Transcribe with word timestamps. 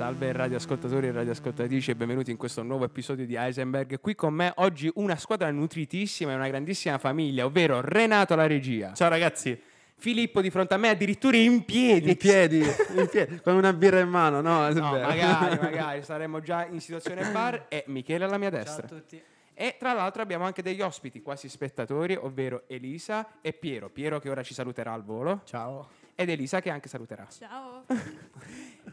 Salve 0.00 0.32
radioascoltatori 0.32 1.08
e 1.08 1.12
radioascoltatrici 1.12 1.90
e 1.90 1.94
benvenuti 1.94 2.30
in 2.30 2.38
questo 2.38 2.62
nuovo 2.62 2.86
episodio 2.86 3.26
di 3.26 3.34
Heisenberg. 3.34 4.00
Qui 4.00 4.14
con 4.14 4.32
me 4.32 4.50
oggi 4.56 4.90
una 4.94 5.14
squadra 5.16 5.50
nutritissima 5.50 6.32
e 6.32 6.36
una 6.36 6.48
grandissima 6.48 6.96
famiglia, 6.96 7.44
ovvero 7.44 7.82
Renato 7.82 8.32
alla 8.32 8.46
regia. 8.46 8.94
Ciao 8.94 9.10
ragazzi. 9.10 9.60
Filippo 9.96 10.40
di 10.40 10.48
fronte 10.48 10.72
a 10.72 10.78
me 10.78 10.88
addirittura 10.88 11.36
in 11.36 11.66
piedi. 11.66 12.08
In 12.08 12.16
piedi, 12.16 12.60
in 12.60 13.08
piedi 13.10 13.40
con 13.42 13.56
una 13.56 13.74
birra 13.74 14.00
in 14.00 14.08
mano, 14.08 14.40
no? 14.40 14.72
no 14.72 14.90
magari, 14.92 15.58
magari, 15.60 16.02
saremmo 16.02 16.40
già 16.40 16.64
in 16.64 16.80
situazione 16.80 17.30
bar 17.30 17.66
e 17.68 17.84
Michele 17.88 18.24
alla 18.24 18.38
mia 18.38 18.48
destra. 18.48 18.88
Ciao 18.88 18.96
a 18.96 19.00
tutti. 19.00 19.22
E 19.52 19.76
tra 19.78 19.92
l'altro 19.92 20.22
abbiamo 20.22 20.46
anche 20.46 20.62
degli 20.62 20.80
ospiti, 20.80 21.20
quasi 21.20 21.50
spettatori, 21.50 22.14
ovvero 22.14 22.62
Elisa 22.68 23.32
e 23.42 23.52
Piero. 23.52 23.90
Piero 23.90 24.18
che 24.18 24.30
ora 24.30 24.42
ci 24.42 24.54
saluterà 24.54 24.94
al 24.94 25.04
volo. 25.04 25.42
Ciao. 25.44 25.90
Ed 26.14 26.30
Elisa 26.30 26.62
che 26.62 26.70
anche 26.70 26.88
saluterà. 26.88 27.26
Ciao. 27.28 27.84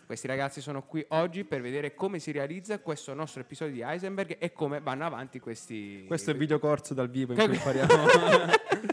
Questi 0.08 0.26
ragazzi 0.26 0.62
sono 0.62 0.84
qui 0.84 1.06
oggi 1.10 1.44
per 1.44 1.60
vedere 1.60 1.94
come 1.94 2.20
si 2.20 2.32
realizza 2.32 2.80
questo 2.80 3.14
nostro 3.14 3.42
episodio 3.42 3.74
di 3.74 3.82
Heisenberg 3.82 4.38
e 4.40 4.54
come 4.54 4.80
vanno 4.80 5.06
avanti 5.06 5.38
questi... 5.42 6.06
Questo 6.08 6.30
è 6.30 6.34
il 6.34 6.40
videocorso 6.40 6.94
dal 6.94 7.10
vivo 7.10 7.34
in 7.34 7.40
cui 7.40 7.52
impariamo 7.56 7.94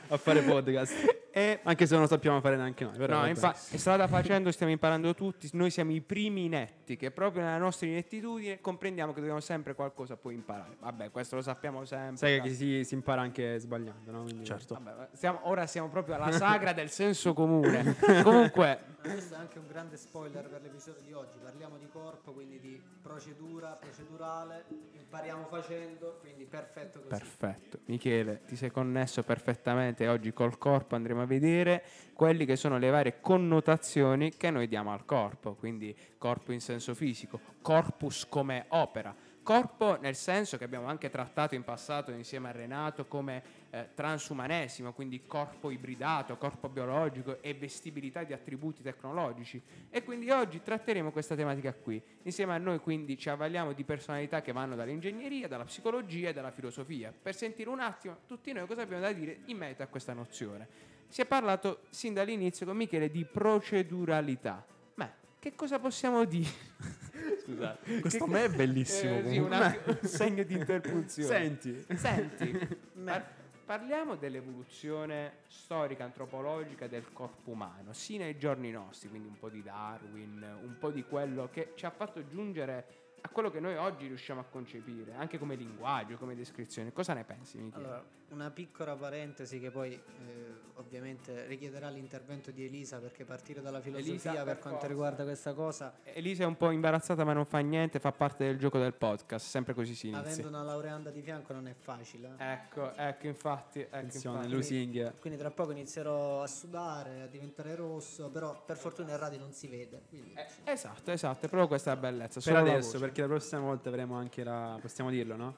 a 0.08 0.16
fare 0.16 0.42
podcast. 0.42 1.23
E... 1.36 1.58
Anche 1.64 1.84
se 1.86 1.94
non 1.94 2.02
lo 2.02 2.08
sappiamo 2.08 2.40
fare 2.40 2.54
neanche 2.54 2.84
noi. 2.84 3.08
no, 3.08 3.26
infatti, 3.26 3.76
strada 3.76 4.06
facendo 4.06 4.52
stiamo 4.52 4.70
imparando 4.70 5.14
tutti. 5.14 5.50
Noi 5.54 5.68
siamo 5.70 5.90
i 5.90 6.00
primi 6.00 6.44
inetti 6.44 6.96
che 6.96 7.10
proprio 7.10 7.42
nella 7.42 7.58
nostra 7.58 7.88
inettitudine 7.88 8.60
comprendiamo 8.60 9.12
che 9.12 9.18
dobbiamo 9.18 9.40
sempre 9.40 9.74
qualcosa 9.74 10.16
poi 10.16 10.34
imparare. 10.34 10.76
Vabbè, 10.78 11.10
questo 11.10 11.34
lo 11.34 11.42
sappiamo 11.42 11.84
sempre. 11.84 12.18
Sai 12.18 12.40
che 12.40 12.50
si, 12.50 12.84
si 12.84 12.94
impara 12.94 13.22
anche 13.22 13.58
sbagliando, 13.58 14.12
no? 14.12 14.22
Quindi 14.22 14.44
certo. 14.44 14.78
Vabbè, 14.80 15.08
stiamo, 15.14 15.40
ora 15.48 15.66
siamo 15.66 15.88
proprio 15.88 16.14
alla 16.14 16.30
sagra 16.30 16.72
del 16.72 16.88
senso 16.88 17.32
comune. 17.32 17.96
Comunque... 18.22 18.92
Questo 19.00 19.34
è 19.34 19.38
anche 19.38 19.58
un 19.58 19.66
grande 19.66 19.96
spoiler 19.96 20.48
per 20.48 20.62
l'episodio 20.62 21.02
di 21.04 21.12
oggi. 21.12 21.36
Parliamo 21.42 21.76
di 21.78 21.88
corpo, 21.92 22.32
quindi 22.32 22.58
di 22.60 22.80
procedura, 23.02 23.72
procedurale, 23.72 24.64
impariamo 24.92 25.44
facendo, 25.46 26.18
quindi 26.20 26.44
perfetto 26.44 27.00
così. 27.00 27.10
Perfetto. 27.10 27.80
Michele, 27.84 28.42
ti 28.46 28.56
sei 28.56 28.70
connesso 28.70 29.22
perfettamente 29.22 30.08
oggi 30.08 30.32
col 30.32 30.56
corpo, 30.56 30.94
andremo 30.94 31.20
a 31.20 31.23
vedere 31.24 31.82
quelli 32.14 32.44
che 32.44 32.56
sono 32.56 32.78
le 32.78 32.90
varie 32.90 33.20
connotazioni 33.20 34.36
che 34.36 34.50
noi 34.50 34.68
diamo 34.68 34.92
al 34.92 35.04
corpo, 35.04 35.54
quindi 35.54 35.94
corpo 36.18 36.52
in 36.52 36.60
senso 36.60 36.94
fisico, 36.94 37.40
corpus 37.60 38.26
come 38.28 38.66
opera 38.68 39.14
Corpo 39.44 39.98
nel 40.00 40.14
senso 40.14 40.56
che 40.56 40.64
abbiamo 40.64 40.86
anche 40.86 41.10
trattato 41.10 41.54
in 41.54 41.64
passato 41.64 42.10
insieme 42.12 42.48
a 42.48 42.52
Renato 42.52 43.04
come 43.04 43.42
eh, 43.68 43.90
transumanesimo, 43.92 44.94
quindi 44.94 45.26
corpo 45.26 45.68
ibridato, 45.68 46.38
corpo 46.38 46.70
biologico 46.70 47.42
e 47.42 47.52
vestibilità 47.52 48.24
di 48.24 48.32
attributi 48.32 48.80
tecnologici. 48.80 49.62
E 49.90 50.02
quindi 50.02 50.30
oggi 50.30 50.62
tratteremo 50.62 51.12
questa 51.12 51.34
tematica 51.34 51.74
qui. 51.74 52.02
Insieme 52.22 52.54
a 52.54 52.58
noi 52.58 52.78
quindi 52.78 53.18
ci 53.18 53.28
avvaliamo 53.28 53.74
di 53.74 53.84
personalità 53.84 54.40
che 54.40 54.52
vanno 54.52 54.76
dall'ingegneria, 54.76 55.46
dalla 55.46 55.64
psicologia 55.64 56.30
e 56.30 56.32
dalla 56.32 56.50
filosofia, 56.50 57.12
per 57.12 57.34
sentire 57.34 57.68
un 57.68 57.80
attimo 57.80 58.20
tutti 58.26 58.50
noi 58.50 58.66
cosa 58.66 58.80
abbiamo 58.80 59.02
da 59.02 59.12
dire 59.12 59.40
in 59.44 59.58
merito 59.58 59.82
a 59.82 59.88
questa 59.88 60.14
nozione. 60.14 60.93
Si 61.08 61.20
è 61.20 61.26
parlato 61.26 61.82
sin 61.90 62.14
dall'inizio 62.14 62.66
con 62.66 62.76
Michele 62.76 63.10
di 63.10 63.24
proceduralità. 63.24 64.64
Ma 64.94 65.12
che 65.38 65.54
cosa 65.54 65.78
possiamo 65.78 66.24
dire? 66.24 66.48
Scusate. 67.44 68.00
Questo 68.00 68.24
che, 68.24 68.30
me 68.30 68.44
è 68.44 68.50
bellissimo. 68.50 69.18
Eh, 69.18 69.28
sì, 69.30 69.38
un, 69.38 69.98
segno 70.02 70.42
di 70.42 70.54
interpunzione. 70.54 71.28
Senti. 71.28 71.86
Senti. 71.94 72.68
Par- 73.04 73.42
parliamo 73.64 74.16
dell'evoluzione 74.16 75.38
storica, 75.46 76.04
antropologica 76.04 76.86
del 76.86 77.12
corpo 77.12 77.50
umano, 77.50 77.92
sì 77.92 78.18
nei 78.18 78.36
giorni 78.36 78.70
nostri, 78.70 79.08
quindi 79.08 79.28
un 79.28 79.38
po' 79.38 79.48
di 79.48 79.62
Darwin, 79.62 80.58
un 80.62 80.76
po' 80.78 80.90
di 80.90 81.02
quello 81.04 81.48
che 81.50 81.72
ci 81.74 81.86
ha 81.86 81.90
fatto 81.90 82.26
giungere 82.26 83.03
a 83.26 83.28
quello 83.30 83.50
che 83.50 83.58
noi 83.58 83.74
oggi 83.76 84.06
riusciamo 84.06 84.40
a 84.40 84.44
concepire, 84.44 85.14
anche 85.14 85.38
come 85.38 85.54
linguaggio, 85.54 86.18
come 86.18 86.34
descrizione. 86.34 86.92
Cosa 86.92 87.14
ne 87.14 87.24
pensi, 87.24 87.56
Michele? 87.56 87.84
Allora, 87.84 88.04
una 88.28 88.50
piccola 88.50 88.94
parentesi 88.96 89.58
che 89.58 89.70
poi 89.70 89.92
eh, 89.92 90.62
ovviamente 90.74 91.46
richiederà 91.46 91.88
l'intervento 91.88 92.50
di 92.50 92.64
Elisa 92.64 92.98
perché 92.98 93.24
partire 93.24 93.62
dalla 93.62 93.80
filosofia 93.80 94.12
Elisa, 94.12 94.32
per, 94.32 94.44
per 94.44 94.58
quanto 94.58 94.86
riguarda 94.86 95.24
questa 95.24 95.54
cosa... 95.54 95.94
Elisa 96.02 96.42
è 96.42 96.46
un 96.46 96.56
po' 96.56 96.70
imbarazzata 96.70 97.24
ma 97.24 97.32
non 97.32 97.46
fa 97.46 97.60
niente, 97.60 97.98
fa 97.98 98.12
parte 98.12 98.44
del 98.44 98.58
gioco 98.58 98.78
del 98.78 98.92
podcast, 98.92 99.46
sempre 99.46 99.72
così 99.72 99.94
si 99.94 100.08
inizia. 100.08 100.30
Avendo 100.30 100.48
una 100.48 100.62
laureanda 100.62 101.10
di 101.10 101.22
fianco 101.22 101.54
non 101.54 101.66
è 101.68 101.74
facile. 101.74 102.34
Eh? 102.36 102.52
Ecco, 102.52 102.92
ecco 102.94 103.26
infatti... 103.26 103.80
Ecco, 103.80 103.96
Attenzione, 103.96 104.46
Quindi, 104.48 105.10
quindi, 105.20 105.38
tra 105.38 105.50
poco 105.50 105.70
inizierò 105.70 106.42
a 106.42 106.46
sudare, 106.46 107.22
a 107.22 107.26
diventare 107.26 107.74
rosso, 107.74 108.28
però 108.28 108.62
per 108.64 108.76
fortuna 108.76 109.12
in 109.12 109.18
radio 109.18 109.38
non 109.38 109.52
si 109.52 109.68
vede. 109.68 110.02
Quindi... 110.08 110.34
Eh, 110.34 110.72
esatto, 110.72 111.10
esatto, 111.10 111.46
è 111.46 111.48
proprio 111.48 111.68
questa 111.68 111.92
è 111.92 111.94
la 111.94 112.00
bellezza. 112.00 112.40
Per 112.40 112.56
adesso, 112.56 112.98
perché 112.98 113.13
la 113.20 113.26
prossima 113.26 113.60
volta 113.60 113.88
avremo 113.88 114.16
anche 114.16 114.44
la... 114.44 114.78
possiamo 114.80 115.10
dirlo, 115.10 115.36
no? 115.36 115.56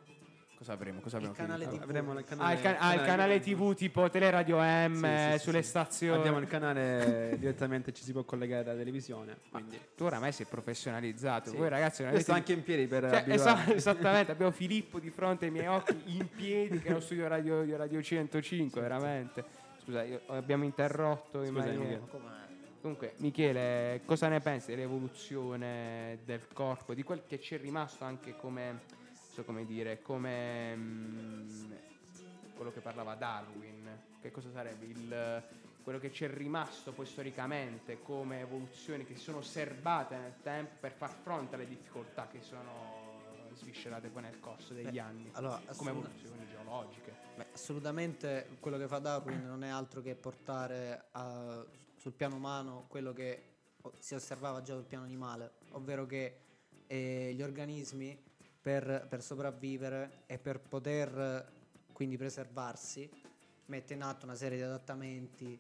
Cosa 0.57 0.73
avremo? 0.73 1.01
Cosa 1.01 1.19
avremo? 1.19 1.35
Il 1.35 1.39
canale 1.39 1.69
TV. 1.69 1.83
Avremo 1.83 2.19
il 2.19 2.25
canale, 2.25 2.49
ah, 2.49 2.55
il, 2.55 2.63
can- 2.63 2.77
ah, 2.79 2.95
il 2.95 3.03
canale 3.03 3.41
TV 3.41 3.75
tipo 3.75 4.09
Teleradio 4.09 4.59
M 4.59 4.95
sì, 4.95 5.33
sì, 5.33 5.39
sulle 5.45 5.63
sì, 5.63 5.69
stazioni. 5.69 6.19
Abbiamo 6.19 6.39
il 6.39 6.47
canale 6.47 7.37
direttamente 7.39 7.93
ci 7.93 8.03
si 8.03 8.13
può 8.13 8.25
collegare 8.25 8.71
alla 8.71 8.79
televisione. 8.79 9.37
Quindi. 9.51 9.79
Tu 9.95 10.05
oramai 10.05 10.33
sei 10.33 10.47
professionalizzato. 10.47 11.53
Voi 11.53 11.69
ragazzi 11.69 12.03
non 12.03 12.13
avete... 12.13 12.33
anche 12.33 12.55
in 12.55 12.63
piedi 12.63 12.87
per 12.87 13.07
cioè, 13.11 13.25
esatto, 13.27 13.73
esattamente, 13.75 14.33
abbiamo 14.33 14.51
Filippo 14.51 14.99
di 14.99 15.11
fronte 15.11 15.45
ai 15.45 15.51
miei 15.51 15.67
occhi 15.67 16.01
in 16.07 16.27
piedi 16.35 16.81
che 16.81 16.89
è 16.89 16.91
uno 16.93 17.01
studio 17.01 17.29
radio, 17.29 17.77
radio 17.77 18.01
105, 18.01 18.81
veramente. 18.81 19.45
Scusa, 19.85 20.05
io, 20.05 20.23
abbiamo 20.29 20.65
interrotto 20.65 21.45
Scusa, 21.45 21.49
in 21.49 21.55
maniera... 21.55 22.01
Comunque, 22.87 23.15
Michele, 23.17 24.03
cosa 24.05 24.29
ne 24.29 24.39
pensi 24.39 24.71
dell'evoluzione 24.71 26.21
del 26.25 26.47
corpo, 26.53 26.95
di 26.95 27.03
quel 27.03 27.25
che 27.27 27.41
ci 27.41 27.57
è 27.57 27.59
rimasto 27.59 28.05
anche 28.05 28.37
come 28.37 28.83
so 29.33 29.43
come 29.43 29.67
dire, 29.67 30.01
come 30.03 30.77
mh, 30.77 30.81
mm, 30.81 31.73
quello 32.55 32.71
che 32.71 32.79
parlava 32.79 33.17
Darwin, 33.17 33.89
che 34.21 34.31
cosa 34.31 34.53
sarebbe 34.53 34.85
il, 34.85 35.43
quello 35.83 35.99
che 35.99 36.13
ci 36.13 36.27
è 36.27 36.29
rimasto 36.29 36.93
poi 36.93 37.07
storicamente 37.07 38.01
come 38.03 38.39
evoluzioni 38.39 39.05
che 39.05 39.17
si 39.17 39.23
sono 39.23 39.43
serbate 39.43 40.17
nel 40.17 40.35
tempo 40.45 40.77
per 40.79 40.93
far 40.93 41.11
fronte 41.11 41.57
alle 41.57 41.67
difficoltà 41.67 42.29
che 42.29 42.41
sono 42.41 43.51
sviscerate 43.55 44.11
poi 44.11 44.23
nel 44.23 44.39
corso 44.39 44.75
degli 44.75 44.93
Beh, 44.93 45.01
anni 45.01 45.29
allora, 45.33 45.61
come 45.75 45.91
evoluzioni 45.91 46.47
geologiche. 46.49 47.13
Beh, 47.35 47.47
assolutamente 47.53 48.47
quello 48.61 48.79
che 48.79 48.87
fa 48.87 49.01
Darwin 49.01 49.45
non 49.45 49.65
è 49.65 49.69
altro 49.71 50.01
che 50.03 50.15
portare 50.15 51.07
a, 51.11 51.65
sul 52.07 52.15
piano 52.15 52.37
umano 52.37 52.85
quello 52.87 53.13
che 53.13 53.43
si 53.99 54.15
osservava 54.15 54.63
già 54.63 54.75
sul 54.75 54.85
piano 54.85 55.05
animale, 55.05 55.55
ovvero 55.71 56.07
che 56.07 56.37
eh, 56.87 57.33
gli 57.35 57.43
organismi 57.43 58.17
per, 58.61 59.09
per 59.09 59.21
sopravvivere 59.21 60.23
e 60.27 60.39
per 60.39 60.61
poter 60.61 61.51
quindi 61.93 62.17
preservarsi, 62.17 63.11
mette 63.67 63.95
in 63.95 64.03
atto 64.03 64.25
una 64.25 64.37
serie 64.37 64.57
di 64.57 64.63
adattamenti 64.63 65.59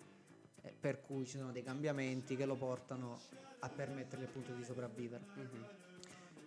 eh, 0.62 0.72
per 0.78 1.00
cui 1.00 1.26
ci 1.26 1.36
sono 1.36 1.50
dei 1.50 1.64
cambiamenti 1.64 2.36
che 2.36 2.46
lo 2.46 2.54
portano 2.54 3.18
a 3.58 3.68
permettergli 3.68 4.22
appunto 4.22 4.52
di 4.52 4.62
sopravvivere. 4.62 5.24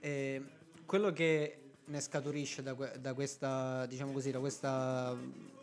Mm-hmm. 0.02 0.45
quello 0.86 1.12
che 1.12 1.72
ne 1.84 2.00
scaturisce 2.00 2.63
da, 2.63 2.72
da, 2.74 3.13
questa, 3.13 3.86
diciamo 3.86 4.13
così, 4.13 4.31
da 4.31 4.40
questa 4.40 5.13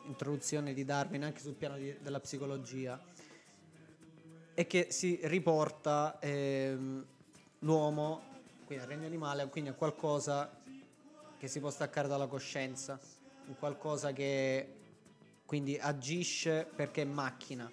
introduzione 0.05 0.75
di 0.75 0.85
Darwin 0.85 1.25
anche 1.25 1.41
sul 1.41 1.55
piano 1.55 1.79
di, 1.79 1.97
della 2.03 2.21
psicologia 2.21 3.15
è 4.57 4.67
che 4.67 4.87
si 4.89 5.21
riporta 5.25 6.19
ehm, 6.19 7.05
l'uomo, 7.59 8.23
quindi 8.65 8.85
al 8.85 8.91
regno 8.91 9.05
animale, 9.05 9.47
quindi 9.51 9.69
a 9.69 9.75
qualcosa 9.75 10.51
che 11.37 11.47
si 11.47 11.61
può 11.61 11.69
staccare 11.69 12.09
dalla 12.09 12.27
coscienza, 12.27 12.99
un 13.49 13.59
qualcosa 13.59 14.15
che 14.15 14.67
quindi 15.45 15.77
agisce 15.79 16.67
perché 16.75 17.03
è 17.03 17.05
macchina. 17.05 17.71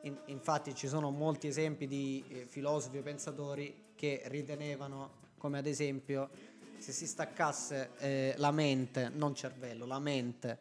In, 0.00 0.16
infatti 0.26 0.74
ci 0.74 0.88
sono 0.88 1.10
molti 1.10 1.46
esempi 1.46 1.86
di 1.86 2.24
eh, 2.28 2.46
filosofi 2.46 2.98
o 2.98 3.02
pensatori 3.02 3.92
che 3.94 4.22
ritenevano, 4.24 5.10
come 5.38 5.58
ad 5.58 5.66
esempio, 5.66 6.28
se 6.76 6.90
si 6.90 7.06
staccasse 7.06 7.90
eh, 7.98 8.34
la 8.38 8.50
mente, 8.50 9.10
non 9.14 9.32
cervello, 9.32 9.86
la 9.86 10.00
mente 10.00 10.58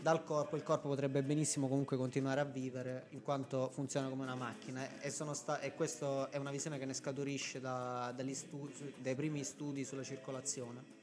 dal 0.00 0.22
corpo, 0.22 0.56
il 0.56 0.62
corpo 0.62 0.88
potrebbe 0.88 1.22
benissimo 1.22 1.66
comunque 1.66 1.96
continuare 1.96 2.40
a 2.40 2.44
vivere 2.44 3.06
in 3.10 3.22
quanto 3.22 3.68
funziona 3.70 4.08
come 4.08 4.22
una 4.22 4.36
macchina 4.36 5.00
e, 5.00 5.10
sta- 5.10 5.60
e 5.60 5.74
questa 5.74 6.30
è 6.30 6.36
una 6.36 6.50
visione 6.50 6.78
che 6.78 6.84
ne 6.84 6.94
scaturisce 6.94 7.60
da, 7.60 8.14
studi- 8.32 8.94
dai 8.98 9.14
primi 9.14 9.42
studi 9.42 9.84
sulla 9.84 10.04
circolazione 10.04 10.96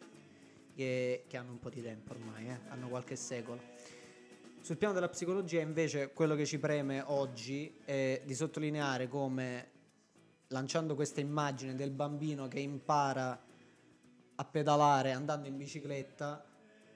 che, 0.75 1.25
che 1.27 1.37
hanno 1.37 1.51
un 1.51 1.59
po' 1.59 1.69
di 1.69 1.81
tempo 1.81 2.13
ormai, 2.13 2.47
eh? 2.47 2.59
hanno 2.69 2.87
qualche 2.87 3.15
secolo. 3.15 3.61
Sul 4.61 4.77
piano 4.77 4.93
della 4.93 5.09
psicologia 5.09 5.61
invece 5.61 6.11
quello 6.11 6.35
che 6.35 6.45
ci 6.45 6.57
preme 6.57 7.03
oggi 7.05 7.79
è 7.83 8.21
di 8.25 8.33
sottolineare 8.33 9.07
come 9.07 9.71
lanciando 10.47 10.95
questa 10.95 11.19
immagine 11.19 11.75
del 11.75 11.91
bambino 11.91 12.47
che 12.47 12.59
impara 12.59 13.43
a 14.37 14.45
pedalare 14.45 15.11
andando 15.11 15.47
in 15.47 15.57
bicicletta 15.57 16.43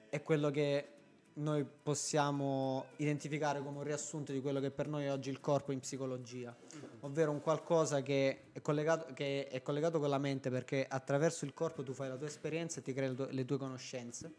è 0.10 0.24
quello 0.24 0.50
che 0.50 0.99
noi 1.34 1.66
possiamo 1.66 2.86
identificare 2.98 3.62
come 3.62 3.78
un 3.78 3.84
riassunto 3.84 4.32
di 4.32 4.42
quello 4.42 4.60
che 4.60 4.72
per 4.72 4.88
noi 4.88 5.06
è 5.06 5.12
oggi 5.12 5.30
il 5.30 5.40
corpo 5.40 5.72
in 5.72 5.80
psicologia. 5.80 6.56
ovvero 7.02 7.32
un 7.32 7.42
qualcosa 7.42 8.02
che 8.02 8.44
è, 8.52 8.62
collegato, 8.62 9.14
che 9.14 9.48
è 9.48 9.62
collegato 9.62 10.00
con 10.00 10.10
la 10.10 10.18
mente 10.18 10.50
perché 10.50 10.86
attraverso 10.88 11.46
il 11.46 11.54
corpo 11.54 11.84
tu 11.84 11.94
fai 11.94 12.10
la 12.10 12.18
tua 12.18 12.28
esperienza 12.28 12.80
e 12.80 12.84
ti 12.84 12.94
crei 12.94 13.16
le 13.30 13.46
tue, 13.46 13.58
conoscenze 13.58 14.34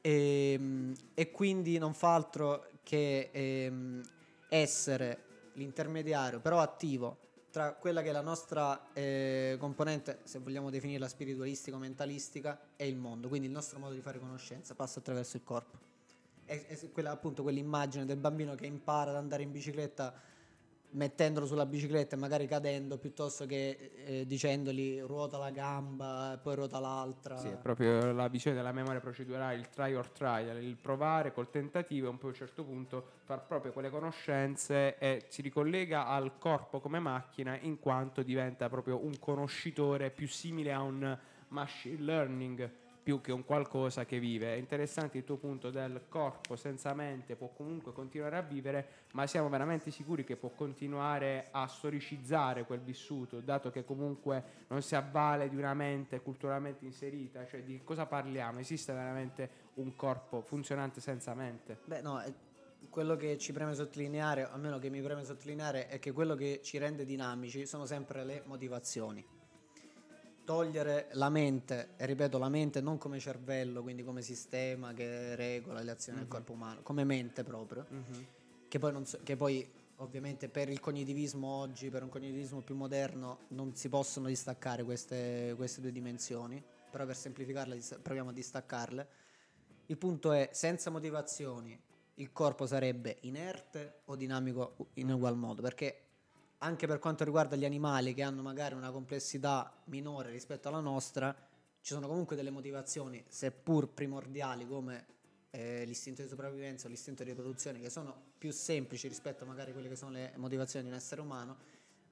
e, 0.00 0.52
ehm, 0.52 0.94
e, 1.14 1.30
quindi 1.30 1.78
non 1.78 1.92
fa 1.94 2.14
altro 2.14 2.66
che 2.82 3.30
ehm, 3.32 4.02
essere 4.48 5.24
l'intermediario 5.54 6.40
però 6.40 6.60
attivo 6.60 7.18
tra 7.54 7.72
quella 7.74 8.02
che 8.02 8.08
è 8.08 8.12
la 8.12 8.20
nostra 8.20 8.92
eh, 8.94 9.54
componente, 9.60 10.18
se 10.24 10.40
vogliamo 10.40 10.70
definirla 10.70 11.06
spiritualistica 11.06 11.76
o 11.76 11.78
mentalistica, 11.78 12.58
e 12.74 12.88
il 12.88 12.96
mondo. 12.96 13.28
Quindi 13.28 13.46
il 13.46 13.52
nostro 13.52 13.78
modo 13.78 13.94
di 13.94 14.00
fare 14.00 14.18
conoscenza 14.18 14.74
passa 14.74 14.98
attraverso 14.98 15.36
il 15.36 15.44
corpo. 15.44 15.78
È, 16.44 16.90
quella, 16.90 17.12
appunto 17.12 17.44
quell'immagine 17.44 18.06
del 18.06 18.16
bambino 18.16 18.56
che 18.56 18.66
impara 18.66 19.12
ad 19.12 19.18
andare 19.18 19.44
in 19.44 19.52
bicicletta 19.52 20.12
mettendolo 20.94 21.46
sulla 21.46 21.66
bicicletta 21.66 22.16
e 22.16 22.18
magari 22.18 22.46
cadendo 22.46 22.98
piuttosto 22.98 23.46
che 23.46 23.92
eh, 24.04 24.26
dicendogli 24.26 25.00
ruota 25.00 25.38
la 25.38 25.50
gamba 25.50 26.34
e 26.34 26.38
poi 26.38 26.54
ruota 26.54 26.78
l'altra. 26.78 27.36
Sì, 27.36 27.48
è 27.48 27.56
proprio 27.56 28.12
la 28.12 28.28
visione 28.28 28.56
della 28.56 28.72
memoria 28.72 29.00
procedurale, 29.00 29.56
il 29.56 29.68
try 29.68 29.94
or 29.94 30.08
trial, 30.10 30.62
il 30.62 30.76
provare 30.76 31.32
col 31.32 31.50
tentativo 31.50 32.06
e 32.06 32.10
un 32.10 32.18
po' 32.18 32.26
a 32.26 32.30
un 32.30 32.34
certo 32.34 32.64
punto 32.64 33.06
far 33.24 33.46
proprio 33.46 33.72
quelle 33.72 33.90
conoscenze 33.90 34.98
e 34.98 35.24
si 35.28 35.42
ricollega 35.42 36.06
al 36.06 36.38
corpo 36.38 36.80
come 36.80 36.98
macchina 36.98 37.58
in 37.60 37.78
quanto 37.78 38.22
diventa 38.22 38.68
proprio 38.68 39.04
un 39.04 39.18
conoscitore 39.18 40.10
più 40.10 40.28
simile 40.28 40.72
a 40.72 40.80
un 40.80 41.18
machine 41.48 42.00
learning 42.00 42.82
più 43.04 43.20
che 43.20 43.32
un 43.32 43.44
qualcosa 43.44 44.06
che 44.06 44.18
vive. 44.18 44.54
È 44.54 44.56
interessante 44.56 45.18
il 45.18 45.24
tuo 45.24 45.36
punto 45.36 45.70
del 45.70 46.06
corpo 46.08 46.56
senza 46.56 46.94
mente 46.94 47.36
può 47.36 47.48
comunque 47.54 47.92
continuare 47.92 48.38
a 48.38 48.40
vivere, 48.40 48.88
ma 49.12 49.26
siamo 49.26 49.50
veramente 49.50 49.90
sicuri 49.90 50.24
che 50.24 50.36
può 50.36 50.48
continuare 50.48 51.48
a 51.50 51.66
storicizzare 51.68 52.64
quel 52.64 52.80
vissuto, 52.80 53.40
dato 53.40 53.70
che 53.70 53.84
comunque 53.84 54.64
non 54.68 54.80
si 54.80 54.96
avvale 54.96 55.50
di 55.50 55.56
una 55.56 55.74
mente 55.74 56.22
culturalmente 56.22 56.86
inserita, 56.86 57.46
cioè 57.46 57.62
di 57.62 57.82
cosa 57.84 58.06
parliamo? 58.06 58.58
Esiste 58.58 58.94
veramente 58.94 59.50
un 59.74 59.94
corpo 59.94 60.40
funzionante 60.40 61.02
senza 61.02 61.34
mente? 61.34 61.80
Beh, 61.84 62.00
no, 62.00 62.22
quello 62.88 63.16
che 63.16 63.36
ci 63.36 63.52
preme 63.52 63.74
sottolineare, 63.74 64.48
almeno 64.48 64.78
che 64.78 64.88
mi 64.88 65.02
preme 65.02 65.24
sottolineare, 65.24 65.88
è 65.88 65.98
che 65.98 66.12
quello 66.12 66.34
che 66.34 66.60
ci 66.62 66.78
rende 66.78 67.04
dinamici 67.04 67.66
sono 67.66 67.84
sempre 67.84 68.24
le 68.24 68.42
motivazioni 68.46 69.42
togliere 70.44 71.08
la 71.12 71.30
mente, 71.30 71.90
e 71.96 72.06
ripeto 72.06 72.38
la 72.38 72.48
mente 72.48 72.80
non 72.80 72.98
come 72.98 73.18
cervello, 73.18 73.82
quindi 73.82 74.04
come 74.04 74.22
sistema 74.22 74.92
che 74.92 75.34
regola 75.34 75.80
le 75.80 75.90
azioni 75.90 76.18
mm-hmm. 76.18 76.28
del 76.28 76.38
mhm. 76.38 76.44
corpo 76.46 76.52
umano, 76.52 76.82
come 76.82 77.04
mente 77.04 77.42
proprio, 77.42 77.86
mm-hmm. 77.92 78.22
che, 78.68 78.78
poi 78.78 79.06
so, 79.06 79.18
che, 79.22 79.36
poi 79.36 79.68
ovviamente 79.96 80.48
per 80.48 80.68
il 80.68 80.80
cognitivismo 80.80 81.46
oggi, 81.46 81.88
per 81.88 82.02
un 82.02 82.08
cognitivismo 82.08 82.60
più 82.60 82.74
moderno, 82.74 83.40
non 83.48 83.74
si 83.74 83.88
possono 83.88 84.28
distaccare 84.28 84.84
queste, 84.84 85.54
queste 85.56 85.80
due 85.80 85.92
dimensioni, 85.92 86.62
però 86.90 87.06
per 87.06 87.16
semplificarle 87.16 87.80
proviamo 88.02 88.30
a 88.30 88.32
distaccarle. 88.32 89.08
Il 89.86 89.98
punto 89.98 90.32
è, 90.32 90.50
senza 90.52 90.90
motivazioni, 90.90 91.78
il 92.14 92.32
corpo 92.32 92.66
sarebbe 92.66 93.18
inerte 93.22 94.00
o 94.06 94.16
dinamico 94.16 94.88
in 94.94 95.10
ugual 95.10 95.36
modo, 95.36 95.62
perché 95.62 96.02
anche 96.64 96.86
per 96.86 96.98
quanto 96.98 97.24
riguarda 97.24 97.56
gli 97.56 97.66
animali 97.66 98.14
che 98.14 98.22
hanno 98.22 98.40
magari 98.40 98.74
una 98.74 98.90
complessità 98.90 99.70
minore 99.84 100.30
rispetto 100.30 100.68
alla 100.68 100.80
nostra, 100.80 101.34
ci 101.82 101.92
sono 101.92 102.08
comunque 102.08 102.36
delle 102.36 102.50
motivazioni, 102.50 103.22
seppur 103.28 103.88
primordiali 103.90 104.66
come 104.66 105.06
eh, 105.50 105.84
l'istinto 105.84 106.22
di 106.22 106.28
sopravvivenza 106.28 106.86
o 106.86 106.90
l'istinto 106.90 107.22
di 107.22 107.30
riproduzione, 107.30 107.80
che 107.80 107.90
sono 107.90 108.32
più 108.38 108.50
semplici 108.50 109.08
rispetto 109.08 109.44
magari 109.44 109.70
a 109.70 109.72
quelle 109.74 109.90
che 109.90 109.96
sono 109.96 110.12
le 110.12 110.32
motivazioni 110.36 110.86
di 110.86 110.90
un 110.90 110.96
essere 110.96 111.20
umano, 111.20 111.58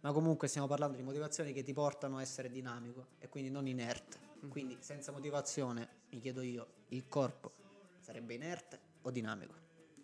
ma 0.00 0.12
comunque 0.12 0.49
stiamo 0.49 0.66
parlando 0.66 0.99
di 0.99 1.02
motivazioni 1.02 1.54
che 1.54 1.62
ti 1.62 1.72
portano 1.72 2.19
a 2.19 2.20
essere 2.20 2.50
dinamico 2.50 3.06
e 3.19 3.31
quindi 3.31 3.49
non 3.49 3.66
inerte. 3.66 4.19
Mm. 4.44 4.50
Quindi 4.50 4.76
senza 4.81 5.12
motivazione, 5.12 5.88
mi 6.10 6.19
chiedo 6.20 6.43
io, 6.43 6.66
il 6.88 7.08
corpo 7.08 7.52
sarebbe 8.00 8.34
inerte 8.34 8.78
o 9.00 9.10
dinamico? 9.10 9.62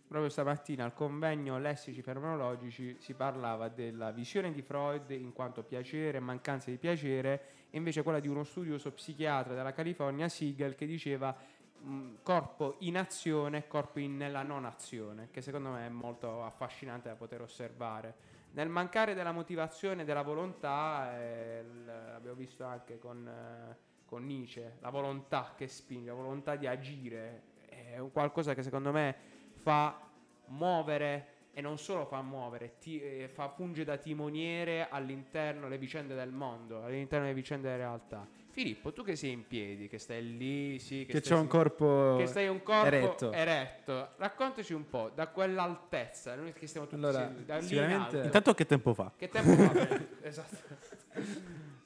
Proprio 0.08 0.30
stamattina 0.30 0.84
al 0.84 0.94
convegno 0.94 1.58
lessici 1.58 2.00
fenomenologici 2.00 2.96
si 2.98 3.12
parlava 3.12 3.68
della 3.68 4.10
visione 4.10 4.50
di 4.50 4.62
Freud 4.62 5.10
in 5.10 5.34
quanto 5.34 5.62
piacere 5.62 6.18
mancanza 6.18 6.70
di 6.70 6.78
piacere 6.78 7.66
e 7.70 7.76
invece 7.76 8.02
quella 8.02 8.18
di 8.18 8.26
uno 8.26 8.42
studioso 8.42 8.90
psichiatra 8.90 9.54
della 9.54 9.72
California, 9.72 10.26
Siegel, 10.28 10.74
che 10.74 10.86
diceva 10.86 11.36
mh, 11.80 12.14
corpo 12.22 12.76
in 12.80 12.96
azione 12.96 13.58
e 13.58 13.66
corpo 13.66 13.98
in, 13.98 14.16
nella 14.16 14.42
non 14.42 14.64
azione, 14.64 15.28
che 15.30 15.42
secondo 15.42 15.68
me 15.70 15.84
è 15.84 15.90
molto 15.90 16.42
affascinante 16.42 17.10
da 17.10 17.14
poter 17.14 17.42
osservare. 17.42 18.36
Nel 18.52 18.70
mancare 18.70 19.12
della 19.12 19.32
motivazione 19.32 20.02
e 20.02 20.04
della 20.06 20.22
volontà, 20.22 21.20
eh, 21.20 21.62
l'abbiamo 21.84 22.34
visto 22.36 22.64
anche 22.64 22.98
con, 22.98 23.28
eh, 23.28 23.76
con 24.06 24.24
Nietzsche, 24.24 24.76
la 24.80 24.88
volontà 24.88 25.52
che 25.54 25.68
spinge, 25.68 26.08
la 26.08 26.14
volontà 26.14 26.56
di 26.56 26.66
agire, 26.66 27.42
è 27.66 28.00
qualcosa 28.10 28.54
che 28.54 28.62
secondo 28.62 28.90
me 28.90 29.36
fa 29.68 30.00
muovere 30.46 31.26
e 31.52 31.60
non 31.60 31.76
solo 31.76 32.06
fa 32.06 32.22
muovere, 32.22 32.78
ti, 32.78 33.02
eh, 33.02 33.28
fa, 33.28 33.50
funge 33.50 33.84
da 33.84 33.98
timoniere 33.98 34.88
all'interno 34.88 35.64
delle 35.64 35.76
vicende 35.76 36.14
del 36.14 36.30
mondo, 36.30 36.84
all'interno 36.84 37.26
delle 37.26 37.36
vicende 37.36 37.68
della 37.68 37.76
realtà. 37.76 38.26
Filippo, 38.48 38.94
tu 38.94 39.04
che 39.04 39.14
sei 39.14 39.32
in 39.32 39.46
piedi, 39.46 39.86
che 39.86 39.98
stai 39.98 40.36
lì, 40.38 40.78
sì, 40.78 41.04
che, 41.04 41.12
che 41.12 41.20
c'è 41.20 41.34
un 41.34 41.48
corpo, 41.48 42.16
che 42.16 42.26
stai 42.26 42.48
un 42.48 42.62
corpo 42.62 42.86
eretto. 42.86 43.30
eretto. 43.32 44.08
raccontaci 44.16 44.72
un 44.72 44.88
po' 44.88 45.10
da 45.14 45.26
quell'altezza, 45.26 46.34
noi 46.34 46.54
che 46.54 46.66
stiamo 46.66 46.86
tutti 46.86 47.04
allora, 47.04 47.26
seduti, 47.26 47.44
da 47.44 47.60
sicuramente... 47.60 48.16
in 48.16 48.24
Intanto 48.24 48.54
che 48.54 48.64
tempo 48.64 48.94
fa? 48.94 49.12
Che 49.14 49.28
tempo 49.28 49.52
fa? 49.52 50.00
esatto. 50.26 50.56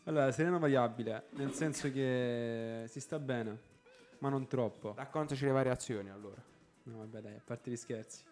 Allora, 0.05 0.31
sereno 0.31 0.61
variabile, 0.61 1.25
nel 1.31 1.53
senso 1.53 1.91
che 1.91 2.85
si 2.87 3.01
sta 3.01 3.19
bene, 3.19 3.59
ma 4.19 4.29
non 4.29 4.47
troppo. 4.47 4.95
Raccontaci 4.97 5.45
le 5.45 5.51
variazioni 5.51 6.09
allora. 6.11 6.51
No, 6.85 6.99
vabbè, 6.99 7.21
dai, 7.21 7.35
a 7.35 7.43
parte 7.45 7.71
gli 7.71 7.77
scherzi. 7.77 8.23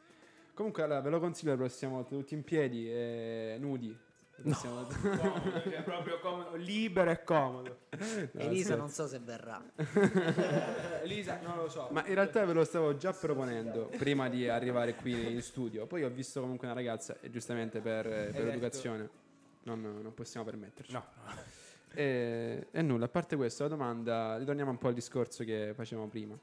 Comunque, 0.55 0.83
allora, 0.83 1.01
ve 1.01 1.11
lo 1.11 1.21
consiglio 1.21 1.53
la 1.53 1.57
prossima 1.57 1.93
volta, 1.93 2.15
tutti 2.15 2.35
in 2.35 2.45
piedi 2.45 2.91
e 2.91 3.57
nudi. 3.59 3.97
No. 4.43 4.57
comodo, 4.57 5.61
cioè 5.63 5.83
proprio 5.83 6.19
comodo, 6.19 6.57
libero 6.57 7.11
e 7.11 7.23
comodo. 7.23 7.79
No, 7.91 8.41
Elisa 8.41 8.75
non 8.75 8.89
so 8.89 9.07
se 9.07 9.19
verrà. 9.19 9.63
Elisa 11.03 11.41
non 11.41 11.57
lo 11.57 11.69
so. 11.69 11.89
Ma 11.91 12.07
in 12.07 12.15
realtà 12.15 12.45
ve 12.47 12.55
lo 12.55 12.65
stavo 12.65 12.97
già 12.97 13.13
proponendo 13.13 13.91
prima 13.99 14.29
di 14.29 14.49
arrivare 14.49 14.95
qui 14.95 15.33
in 15.33 15.43
studio. 15.43 15.87
Poi 15.87 16.05
ho 16.05 16.11
visto 16.11 16.41
comunque 16.41 16.67
una 16.67 16.75
ragazza 16.75 17.19
e 17.21 17.31
giustamente 17.31 17.81
per, 17.81 18.07
per 18.07 18.45
l'educazione 18.45 19.11
non, 19.65 19.81
non, 19.81 20.15
possiamo 20.15 20.47
permetterci. 20.47 20.93
No. 20.93 21.05
E, 21.93 22.69
e 22.71 22.83
nulla, 22.83 23.05
a 23.07 23.09
parte 23.09 23.37
questa 23.37 23.65
la 23.65 23.71
domanda, 23.71 24.39
ritorniamo 24.39 24.71
un 24.71 24.79
po' 24.79 24.89
al 24.89 24.95
discorso 24.95 25.45
che 25.45 25.73
facevamo 25.75 26.09
prima 26.09 26.39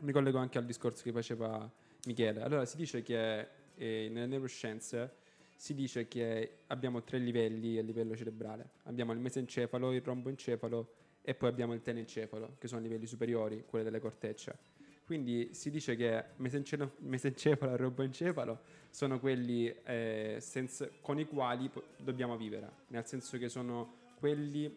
mi 0.00 0.12
collego 0.12 0.38
anche 0.38 0.58
al 0.58 0.64
discorso 0.64 1.02
che 1.02 1.12
faceva 1.12 1.70
Michele. 2.06 2.42
Allora, 2.42 2.64
si 2.64 2.76
dice 2.76 3.02
che 3.02 3.48
eh, 3.74 4.08
nelle 4.10 4.26
neuroscienze 4.26 5.26
si 5.56 5.74
dice 5.74 6.06
che 6.06 6.58
abbiamo 6.68 7.02
tre 7.02 7.18
livelli 7.18 7.78
a 7.78 7.82
livello 7.82 8.14
cerebrale. 8.16 8.70
Abbiamo 8.84 9.12
il 9.12 9.18
mesencefalo, 9.18 9.92
il 9.92 10.02
romboencefalo 10.02 10.94
e 11.20 11.34
poi 11.34 11.48
abbiamo 11.48 11.74
il 11.74 11.82
tenencefalo, 11.82 12.56
che 12.58 12.68
sono 12.68 12.80
livelli 12.80 13.06
superiori, 13.06 13.64
quelli 13.66 13.84
delle 13.84 13.98
cortecce. 13.98 14.76
Quindi 15.04 15.50
si 15.52 15.70
dice 15.70 15.96
che 15.96 16.24
mesencefalo, 16.36 17.72
e 17.72 17.76
romboencefalo 17.76 18.60
sono 18.90 19.18
quelli 19.18 19.74
eh, 19.84 20.36
senza, 20.38 20.88
con 21.00 21.18
i 21.18 21.26
quali 21.26 21.68
po- 21.70 21.82
dobbiamo 21.96 22.36
vivere, 22.36 22.70
nel 22.88 23.04
senso 23.06 23.36
che 23.36 23.48
sono 23.48 23.96
quelli 24.18 24.74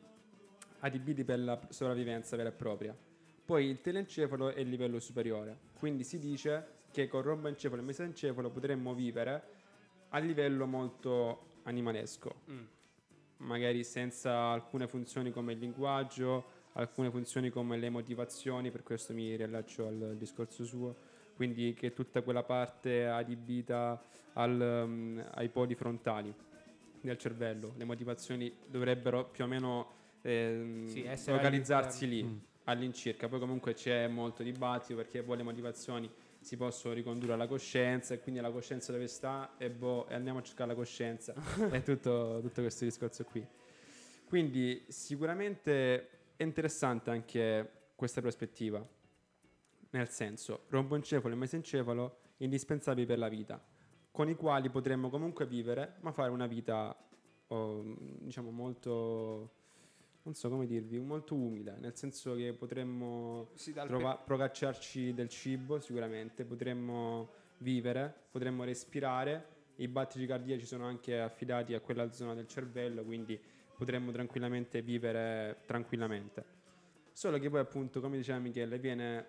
adibiti 0.79 1.23
per 1.23 1.39
la 1.39 1.59
sopravvivenza 1.69 2.35
vera 2.35 2.49
e 2.49 2.53
propria. 2.53 2.95
Poi 3.51 3.65
il 3.65 3.81
telencefalo 3.81 4.53
è 4.53 4.61
il 4.61 4.69
livello 4.69 4.97
superiore, 5.01 5.57
quindi 5.77 6.05
si 6.05 6.19
dice 6.19 6.85
che 6.89 7.09
con 7.09 7.21
romboencefalo 7.21 7.81
e 7.81 7.83
mesencefalo 7.83 8.49
potremmo 8.49 8.93
vivere 8.93 9.43
a 10.07 10.19
livello 10.19 10.65
molto 10.65 11.57
animalesco, 11.63 12.33
mm. 12.49 12.63
magari 13.39 13.83
senza 13.83 14.51
alcune 14.51 14.87
funzioni 14.87 15.31
come 15.31 15.51
il 15.51 15.59
linguaggio, 15.59 16.45
alcune 16.75 17.11
funzioni 17.11 17.49
come 17.49 17.75
le 17.75 17.89
motivazioni, 17.89 18.71
per 18.71 18.83
questo 18.83 19.11
mi 19.11 19.35
riallaccio 19.35 19.85
al 19.85 20.15
discorso 20.17 20.63
suo, 20.63 20.95
quindi 21.35 21.73
che 21.73 21.91
tutta 21.91 22.21
quella 22.21 22.43
parte 22.43 23.05
adibita 23.05 24.01
al, 24.31 24.85
um, 24.85 25.25
ai 25.33 25.49
poli 25.49 25.75
frontali 25.75 26.33
del 27.01 27.17
cervello, 27.17 27.73
le 27.75 27.83
motivazioni 27.83 28.49
dovrebbero 28.65 29.25
più 29.25 29.43
o 29.43 29.47
meno 29.47 29.91
eh, 30.21 30.85
sì, 30.85 31.03
localizzarsi 31.25 32.07
lì. 32.07 32.23
Mm 32.23 32.37
all'incirca. 32.65 33.27
Poi 33.27 33.39
comunque 33.39 33.73
c'è 33.73 34.07
molto 34.07 34.43
dibattito 34.43 34.95
perché 34.95 35.23
poi 35.23 35.37
le 35.37 35.43
motivazioni 35.43 36.09
si 36.39 36.57
possono 36.57 36.93
ricondurre 36.93 37.33
alla 37.33 37.47
coscienza 37.47 38.13
e 38.13 38.19
quindi 38.19 38.41
la 38.41 38.51
coscienza 38.51 38.91
dove 38.91 39.07
sta 39.07 39.55
e, 39.57 39.69
boh, 39.69 40.07
e 40.07 40.15
andiamo 40.15 40.39
a 40.39 40.41
cercare 40.43 40.69
la 40.69 40.75
coscienza. 40.75 41.33
è 41.69 41.81
tutto, 41.83 42.39
tutto 42.41 42.61
questo 42.61 42.85
discorso 42.85 43.23
qui. 43.23 43.45
Quindi 44.25 44.85
sicuramente 44.87 46.09
è 46.35 46.43
interessante 46.43 47.09
anche 47.09 47.71
questa 47.95 48.21
prospettiva, 48.21 48.83
nel 49.91 50.09
senso 50.09 50.63
romboencefalo 50.69 51.33
e 51.33 51.37
mesencefalo 51.37 52.17
indispensabili 52.37 53.05
per 53.05 53.19
la 53.19 53.27
vita. 53.27 53.63
con 54.11 54.27
i 54.29 54.35
quali 54.35 54.69
potremmo 54.69 55.09
comunque 55.09 55.45
vivere, 55.45 55.95
ma 56.01 56.11
fare 56.11 56.31
una 56.31 56.47
vita, 56.47 56.95
oh, 57.47 57.95
diciamo, 58.19 58.51
molto, 58.51 59.51
non 60.23 60.33
so 60.35 60.49
come 60.49 60.65
dirvi, 60.67 60.99
molto 60.99 61.35
umile, 61.35 61.77
nel 61.79 61.95
senso 61.95 62.35
che 62.35 62.53
potremmo 62.53 63.49
Sì, 63.55 63.73
trova- 63.73 64.17
procacciarci 64.17 65.13
del 65.13 65.29
cibo 65.29 65.79
sicuramente, 65.79 66.45
potremmo 66.45 67.29
vivere, 67.57 68.13
potremmo 68.29 68.63
respirare, 68.63 69.59
i 69.77 69.87
battiti 69.87 70.25
cardiaci 70.25 70.65
sono 70.65 70.85
anche 70.85 71.19
affidati 71.19 71.73
a 71.73 71.79
quella 71.79 72.11
zona 72.11 72.35
del 72.35 72.47
cervello, 72.47 73.03
quindi 73.03 73.39
potremmo 73.77 74.11
tranquillamente 74.11 74.81
vivere 74.81 75.61
tranquillamente. 75.65 76.45
Solo 77.11 77.39
che 77.39 77.49
poi 77.49 77.59
appunto, 77.59 77.99
come 77.99 78.17
diceva 78.17 78.37
Michele, 78.37 78.77
viene 78.77 79.27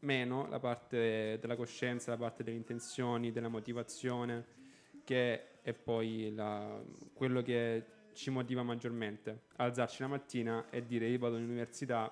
meno 0.00 0.46
la 0.48 0.58
parte 0.58 1.38
della 1.40 1.56
coscienza, 1.56 2.10
la 2.10 2.18
parte 2.18 2.44
delle 2.44 2.56
intenzioni, 2.56 3.32
della 3.32 3.48
motivazione, 3.48 4.44
che 5.02 5.60
è 5.62 5.72
poi 5.72 6.32
la- 6.34 6.82
quello 7.14 7.42
che 7.42 7.84
ci 8.16 8.30
motiva 8.30 8.62
maggiormente. 8.62 9.42
Alzarci 9.56 10.00
la 10.00 10.08
mattina 10.08 10.66
e 10.70 10.84
dire 10.84 11.06
io 11.06 11.18
vado 11.18 11.36
all'università, 11.36 12.10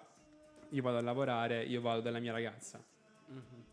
io 0.68 0.82
vado 0.82 0.99
a 0.99 1.00
lavorare, 1.00 1.64
io 1.64 1.80
vado 1.80 2.02
dalla 2.02 2.20
mia 2.20 2.32
ragazza. 2.32 2.84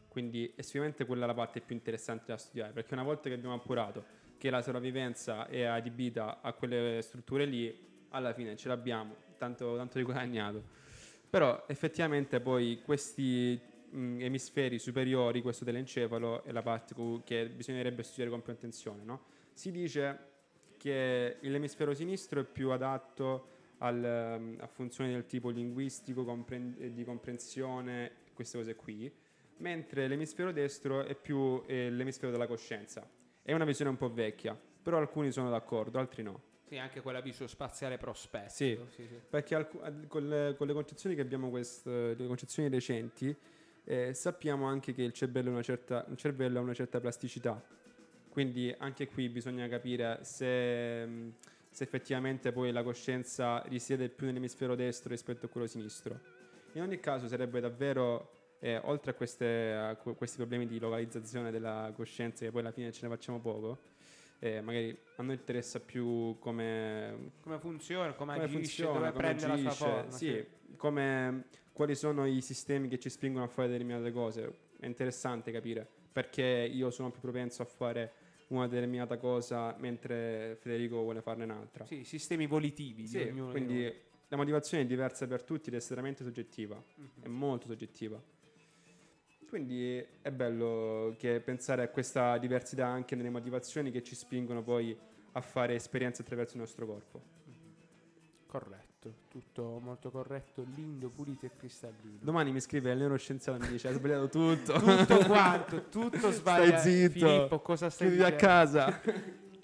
Quindi 0.08 0.52
è 0.56 0.62
sicuramente 0.62 1.06
quella 1.06 1.26
la 1.26 1.34
parte 1.34 1.62
più 1.62 1.76
interessante 1.76 2.26
da 2.28 2.38
studiare, 2.38 2.72
perché 2.72 2.94
una 2.94 3.04
volta 3.04 3.30
che 3.30 3.36
abbiamo 3.36 3.56
appurato 3.56 4.04
che 4.38 4.50
la 4.50 4.62
sopravvivenza 4.62 5.48
è 5.48 5.64
adibita 5.64 6.42
a 6.42 6.54
quelle 6.54 7.02
strutture 7.02 7.46
lì, 7.46 7.90
alla 8.10 8.34
fine 8.34 8.56
ce 8.56 8.70
l'abbiamo, 8.70 9.16
tanto, 9.38 9.76
tanto 9.76 9.98
di 9.98 10.04
guadagnato. 10.04 10.64
Però 11.30 11.66
effettivamente 11.68 12.40
poi 12.40 12.82
questi 12.84 13.60
mh, 13.90 14.22
emisferi 14.22 14.80
superiori, 14.80 15.42
questo 15.42 15.64
dell'encefalo, 15.64 16.44
è 16.44 16.52
la 16.52 16.62
parte 16.62 16.96
che 17.24 17.48
bisognerebbe 17.48 18.04
studiare 18.04 18.30
con 18.30 18.42
più 18.42 18.52
attenzione. 18.52 19.04
no? 19.04 19.22
Si 19.54 19.72
dice 19.72 20.31
che 20.82 21.38
l'emisfero 21.42 21.94
sinistro 21.94 22.40
è 22.40 22.44
più 22.44 22.72
adatto 22.72 23.50
al, 23.78 24.04
ehm, 24.04 24.58
a 24.62 24.66
funzioni 24.66 25.12
del 25.12 25.28
tipo 25.28 25.50
linguistico, 25.50 26.24
compren- 26.26 26.92
di 26.92 27.04
comprensione, 27.04 28.12
queste 28.34 28.58
cose 28.58 28.74
qui, 28.74 29.14
mentre 29.58 30.08
l'emisfero 30.08 30.52
destro 30.52 31.04
è 31.04 31.14
più 31.14 31.62
eh, 31.68 31.92
l'emisfero 31.92 32.32
della 32.32 32.48
coscienza. 32.48 33.08
È 33.44 33.54
una 33.54 33.64
visione 33.64 33.92
un 33.92 33.98
po' 33.98 34.12
vecchia, 34.12 34.60
però 34.82 34.98
alcuni 34.98 35.32
sono 35.32 35.52
d'accordo, 35.52 36.00
altri 36.00 36.24
no. 36.24 36.42
Sì, 36.64 36.78
anche 36.80 37.02
quella 37.02 37.22
viso-spaziale 37.22 37.98
prospettico. 37.98 38.88
Sì. 38.88 39.04
sì, 39.04 39.08
sì. 39.08 39.20
Perché 39.30 39.54
ad- 39.54 40.08
con, 40.08 40.28
le, 40.28 40.56
con 40.58 40.66
le 40.66 40.74
concezioni 40.74 41.14
che 41.14 41.22
abbiamo, 41.22 41.52
quest- 41.52 41.86
le 41.86 42.26
concezioni 42.26 42.70
recenti, 42.70 43.36
eh, 43.84 44.16
sappiamo 44.16 44.66
anche 44.66 44.94
che 44.94 45.04
il 45.04 45.14
cervello, 45.14 45.50
ha 45.50 45.54
una 45.54 45.62
certa, 45.62 46.08
il 46.10 46.18
cervello 46.18 46.58
ha 46.58 46.62
una 46.64 46.74
certa 46.74 47.00
plasticità. 47.00 47.64
Quindi 48.32 48.74
anche 48.78 49.08
qui 49.08 49.28
bisogna 49.28 49.68
capire 49.68 50.20
se, 50.22 51.06
mh, 51.06 51.34
se 51.70 51.84
effettivamente 51.84 52.54
poi 52.54 52.72
la 52.72 52.82
coscienza 52.82 53.62
risiede 53.68 54.08
più 54.08 54.26
nell'emisfero 54.26 54.74
destro 54.74 55.10
rispetto 55.10 55.48
a 55.48 55.50
quello 55.50 55.68
sinistro. 55.68 56.18
In 56.74 56.82
ogni 56.82 56.98
caso 57.02 57.28
sarebbe 57.28 57.60
davvero, 57.60 58.56
eh, 58.60 58.78
oltre 58.86 59.12
a, 59.12 59.14
queste- 59.16 59.74
a 59.74 59.96
que- 59.98 60.16
questi 60.16 60.38
problemi 60.38 60.66
di 60.66 60.80
localizzazione 60.80 61.52
della 61.52 61.92
coscienza, 61.94 62.46
che 62.46 62.52
poi 62.52 62.62
alla 62.62 62.72
fine 62.72 62.90
ce 62.94 63.06
ne 63.06 63.14
facciamo 63.14 63.42
poco, 63.42 63.80
eh, 64.40 64.62
magari 64.62 64.98
a 65.18 65.24
noi 65.24 65.36
interessa 65.36 65.82
più 65.82 66.38
come, 66.40 67.32
Come 67.42 67.60
funziona, 67.60 68.14
come, 68.14 68.34
come 68.36 68.46
agisce, 68.46 68.84
funziona, 68.86 68.94
dove 68.94 69.12
come 69.12 69.24
prende 69.24 69.48
la 69.48 69.58
sua 69.58 69.70
agisce, 69.72 69.86
forma. 69.86 70.12
sì, 70.12 70.46
come 70.78 71.44
quali 71.74 71.96
sono 71.96 72.26
i 72.26 72.40
sistemi 72.40 72.88
che 72.88 72.98
ci 72.98 73.10
spingono 73.10 73.44
a 73.44 73.48
fare 73.50 73.68
determinate 73.68 74.10
cose. 74.14 74.54
È 74.80 74.86
interessante 74.86 75.52
capire 75.52 76.00
perché 76.12 76.70
io 76.72 76.90
sono 76.92 77.12
più 77.12 77.22
propenso 77.22 77.62
a 77.62 77.66
fare 77.66 78.14
una 78.48 78.68
determinata 78.68 79.18
cosa 79.18 79.76
mentre 79.80 80.58
Federico 80.60 81.02
vuole 81.02 81.22
farne 81.22 81.46
un'altra. 81.46 81.86
Sì, 81.86 82.04
sistemi 82.04 82.48
volitivi 82.48 83.08
Sì, 83.08 83.32
quindi 83.50 83.92
la 84.28 84.38
motivazione 84.38 84.84
è 84.84 84.86
diversa 84.86 85.26
per 85.28 85.44
tutti 85.44 85.70
ed 85.70 85.76
è 85.76 85.78
estremamente 85.78 86.24
soggettiva, 86.24 86.76
Mhm. 86.76 87.24
è 87.24 87.28
molto 87.28 87.68
soggettiva. 87.68 88.22
Quindi 89.48 90.04
è 90.22 90.32
bello 90.32 91.14
che 91.18 91.42
pensare 91.42 91.84
a 91.84 91.90
questa 91.90 92.38
diversità 92.38 92.88
anche 92.88 93.16
nelle 93.16 93.30
motivazioni 93.30 93.92
che 93.92 94.02
ci 94.02 94.16
spingono 94.16 94.64
poi 94.64 94.98
a 95.34 95.42
fare 95.42 95.76
esperienze 95.76 96.22
attraverso 96.22 96.54
il 96.56 96.62
nostro 96.62 96.86
corpo. 96.86 97.22
Corretto, 98.46 98.91
tutto 99.30 99.80
molto 99.82 100.12
corretto, 100.12 100.64
lindo, 100.76 101.10
pulito 101.10 101.46
e 101.46 101.52
cristallino. 101.58 102.20
Domani 102.22 102.52
mi 102.52 102.60
scrive 102.60 102.92
il 102.92 102.98
neuroscienziato 103.00 103.58
e 103.62 103.66
mi 103.66 103.72
dice 103.72 103.88
hai 103.88 103.94
sbagliato 103.96 104.28
tutto. 104.30 104.74
tutto 104.74 105.18
quanto, 105.26 105.90
tutto 105.90 106.32
sbagliato. 106.32 106.78
Stai 106.80 107.10
zitto. 107.10 107.28
Filippo, 107.28 107.60
cosa 107.62 107.90
stai 107.90 108.08
Chiudi 108.10 108.24
a 108.24 108.30
dicendo? 108.32 108.46
casa. 108.46 109.02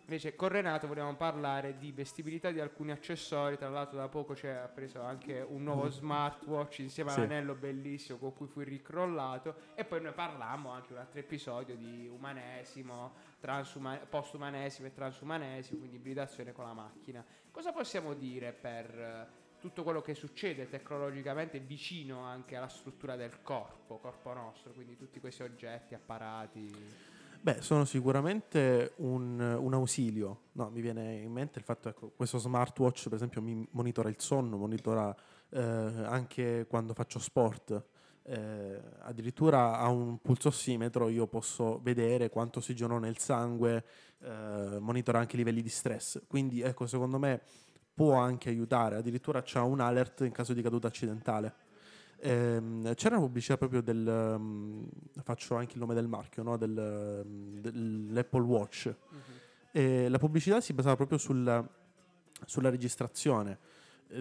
Invece 0.09 0.35
con 0.37 0.47
Renato 0.47 0.87
vogliamo 0.87 1.13
parlare 1.17 1.77
di 1.77 1.91
vestibilità 1.91 2.49
di 2.51 2.61
alcuni 2.61 2.91
accessori, 2.91 3.57
tra 3.57 3.67
l'altro 3.67 3.97
da 3.97 4.07
poco 4.07 4.37
ci 4.37 4.47
ha 4.47 4.65
preso 4.73 5.01
anche 5.01 5.45
un 5.45 5.63
nuovo 5.63 5.89
smartwatch 5.89 6.79
insieme 6.79 7.11
Mm. 7.11 7.13
Sì. 7.13 7.19
all'anello 7.19 7.55
bellissimo 7.55 8.17
con 8.17 8.33
cui 8.33 8.47
fu 8.47 8.61
ricrollato 8.61 9.55
e 9.75 9.83
poi 9.83 10.01
noi 10.01 10.13
parlammo 10.13 10.71
anche 10.71 10.93
un 10.93 10.99
altro 10.99 11.19
episodio 11.19 11.75
di 11.75 12.07
umanesimo, 12.09 13.11
postumanesimo 14.09 14.87
e 14.87 14.93
transumanesimo, 14.93 15.79
quindi 15.79 15.97
ibridazione 15.97 16.53
con 16.53 16.63
la 16.63 16.73
macchina. 16.73 17.23
Cosa 17.57 17.71
possiamo 17.71 18.13
dire 18.13 18.51
per 18.51 18.85
eh, 18.99 19.27
tutto 19.59 19.81
quello 19.81 20.03
che 20.03 20.13
succede 20.13 20.69
tecnologicamente 20.69 21.57
vicino 21.59 22.19
anche 22.19 22.55
alla 22.55 22.67
struttura 22.67 23.15
del 23.15 23.41
corpo, 23.41 23.97
corpo 23.97 24.31
nostro, 24.31 24.73
quindi 24.73 24.95
tutti 24.95 25.19
questi 25.19 25.41
oggetti, 25.41 25.95
apparati? 25.95 26.71
Beh, 27.41 27.63
sono 27.63 27.83
sicuramente 27.85 28.93
un, 28.97 29.39
un 29.39 29.73
ausilio. 29.73 30.41
No, 30.51 30.69
mi 30.69 30.81
viene 30.81 31.15
in 31.15 31.31
mente 31.31 31.57
il 31.57 31.65
fatto 31.65 31.91
che 31.91 32.11
questo 32.15 32.37
smartwatch, 32.37 33.05
per 33.05 33.15
esempio, 33.15 33.41
mi 33.41 33.67
monitora 33.71 34.09
il 34.09 34.19
sonno, 34.19 34.55
monitora 34.57 35.15
eh, 35.49 35.59
anche 35.59 36.67
quando 36.69 36.93
faccio 36.93 37.17
sport. 37.17 37.83
Eh, 38.29 38.81
addirittura 39.03 39.77
a 39.77 39.87
un 39.87 40.17
pulsossimetro 40.19 41.07
io 41.07 41.27
posso 41.27 41.79
vedere 41.81 42.29
quanto 42.29 42.59
ossigeno 42.59 42.95
ho 42.95 42.99
nel 42.99 43.17
sangue, 43.19 43.85
eh, 44.19 44.79
monitora 44.79 45.19
anche 45.19 45.35
i 45.35 45.37
livelli 45.37 45.61
di 45.61 45.69
stress. 45.69 46.21
Quindi, 46.27 46.61
ecco, 46.61 46.87
secondo 46.87 47.19
me 47.19 47.41
può 47.93 48.15
anche 48.15 48.49
aiutare. 48.49 48.97
Addirittura 48.97 49.41
c'è 49.41 49.59
un 49.59 49.79
alert 49.79 50.21
in 50.21 50.31
caso 50.31 50.53
di 50.53 50.61
caduta 50.61 50.87
accidentale. 50.87 51.65
Ehm, 52.19 52.93
c'era 52.95 53.15
una 53.15 53.25
pubblicità 53.25 53.57
proprio 53.57 53.81
del 53.81 54.05
um, 54.05 54.89
faccio 55.23 55.55
anche 55.55 55.73
il 55.73 55.79
nome 55.79 55.93
del 55.93 56.07
marchio 56.07 56.41
no? 56.41 56.57
del, 56.57 57.23
um, 57.23 57.59
dell'Apple 57.59 58.41
Watch 58.41 58.93
e 59.71 60.09
la 60.09 60.17
pubblicità 60.17 60.59
si 60.59 60.73
basava 60.73 60.95
proprio 60.95 61.19
sul- 61.19 61.69
sulla 62.45 62.69
registrazione 62.71 63.59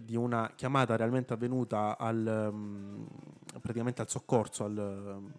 di 0.02 0.16
una 0.16 0.52
chiamata 0.54 0.96
realmente 0.96 1.32
avvenuta 1.32 1.96
al 1.98 2.48
um, 2.52 3.06
praticamente 3.60 4.00
al 4.02 4.08
soccorso 4.08 4.64
al, 4.64 4.76
um, 4.76 5.32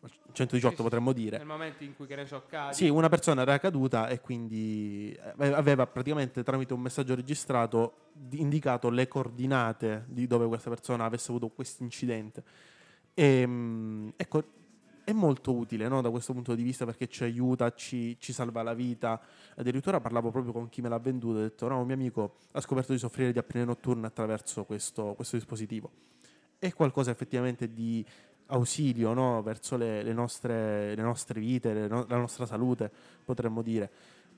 al 0.00 0.10
118 0.32 0.76
Sì, 0.76 0.82
potremmo 0.82 1.12
dire. 1.12 1.38
Nel 1.38 1.46
momento 1.46 1.84
in 1.84 1.96
cui 1.96 2.06
che 2.06 2.16
ne 2.16 2.26
so 2.26 2.44
cadi, 2.46 2.74
sì, 2.74 2.88
una 2.88 3.08
persona 3.08 3.42
era 3.42 3.58
caduta 3.58 4.08
e 4.08 4.20
quindi 4.20 5.16
eh, 5.38 5.52
aveva 5.52 5.86
praticamente 5.86 6.42
tramite 6.42 6.74
un 6.74 6.80
messaggio 6.80 7.14
registrato 7.14 8.10
di- 8.12 8.40
indicato 8.40 8.90
le 8.90 9.08
coordinate 9.08 10.04
di 10.08 10.26
dove 10.26 10.46
questa 10.46 10.70
persona 10.70 11.04
avesse 11.04 11.30
avuto 11.30 11.48
questo 11.48 11.82
incidente. 11.82 12.42
E, 13.14 13.46
mm, 13.46 14.08
ecco, 14.16 14.42
è 15.04 15.12
molto 15.12 15.54
utile 15.54 15.86
no, 15.86 16.00
da 16.00 16.10
questo 16.10 16.32
punto 16.32 16.54
di 16.54 16.62
vista 16.62 16.84
perché 16.84 17.06
ci 17.08 17.22
aiuta, 17.24 17.72
ci, 17.74 18.16
ci 18.18 18.32
salva 18.32 18.62
la 18.62 18.74
vita. 18.74 19.20
Addirittura 19.56 20.00
parlavo 20.00 20.30
proprio 20.30 20.52
con 20.52 20.68
chi 20.68 20.80
me 20.80 20.88
l'ha 20.88 20.98
venduto 20.98 21.38
ho 21.38 21.42
detto: 21.42 21.68
No, 21.68 21.80
un 21.80 21.86
mio 21.86 21.94
amico 21.94 22.36
ha 22.52 22.60
scoperto 22.60 22.92
di 22.92 22.98
soffrire 22.98 23.30
di 23.32 23.38
apnea 23.38 23.64
notturna 23.64 24.06
attraverso 24.06 24.64
questo, 24.64 25.14
questo 25.14 25.36
dispositivo. 25.36 25.90
È 26.58 26.72
qualcosa 26.72 27.10
effettivamente 27.10 27.72
di 27.72 28.04
ausilio 28.46 29.12
no, 29.12 29.42
verso 29.42 29.76
le, 29.76 30.02
le 30.02 30.12
nostre, 30.12 30.94
le 30.94 31.02
nostre 31.02 31.38
vite, 31.40 31.72
le 31.72 31.86
no- 31.86 32.06
la 32.08 32.16
nostra 32.16 32.46
salute, 32.46 32.90
potremmo 33.24 33.62
dire. 33.62 33.90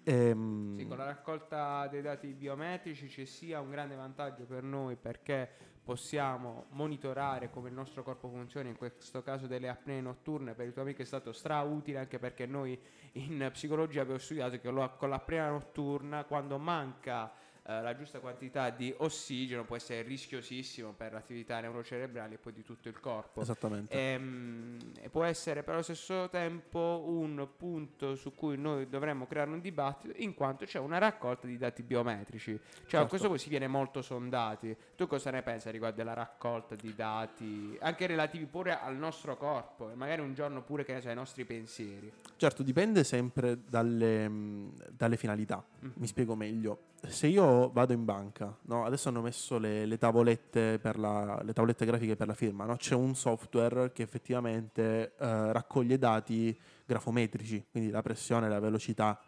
Ehm, 0.03 0.79
Sì, 0.79 0.87
con 0.87 0.99
la 0.99 1.05
raccolta 1.07 1.89
dei 1.89 2.03
dati 2.03 2.29
biometrici 2.29 3.09
c'è 3.09 3.25
sia 3.25 3.61
un 3.61 3.71
grande 3.71 3.97
vantaggio 3.97 4.45
per 4.45 4.63
noi 4.63 4.95
perché 4.95 5.75
possiamo 5.87 6.65
monitorare 6.71 7.49
come 7.49 7.69
il 7.69 7.75
nostro 7.77 8.03
corpo 8.03 8.29
funziona, 8.29 8.69
in 8.69 8.77
questo 8.77 9.23
caso 9.23 9.47
delle 9.47 9.69
apnee 9.69 10.01
notturne, 10.01 10.55
per 10.55 10.67
il 10.67 10.73
tuo 10.73 10.83
amico 10.83 11.01
è 11.01 11.05
stato 11.05 11.31
strautile 11.31 12.01
anche 12.01 12.19
perché 12.19 12.45
noi 12.45 12.77
in 13.13 13.49
psicologia 13.53 14.01
abbiamo 14.01 14.19
studiato 14.19 14.59
che 14.59 14.69
con 14.99 15.09
l'apnea 15.09 15.49
notturna 15.49 16.25
quando 16.25 16.59
manca 16.59 17.33
eh, 17.69 17.83
la 17.83 17.97
giusta 17.97 18.21
quantità 18.21 18.71
di 18.71 18.95
ossigeno 18.99 19.65
può 19.65 19.77
essere 19.77 20.03
rischiosissimo 20.03 20.93
per 20.93 21.13
l'attività 21.13 21.59
neurocerebrali 21.61 22.35
e 22.35 22.39
poi 22.39 22.53
di 22.53 22.63
tutto 22.63 22.89
il 22.89 22.99
corpo. 23.01 23.41
Esattamente. 23.41 23.93
Ehm, 23.95 24.79
E, 25.01 25.09
può 25.09 25.25
essere 25.25 25.63
però 25.63 25.75
allo 25.75 25.83
stesso 25.83 26.29
tempo 26.31 27.05
un 27.07 27.47
punto 27.57 28.15
su 28.15 28.35
cui 28.35 28.57
noi 28.57 28.89
dovremmo 28.89 29.27
creare 29.27 29.51
un 29.51 29.61
dibattito 29.61 30.15
in 30.19 30.35
quanto 30.35 30.65
c'è 30.65 30.79
una 30.79 30.99
raccolta 30.99 31.47
di 31.47 31.57
dati 31.59 31.83
biometrici. 31.83 32.53
Cioè 32.53 32.83
a 32.83 32.89
Certo. 32.89 33.07
questo 33.09 33.27
punto 33.29 33.43
si 33.43 33.49
viene 33.49 33.67
molto 33.67 34.03
sondati. 34.03 34.77
Tu 34.97 35.07
cosa 35.07 35.31
ne 35.31 35.43
pensi 35.43 35.71
riguardo 35.71 36.03
alla 36.03 36.15
raccolta 36.15 36.75
di 36.75 36.95
dati, 36.95 37.77
anche 37.81 38.07
relativi 38.07 38.47
pure 38.47 38.79
al 38.79 38.97
nostro 38.97 39.37
corpo 39.37 39.91
e 39.91 39.95
magari 39.95 40.21
un 40.21 40.35
giorno 40.35 40.63
pure 40.63 40.85
che 40.85 40.93
ne 40.95 41.01
so, 41.01 41.09
ai 41.09 41.15
nostri 41.15 41.45
pensieri? 41.45 42.13
Certo, 42.37 42.63
dipende 42.63 43.03
sempre 43.05 43.59
dalle, 43.69 44.29
mh, 44.29 44.73
dalle 44.91 45.17
finalità. 45.17 45.65
Mhm. 45.81 45.93
Mi 45.97 46.07
spiego 46.07 46.35
meglio. 46.35 46.79
Se 47.09 47.29
io 47.29 47.71
vado 47.71 47.93
in 47.93 48.05
banca, 48.05 48.57
no, 48.63 48.85
adesso 48.85 49.09
hanno 49.09 49.21
messo 49.21 49.59
le, 49.59 49.87
le 49.87 49.97
tavolette 49.97 50.81
la- 50.97 51.41
le 51.43 51.53
tavolette 51.53 51.87
grafiche 51.87 52.17
per 52.17 52.27
la 52.27 52.35
firma, 52.35 52.65
no? 52.65 52.77
c'è 52.77 52.95
un 52.95 53.15
software 53.15 53.93
che 53.93 54.03
effettivamente 54.03 55.15
eh, 55.19 55.53
raccoglie 55.53 55.99
dati 55.99 56.59
grafometrici, 56.85 57.67
quindi 57.71 57.91
la 57.91 58.03
pressione, 58.03 58.49
la 58.49 58.59
velocità. 58.61 59.21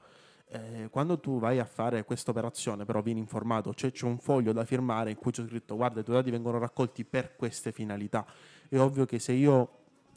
Eh, 0.50 0.88
quando 0.90 1.18
tu 1.20 1.38
vai 1.38 1.58
a 1.58 1.64
fare 1.64 2.04
questa 2.04 2.30
operazione, 2.30 2.84
però 2.84 3.00
vieni 3.00 3.20
informato, 3.20 3.72
c'è, 3.72 3.92
c'è 3.92 4.06
un 4.06 4.18
foglio 4.18 4.52
da 4.52 4.64
firmare 4.64 5.10
in 5.10 5.16
cui 5.16 5.30
c'è 5.30 5.44
scritto: 5.46 5.76
Guarda, 5.76 6.00
i 6.00 6.04
tuoi 6.04 6.16
dati 6.16 6.30
vengono 6.30 6.58
raccolti 6.58 7.04
per 7.04 7.36
queste 7.36 7.70
finalità. 7.70 8.26
È 8.68 8.78
ovvio 8.78 9.04
che 9.04 9.18
se 9.18 9.32
io 9.32 9.70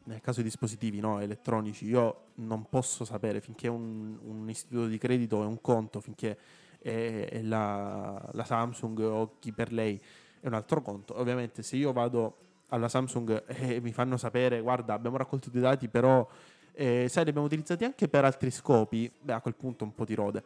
nel 0.04 0.22
caso 0.22 0.40
di 0.40 0.46
dispositivi 0.46 1.00
no, 1.00 1.20
elettronici, 1.20 1.86
io 1.86 2.24
non 2.36 2.68
posso 2.70 3.06
sapere 3.06 3.40
finché 3.40 3.68
un, 3.68 4.18
un 4.24 4.50
istituto 4.50 4.88
di 4.88 4.98
credito 4.98 5.44
è 5.44 5.46
un 5.46 5.62
conto, 5.62 6.00
finché 6.00 6.38
è 6.82 7.42
la, 7.44 8.30
la 8.32 8.44
Samsung 8.44 9.00
o 9.00 9.36
chi 9.40 9.52
per 9.52 9.72
lei 9.72 10.02
è 10.40 10.48
un 10.48 10.54
altro 10.54 10.82
conto. 10.82 11.18
Ovviamente 11.20 11.62
se 11.62 11.76
io 11.76 11.94
vado 11.94 12.38
alla 12.70 12.90
Samsung 12.90 13.44
e 13.48 13.80
mi 13.82 13.94
fanno 13.94 14.18
sapere, 14.18 14.62
guarda, 14.62 14.94
abbiamo 14.94 15.18
raccolto 15.18 15.48
i 15.48 15.52
tuoi 15.52 15.64
dati, 15.64 15.88
però 15.88 16.28
eh, 16.74 17.08
sai, 17.10 17.24
li 17.24 17.30
abbiamo 17.30 17.48
utilizzati 17.48 17.84
anche 17.84 18.08
per 18.08 18.26
altri 18.26 18.50
scopi, 18.52 19.12
beh, 19.22 19.34
a 19.34 19.42
quel 19.42 19.56
punto 19.56 19.84
un 19.84 19.94
po' 19.94 20.06
ti 20.06 20.16
rode. 20.16 20.44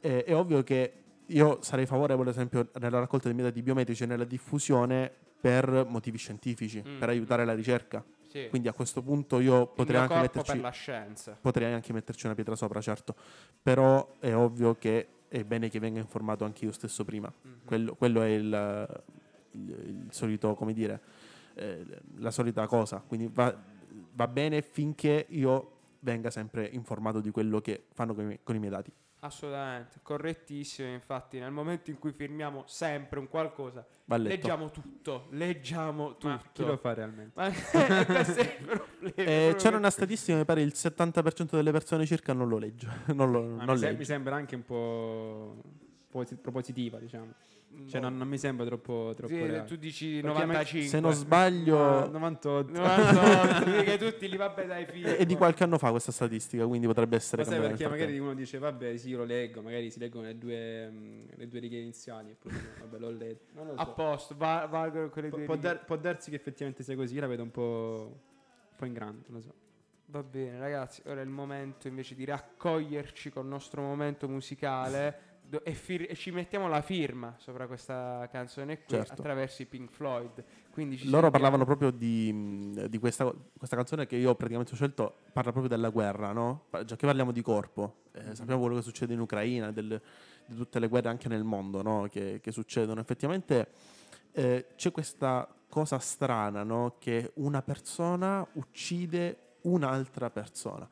Eh, 0.00 0.24
è 0.24 0.34
ovvio 0.34 0.62
che 0.62 0.92
io 1.26 1.58
sarei 1.62 1.86
favorevole, 1.86 2.30
ad 2.30 2.36
esempio, 2.36 2.68
nella 2.78 2.98
raccolta 2.98 3.26
dei 3.26 3.34
miei 3.36 3.48
dati 3.48 3.62
biometrici 3.62 4.02
e 4.02 4.06
nella 4.06 4.24
diffusione 4.24 5.10
per 5.40 5.86
motivi 5.88 6.18
scientifici, 6.18 6.82
Mm. 6.86 6.98
per 6.98 7.08
aiutare 7.08 7.44
la 7.44 7.54
ricerca. 7.54 8.04
Sì. 8.28 8.46
Quindi 8.48 8.68
a 8.68 8.72
questo 8.72 9.02
punto 9.02 9.40
io 9.40 9.66
potrei 9.66 10.00
anche, 10.00 10.14
metterci, 10.14 10.62
potrei 11.40 11.72
anche 11.72 11.92
metterci 11.92 12.26
una 12.26 12.34
pietra 12.34 12.54
sopra, 12.54 12.80
certo. 12.80 13.14
Però 13.62 14.14
è 14.20 14.34
ovvio 14.34 14.74
che 14.76 15.06
è 15.32 15.44
bene 15.44 15.68
che 15.70 15.78
venga 15.78 15.98
informato 15.98 16.44
anche 16.44 16.64
io 16.66 16.72
stesso 16.72 17.04
prima. 17.04 17.32
Mhm. 17.42 17.52
Quello, 17.64 17.94
quello 17.94 18.20
è 18.22 18.28
il, 18.28 19.02
il- 19.52 19.70
il 19.70 20.06
solito, 20.10 20.54
come 20.54 20.72
dire, 20.74 21.00
eh, 21.54 21.84
la 22.16 22.30
solita 22.30 22.66
cosa. 22.66 23.02
Quindi 23.06 23.30
va, 23.32 23.54
va 24.14 24.28
bene 24.28 24.60
finché 24.62 25.26
io 25.30 25.70
venga 26.00 26.30
sempre 26.30 26.66
informato 26.66 27.20
di 27.20 27.30
quello 27.30 27.60
che 27.60 27.84
fanno 27.92 28.14
con 28.14 28.24
i, 28.24 28.26
miei- 28.26 28.40
con 28.42 28.54
i 28.54 28.58
miei 28.58 28.70
dati. 28.70 28.92
Assolutamente, 29.24 30.00
correttissimo. 30.02 30.88
Infatti, 30.88 31.38
nel 31.38 31.52
momento 31.52 31.90
in 31.90 31.98
cui 31.98 32.12
firmiamo 32.12 32.64
sempre 32.66 33.20
un 33.20 33.28
qualcosa, 33.28 33.86
Va 34.06 34.16
letto. 34.16 34.34
leggiamo 34.34 34.70
tutto. 34.70 35.26
Leggiamo 35.30 36.12
tutto. 36.16 36.26
Ma 36.28 36.42
chi 36.52 36.64
lo 36.64 36.76
fa 36.76 36.92
realmente? 36.94 37.32
Problema. 38.66 39.12
Eh, 39.14 39.54
c'era 39.56 39.76
una 39.76 39.86
che- 39.88 39.92
statistica, 39.94 40.36
mi 40.36 40.44
pare 40.44 40.62
il 40.62 40.72
70% 40.74 41.50
delle 41.54 41.70
persone 41.70 42.04
circa 42.04 42.32
non 42.32 42.48
lo 42.48 42.58
legge. 42.58 42.88
non 43.14 43.30
lo, 43.30 43.42
non 43.42 43.64
mi, 43.64 43.76
se- 43.78 43.84
legge. 43.86 43.98
mi 43.98 44.04
sembra 44.04 44.34
anche 44.34 44.56
un 44.56 44.64
po' 44.64 45.62
posi- 46.10 46.34
propositiva, 46.36 46.98
diciamo. 46.98 47.32
Cioè, 47.86 48.00
Boh. 48.00 48.08
non, 48.08 48.18
non 48.18 48.28
mi 48.28 48.38
sembra 48.38 48.64
troppo, 48.66 49.12
troppo 49.16 49.32
Sì, 49.32 49.40
reale. 49.46 49.64
tu 49.64 49.76
dici 49.76 50.20
Perché 50.20 50.28
a 50.42 50.46
me- 50.46 50.52
95. 50.52 50.88
Se 50.88 51.00
non 51.00 51.12
sbaglio, 51.12 51.78
Ah, 52.02 52.06
98. 52.06 52.70
98, 52.70 53.82
che 53.82 53.98
tutti 53.98 54.28
li 54.28 54.36
vabbè 54.36 54.66
dai 54.66 54.86
figli. 54.86 55.04
è 55.04 55.24
di 55.26 55.34
qualche 55.36 55.64
anno 55.64 55.78
fa 55.78 55.90
questa 55.90 56.12
statistica, 56.12 56.66
quindi 56.66 56.86
potrebbe 56.86 57.16
essere 57.16 57.44
Ma 57.44 57.50
sai 57.50 57.60
perché 57.60 57.88
magari 57.88 58.18
uno 58.18 58.34
dice 58.34 58.58
vabbè 58.58 58.96
sì 58.96 59.08
io 59.08 59.18
lo 59.18 59.24
leggo, 59.24 59.62
magari 59.62 59.90
si 59.90 59.98
leggono 59.98 60.26
le 60.26 60.38
due, 60.38 60.88
mm, 60.90 61.20
le 61.34 61.48
due 61.48 61.58
righe 61.60 61.78
iniziali 61.78 62.30
e 62.30 62.36
poi 62.40 62.52
vabbè 62.80 62.98
l'ho 62.98 63.10
letto. 63.10 63.52
Non 63.54 63.66
lo 63.68 63.74
so. 63.74 63.80
A 63.80 63.86
posto, 63.86 64.34
va- 64.36 64.66
valgono 64.70 65.08
quelle 65.08 65.28
Pu- 65.28 65.36
due 65.36 65.44
può, 65.46 65.56
dar- 65.56 65.84
può 65.84 65.96
darsi 65.96 66.30
che 66.30 66.36
effettivamente 66.36 66.82
sia 66.82 66.94
così, 66.94 67.14
io 67.14 67.20
la 67.22 67.26
vedo 67.26 67.42
un 67.42 67.50
po', 67.50 68.10
un 68.12 68.76
po' 68.76 68.84
in 68.84 68.92
grande, 68.92 69.24
non 69.28 69.38
lo 69.38 69.42
so. 69.42 69.54
Va 70.06 70.22
bene, 70.22 70.58
ragazzi. 70.58 71.00
Ora 71.06 71.20
è 71.20 71.24
il 71.24 71.30
momento 71.30 71.88
invece 71.88 72.14
di 72.14 72.24
raccoglierci 72.26 73.30
col 73.30 73.46
nostro 73.46 73.80
momento 73.82 74.28
musicale. 74.28 75.30
E, 75.62 75.74
fir- 75.74 76.10
e 76.10 76.14
ci 76.14 76.30
mettiamo 76.30 76.68
la 76.68 76.80
firma 76.80 77.34
sopra 77.38 77.66
questa 77.66 78.26
canzone 78.32 78.78
qui 78.84 78.96
Certo. 78.96 79.12
attraverso 79.12 79.62
i 79.62 79.66
Pink 79.66 79.90
Floyd. 79.90 80.42
Loro 81.04 81.30
parlavano 81.30 81.66
proprio 81.66 81.90
di, 81.90 82.72
di 82.88 82.98
questa, 82.98 83.30
questa 83.58 83.76
canzone 83.76 84.06
che 84.06 84.16
io 84.16 84.34
praticamente 84.34 84.72
ho 84.72 84.76
scelto, 84.76 85.16
parla 85.32 85.50
proprio 85.52 85.68
della 85.74 85.90
guerra, 85.90 86.32
no? 86.32 86.64
Già 86.86 86.96
che 86.96 87.04
parliamo 87.06 87.32
di 87.32 87.42
corpo, 87.42 88.04
eh, 88.12 88.34
sappiamo 88.34 88.60
quello 88.60 88.76
che 88.76 88.82
succede 88.82 89.12
in 89.12 89.20
Ucraina, 89.20 89.70
del- 89.70 90.00
di 90.46 90.56
tutte 90.56 90.78
le 90.78 90.88
guerre 90.88 91.10
anche 91.10 91.28
nel 91.28 91.44
mondo, 91.44 91.82
no? 91.82 92.08
Che, 92.10 92.40
che 92.40 92.50
succedono. 92.52 93.00
Effettivamente 93.00 93.68
eh, 94.32 94.68
c'è 94.76 94.90
questa 94.90 95.46
cosa 95.68 95.98
strana, 95.98 96.62
no? 96.62 96.96
Che 96.98 97.32
una 97.34 97.60
persona 97.60 98.46
uccide 98.54 99.36
un'altra 99.62 100.30
persona. 100.30 100.88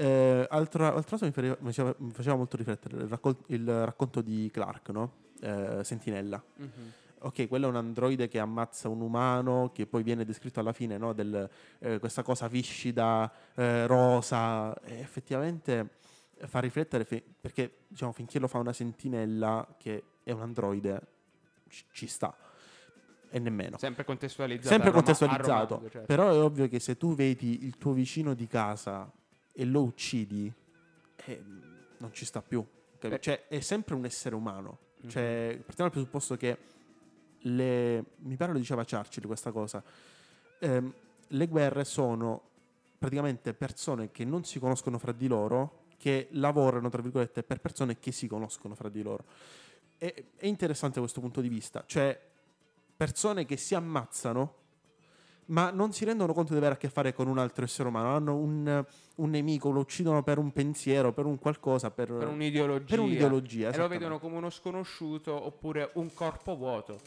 Eh, 0.00 0.46
altro, 0.48 0.84
altro 0.86 1.16
caso 1.16 1.24
mi 1.24 1.32
faceva, 1.32 1.56
mi 1.98 2.12
faceva- 2.12 2.36
molto 2.36 2.56
riflettere 2.56 2.98
il, 2.98 3.08
raccol- 3.08 3.42
il 3.46 3.84
racconto 3.84 4.20
di 4.20 4.48
Clark, 4.52 4.90
no? 4.90 5.12
Eh, 5.40 5.80
Sentinella. 5.82 6.40
Mhm. 6.56 6.92
Ok, 7.22 7.48
quello 7.48 7.66
è 7.66 7.68
un 7.68 7.74
androide 7.74 8.28
che 8.28 8.38
ammazza 8.38 8.88
un 8.88 9.00
umano, 9.00 9.72
che 9.74 9.86
poi 9.86 10.04
viene 10.04 10.24
descritto 10.24 10.60
alla 10.60 10.72
fine, 10.72 10.98
no? 10.98 11.12
Del, 11.14 11.50
eh, 11.80 11.98
questa 11.98 12.22
cosa 12.22 12.46
viscida, 12.46 13.28
eh, 13.56 13.88
rosa. 13.88 14.72
E 14.82 15.00
effettivamente 15.00 15.88
fa 16.46 16.60
riflettere, 16.60 17.04
fi- 17.04 17.20
perché 17.40 17.78
diciamo, 17.88 18.12
finché 18.12 18.38
lo 18.38 18.46
fa 18.46 18.58
una 18.58 18.72
sentinella 18.72 19.66
che 19.78 20.04
è 20.22 20.30
un 20.30 20.42
androide, 20.42 21.00
ci, 21.68 21.82
ci 21.90 22.06
sta. 22.06 22.36
E 23.30 23.38
nemmeno. 23.40 23.78
Sempre 23.78 24.04
contestualizzato. 24.04 24.68
Sempre 24.68 24.90
Roma- 24.90 25.02
contestualizzato. 25.02 25.74
romanzo, 25.74 25.90
certo. 25.90 26.06
Però 26.06 26.30
è 26.30 26.40
ovvio 26.40 26.68
che 26.68 26.78
se 26.78 26.96
tu 26.96 27.16
vedi 27.16 27.64
il 27.64 27.76
tuo 27.78 27.92
vicino 27.94 28.34
di 28.34 28.46
casa 28.46 29.10
e 29.58 29.64
lo 29.64 29.82
uccidi, 29.82 30.52
eh, 31.16 31.42
non 31.96 32.12
ci 32.12 32.24
sta 32.24 32.40
più. 32.40 32.64
Cioè, 33.18 33.48
è 33.48 33.58
sempre 33.58 33.96
un 33.96 34.04
essere 34.04 34.36
umano. 34.36 34.78
Mhm. 35.00 35.08
Cioè, 35.08 35.60
partiamo 35.64 35.90
dal 35.90 35.90
presupposto 35.90 36.36
che 36.36 36.58
le, 37.40 38.04
mi 38.18 38.36
pare 38.36 38.52
lo 38.52 38.58
diceva 38.58 38.84
Churchill 38.84 39.26
questa 39.26 39.50
cosa. 39.50 39.82
Ehm, 40.60 40.94
le 41.26 41.46
guerre 41.48 41.84
sono 41.84 42.40
praticamente 42.96 43.52
persone 43.52 44.12
che 44.12 44.24
non 44.24 44.44
si 44.44 44.60
conoscono 44.60 44.96
fra 44.96 45.10
di 45.10 45.26
loro, 45.26 45.86
che 45.96 46.28
lavorano, 46.32 46.88
tra 46.88 47.02
virgolette, 47.02 47.42
per 47.42 47.60
persone 47.60 47.98
che 47.98 48.12
si 48.12 48.28
conoscono 48.28 48.76
fra 48.76 48.88
di 48.88 49.02
loro. 49.02 49.24
E- 49.98 50.26
è 50.36 50.46
interessante 50.46 51.00
questo 51.00 51.20
punto 51.20 51.40
di 51.40 51.48
vista, 51.48 51.82
cioè 51.84 52.16
persone 52.96 53.44
che 53.44 53.56
si 53.56 53.74
ammazzano, 53.74 54.54
ma 55.48 55.70
non 55.70 55.92
si 55.92 56.04
rendono 56.04 56.32
conto 56.32 56.52
di 56.52 56.58
avere 56.58 56.74
a 56.74 56.76
che 56.76 56.88
fare 56.88 57.12
con 57.12 57.26
un 57.26 57.38
altro 57.38 57.64
essere 57.64 57.88
umano, 57.88 58.14
hanno 58.14 58.36
un, 58.36 58.84
un 59.16 59.30
nemico, 59.30 59.70
lo 59.70 59.80
uccidono 59.80 60.22
per 60.22 60.38
un 60.38 60.52
pensiero, 60.52 61.12
per 61.12 61.26
un 61.26 61.38
qualcosa, 61.38 61.90
per, 61.90 62.12
per 62.12 62.28
un'ideologia. 62.28 62.86
per 62.86 62.98
un'ideologia. 63.00 63.70
E 63.70 63.76
lo 63.76 63.88
vedono 63.88 64.18
come 64.18 64.36
uno 64.36 64.50
sconosciuto 64.50 65.32
oppure 65.32 65.90
un 65.94 66.12
corpo 66.12 66.56
vuoto. 66.56 66.98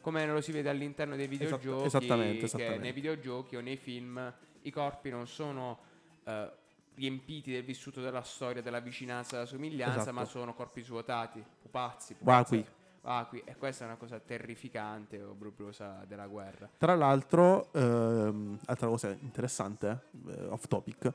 Come 0.00 0.26
lo 0.26 0.40
si 0.40 0.52
vede 0.52 0.68
all'interno 0.68 1.16
dei 1.16 1.26
videogiochi. 1.26 1.86
esattamente, 1.86 2.44
esattamente. 2.44 2.78
nei 2.78 2.92
videogiochi 2.92 3.56
o 3.56 3.60
nei 3.60 3.76
film 3.76 4.32
i 4.62 4.70
corpi 4.70 5.10
non 5.10 5.26
sono 5.26 5.78
eh, 6.24 6.50
riempiti 6.94 7.52
del 7.52 7.64
vissuto 7.64 8.00
della 8.00 8.22
storia, 8.22 8.62
della 8.62 8.80
vicinanza, 8.80 9.36
della 9.36 9.48
somiglianza, 9.48 10.00
Esatto. 10.00 10.12
ma 10.12 10.24
sono 10.24 10.54
corpi 10.54 10.82
svuotati, 10.82 11.42
pupazzi, 11.62 12.16
Vacui. 12.20 12.64
Vacui. 13.00 13.42
E 13.44 13.56
questa 13.56 13.84
è 13.84 13.86
una 13.86 13.96
cosa 13.96 14.18
terrificante, 14.18 15.22
obbrobriosa 15.22 16.04
della 16.06 16.26
guerra. 16.26 16.68
Tra 16.76 16.94
l'altro, 16.94 17.72
ehm, 17.72 18.58
altra 18.66 18.88
cosa 18.88 19.16
interessante, 19.20 20.06
eh, 20.28 20.44
off 20.46 20.66
topic, 20.66 21.12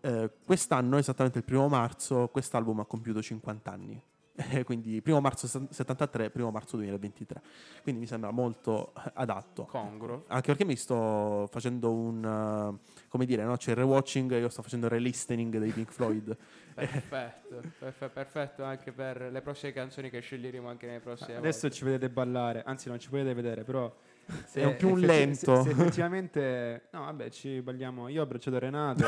eh, 0.00 0.30
quest'anno, 0.44 0.98
esattamente 0.98 1.38
il 1.38 1.44
primo 1.44 1.68
marzo, 1.68 2.28
quest'album 2.28 2.80
ha 2.80 2.84
compiuto 2.84 3.22
50 3.22 3.70
anni. 3.70 4.02
Eh, 4.34 4.64
Quindi 4.64 5.02
primo 5.02 5.20
marzo 5.20 5.46
73, 5.46 6.30
primo 6.30 6.50
marzo 6.50 6.76
2023. 6.76 7.42
Quindi 7.82 8.00
mi 8.00 8.06
sembra 8.06 8.30
molto 8.30 8.92
eh, 8.96 9.10
adatto. 9.14 9.64
Congruo. 9.64 10.24
Anche 10.28 10.46
perché 10.46 10.64
mi 10.64 10.76
sto 10.76 11.46
facendo 11.50 11.92
un, 11.92 12.24
eh, 12.24 13.06
come 13.08 13.26
dire, 13.26 13.44
no? 13.44 13.56
c'è 13.56 13.70
il 13.70 13.76
rewatching, 13.76 14.32
io 14.32 14.48
sto 14.48 14.62
facendo 14.62 14.86
il 14.86 14.92
relistening 14.92 15.58
dei 15.58 15.70
Pink 15.70 15.92
Floyd. 15.92 16.36
Perfetto, 16.74 17.60
perfe- 17.78 18.08
perfetto 18.08 18.64
anche 18.64 18.92
per 18.92 19.28
le 19.30 19.42
prossime 19.42 19.72
canzoni 19.72 20.08
che 20.08 20.20
sceglieremo 20.20 20.70
anche 20.70 20.86
nelle 20.86 21.00
prossime 21.00 21.36
Adesso 21.36 21.60
volte. 21.62 21.76
ci 21.76 21.84
vedete 21.84 22.08
ballare, 22.08 22.62
anzi 22.64 22.88
non 22.88 22.98
ci 22.98 23.10
potete 23.10 23.34
vedere, 23.34 23.62
però... 23.64 23.94
se 24.44 24.60
È 24.60 24.64
un 24.64 24.76
più 24.76 24.90
un 24.90 25.00
lento. 25.00 25.62
Se, 25.62 25.62
se 25.62 25.70
effettivamente... 25.70 26.88
No, 26.90 27.04
vabbè, 27.04 27.30
ci 27.30 27.60
balliamo... 27.60 28.08
Io 28.08 28.20
ho 28.20 28.24
abbracciato 28.24 28.58
Renato. 28.58 29.04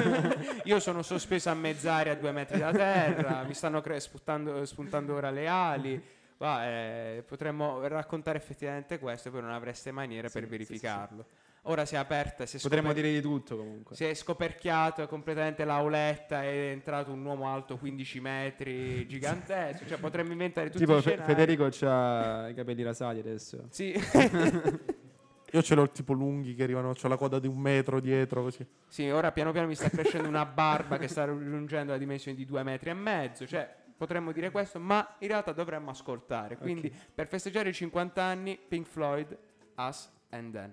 Io 0.64 0.80
sono 0.80 1.02
sospeso 1.02 1.50
a 1.50 1.54
mezz'aria 1.54 2.12
a 2.12 2.16
due 2.16 2.32
metri 2.32 2.58
da 2.58 2.72
terra, 2.72 3.44
mi 3.44 3.54
stanno 3.54 3.80
cre- 3.80 4.00
spuntando, 4.00 4.64
spuntando 4.64 5.14
ora 5.14 5.30
le 5.30 5.48
ali. 5.48 6.02
Ma, 6.38 6.66
eh, 6.66 7.24
potremmo 7.24 7.86
raccontare 7.86 8.36
effettivamente 8.36 8.98
questo, 8.98 9.30
poi 9.30 9.42
non 9.42 9.52
avreste 9.52 9.92
maniera 9.92 10.26
Sì, 10.26 10.34
per 10.34 10.42
sì, 10.44 10.48
verificarlo. 10.50 11.24
Ora 11.66 11.84
si 11.84 11.94
è 11.94 11.98
aperta, 11.98 12.44
si 12.44 12.56
è, 12.56 12.60
Potremmo 12.60 12.88
scoper- 12.88 13.04
dire 13.04 13.14
di 13.16 13.22
tutto 13.22 13.56
comunque. 13.56 13.94
si 13.94 14.04
è 14.04 14.12
scoperchiato 14.14 15.06
completamente 15.06 15.64
l'auletta, 15.64 16.42
è 16.42 16.70
entrato 16.72 17.12
un 17.12 17.24
uomo 17.24 17.46
alto 17.46 17.78
15 17.78 18.20
metri, 18.20 19.06
gigantesco. 19.08 19.86
Cioè, 19.86 19.98
potremmo 19.98 20.32
inventare 20.32 20.66
tutti 20.70 20.84
Tipo 20.84 20.98
i 20.98 21.02
Fe- 21.02 21.10
scenari. 21.10 21.32
Federico 21.32 21.68
ha 21.86 22.48
i 22.48 22.54
capelli 22.54 22.82
rasati 22.82 23.20
adesso. 23.20 23.66
Sì. 23.70 23.94
Io 25.54 25.62
ce 25.62 25.74
l'ho 25.74 25.88
tipo 25.90 26.14
lunghi 26.14 26.54
che 26.54 26.62
arrivano, 26.62 26.94
ho 27.00 27.08
la 27.08 27.16
coda 27.16 27.38
di 27.38 27.46
un 27.46 27.58
metro 27.58 28.00
dietro 28.00 28.42
così. 28.42 28.66
Sì, 28.88 29.08
ora 29.10 29.30
piano 29.32 29.52
piano 29.52 29.66
mi 29.68 29.74
sta 29.74 29.90
crescendo 29.90 30.26
una 30.26 30.46
barba 30.46 30.96
che 30.96 31.08
sta 31.08 31.26
raggiungendo 31.26 31.92
la 31.92 31.98
dimensione 31.98 32.36
di 32.36 32.44
due 32.46 32.62
metri 32.62 32.88
e 32.90 32.94
mezzo. 32.94 33.46
Cioè, 33.46 33.70
potremmo 33.96 34.32
dire 34.32 34.50
questo, 34.50 34.80
ma 34.80 35.16
in 35.18 35.28
realtà 35.28 35.52
dovremmo 35.52 35.90
ascoltare. 35.90 36.56
Quindi, 36.56 36.90
per 37.14 37.28
festeggiare 37.28 37.68
i 37.68 37.72
50 37.74 38.22
anni, 38.22 38.58
Pink 38.66 38.86
Floyd, 38.86 39.36
Us 39.76 40.10
and 40.30 40.52
Then. 40.52 40.72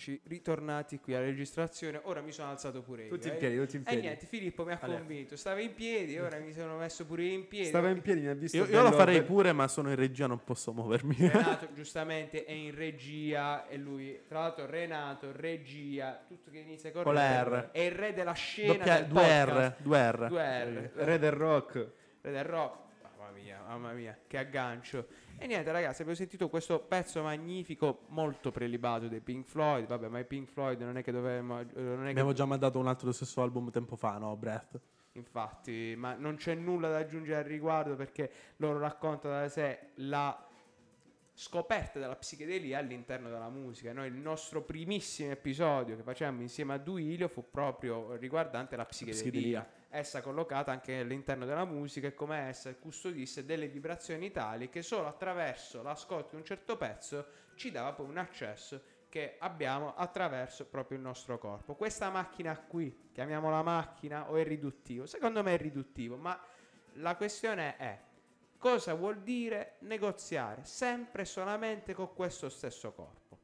Eccoci 0.00 0.20
ritornati 0.24 0.98
qui 0.98 1.14
alla 1.14 1.26
registrazione. 1.26 2.00
Ora 2.04 2.22
mi 2.22 2.32
sono 2.32 2.48
alzato 2.50 2.80
pure 2.80 3.02
io. 3.04 3.08
Tutti 3.10 3.28
in 3.28 3.34
eh. 3.34 3.36
piedi, 3.36 3.56
tutti 3.58 3.76
in 3.76 3.82
E 3.82 3.84
piedi. 3.84 4.00
niente, 4.00 4.26
Filippo 4.26 4.64
mi 4.64 4.72
ha 4.72 4.78
Allora. 4.80 4.98
convinto. 4.98 5.36
Stava 5.36 5.60
in 5.60 5.74
piedi, 5.74 6.18
ora 6.18 6.38
mi 6.38 6.52
sono 6.54 6.78
messo 6.78 7.04
pure 7.04 7.24
io 7.24 7.34
in 7.34 7.46
piedi. 7.46 7.66
Stava 7.66 7.90
in 7.90 8.00
piedi, 8.00 8.20
mi 8.22 8.28
ha 8.28 8.34
visto 8.34 8.56
Io, 8.56 8.64
io 8.64 8.82
lo 8.82 8.92
farei 8.92 9.22
pure, 9.22 9.52
ma 9.52 9.68
sono 9.68 9.90
in 9.90 9.96
regia, 9.96 10.26
non 10.26 10.42
posso 10.42 10.72
muovermi. 10.72 11.14
Renato 11.18 11.68
giustamente 11.74 12.44
è 12.44 12.52
in 12.52 12.74
regia 12.74 13.68
e 13.68 13.76
lui, 13.76 14.22
tra 14.26 14.40
l'altro 14.40 14.64
Renato, 14.64 15.32
regia, 15.32 16.24
tutto 16.26 16.50
che 16.50 16.58
inizia 16.58 16.90
con, 16.92 17.02
Con 17.02 17.16
R, 17.16 17.70
è 17.72 17.80
il 17.80 17.92
re 17.92 18.14
della 18.14 18.32
scena 18.32 18.72
Doppia- 18.72 19.00
del 19.00 19.06
due 19.06 19.20
podcast. 19.20 19.78
R, 19.78 19.82
due 19.82 20.10
R. 20.10 20.28
Due 20.28 20.64
R. 20.64 20.90
Re 20.94 21.18
del 21.18 21.32
rock. 21.32 21.88
Re 22.22 22.30
del 22.30 22.44
rock. 22.44 22.78
Mamma 23.18 23.30
mia, 23.32 23.62
mamma 23.66 23.92
mia, 23.92 24.18
che 24.26 24.38
aggancio. 24.38 25.06
E 25.42 25.46
niente 25.46 25.72
ragazzi, 25.72 26.02
abbiamo 26.02 26.18
sentito 26.18 26.50
questo 26.50 26.80
pezzo 26.80 27.22
magnifico, 27.22 28.00
molto 28.08 28.50
prelibato 28.50 29.08
dei 29.08 29.20
Pink 29.20 29.46
Floyd. 29.46 29.86
Vabbè, 29.86 30.08
ma 30.08 30.18
i 30.18 30.26
Pink 30.26 30.50
Floyd 30.50 30.78
non 30.82 30.98
è 30.98 31.02
che 31.02 31.12
dovevamo... 31.12 31.60
eh, 31.60 31.64
Non 31.74 32.00
è 32.00 32.04
che 32.04 32.10
Abbiamo 32.10 32.34
già 32.34 32.44
mandato 32.44 32.78
un 32.78 32.86
altro 32.86 33.04
dello 33.04 33.14
stesso 33.14 33.40
album 33.40 33.70
tempo 33.70 33.96
fa, 33.96 34.18
no? 34.18 34.36
Breath. 34.36 34.78
Infatti, 35.12 35.94
ma 35.96 36.12
non 36.14 36.36
c'è 36.36 36.54
nulla 36.54 36.90
da 36.90 36.98
aggiungere 36.98 37.38
al 37.38 37.44
riguardo 37.44 37.96
perché 37.96 38.30
loro 38.56 38.78
raccontano 38.80 39.40
da 39.40 39.48
sé 39.48 39.78
la 39.94 40.46
scoperta 41.32 41.98
della 41.98 42.16
psichedelia 42.16 42.76
all'interno 42.78 43.30
della 43.30 43.48
musica. 43.48 43.94
Noi 43.94 44.08
il 44.08 44.16
nostro 44.16 44.60
primissimo 44.60 45.30
episodio 45.30 45.96
che 45.96 46.02
facciamo 46.02 46.42
insieme 46.42 46.74
a 46.74 46.78
Duilio 46.78 47.28
fu 47.28 47.46
proprio 47.50 48.14
riguardante 48.16 48.76
la 48.76 48.84
psichedelia. 48.84 49.22
psichedelia. 49.22 49.70
Essa 49.92 50.22
collocata 50.22 50.70
anche 50.70 51.00
all'interno 51.00 51.44
della 51.44 51.64
musica 51.64 52.06
e 52.06 52.14
come 52.14 52.48
essa 52.48 52.72
custodisse 52.76 53.44
delle 53.44 53.66
vibrazioni 53.66 54.30
tali 54.30 54.68
che 54.70 54.82
solo 54.82 55.08
attraverso 55.08 55.82
l'ascolto 55.82 56.30
di 56.30 56.36
un 56.36 56.44
certo 56.44 56.76
pezzo 56.76 57.26
ci 57.56 57.72
dava 57.72 57.92
poi 57.92 58.06
un 58.06 58.16
accesso 58.16 58.98
che 59.08 59.34
abbiamo 59.40 59.96
attraverso 59.96 60.66
proprio 60.66 60.96
il 60.96 61.02
nostro 61.02 61.38
corpo. 61.38 61.74
Questa 61.74 62.08
macchina 62.08 62.56
qui, 62.56 63.10
chiamiamola 63.12 63.62
macchina 63.62 64.30
o 64.30 64.36
è 64.36 64.44
riduttivo? 64.44 65.06
Secondo 65.06 65.42
me 65.42 65.54
è 65.54 65.58
riduttivo, 65.58 66.16
ma 66.16 66.40
la 66.94 67.16
questione 67.16 67.76
è 67.76 68.00
cosa 68.56 68.94
vuol 68.94 69.22
dire 69.22 69.74
negoziare 69.80 70.64
sempre 70.64 71.22
e 71.22 71.24
solamente 71.24 71.94
con 71.94 72.14
questo 72.14 72.48
stesso 72.48 72.92
corpo 72.92 73.36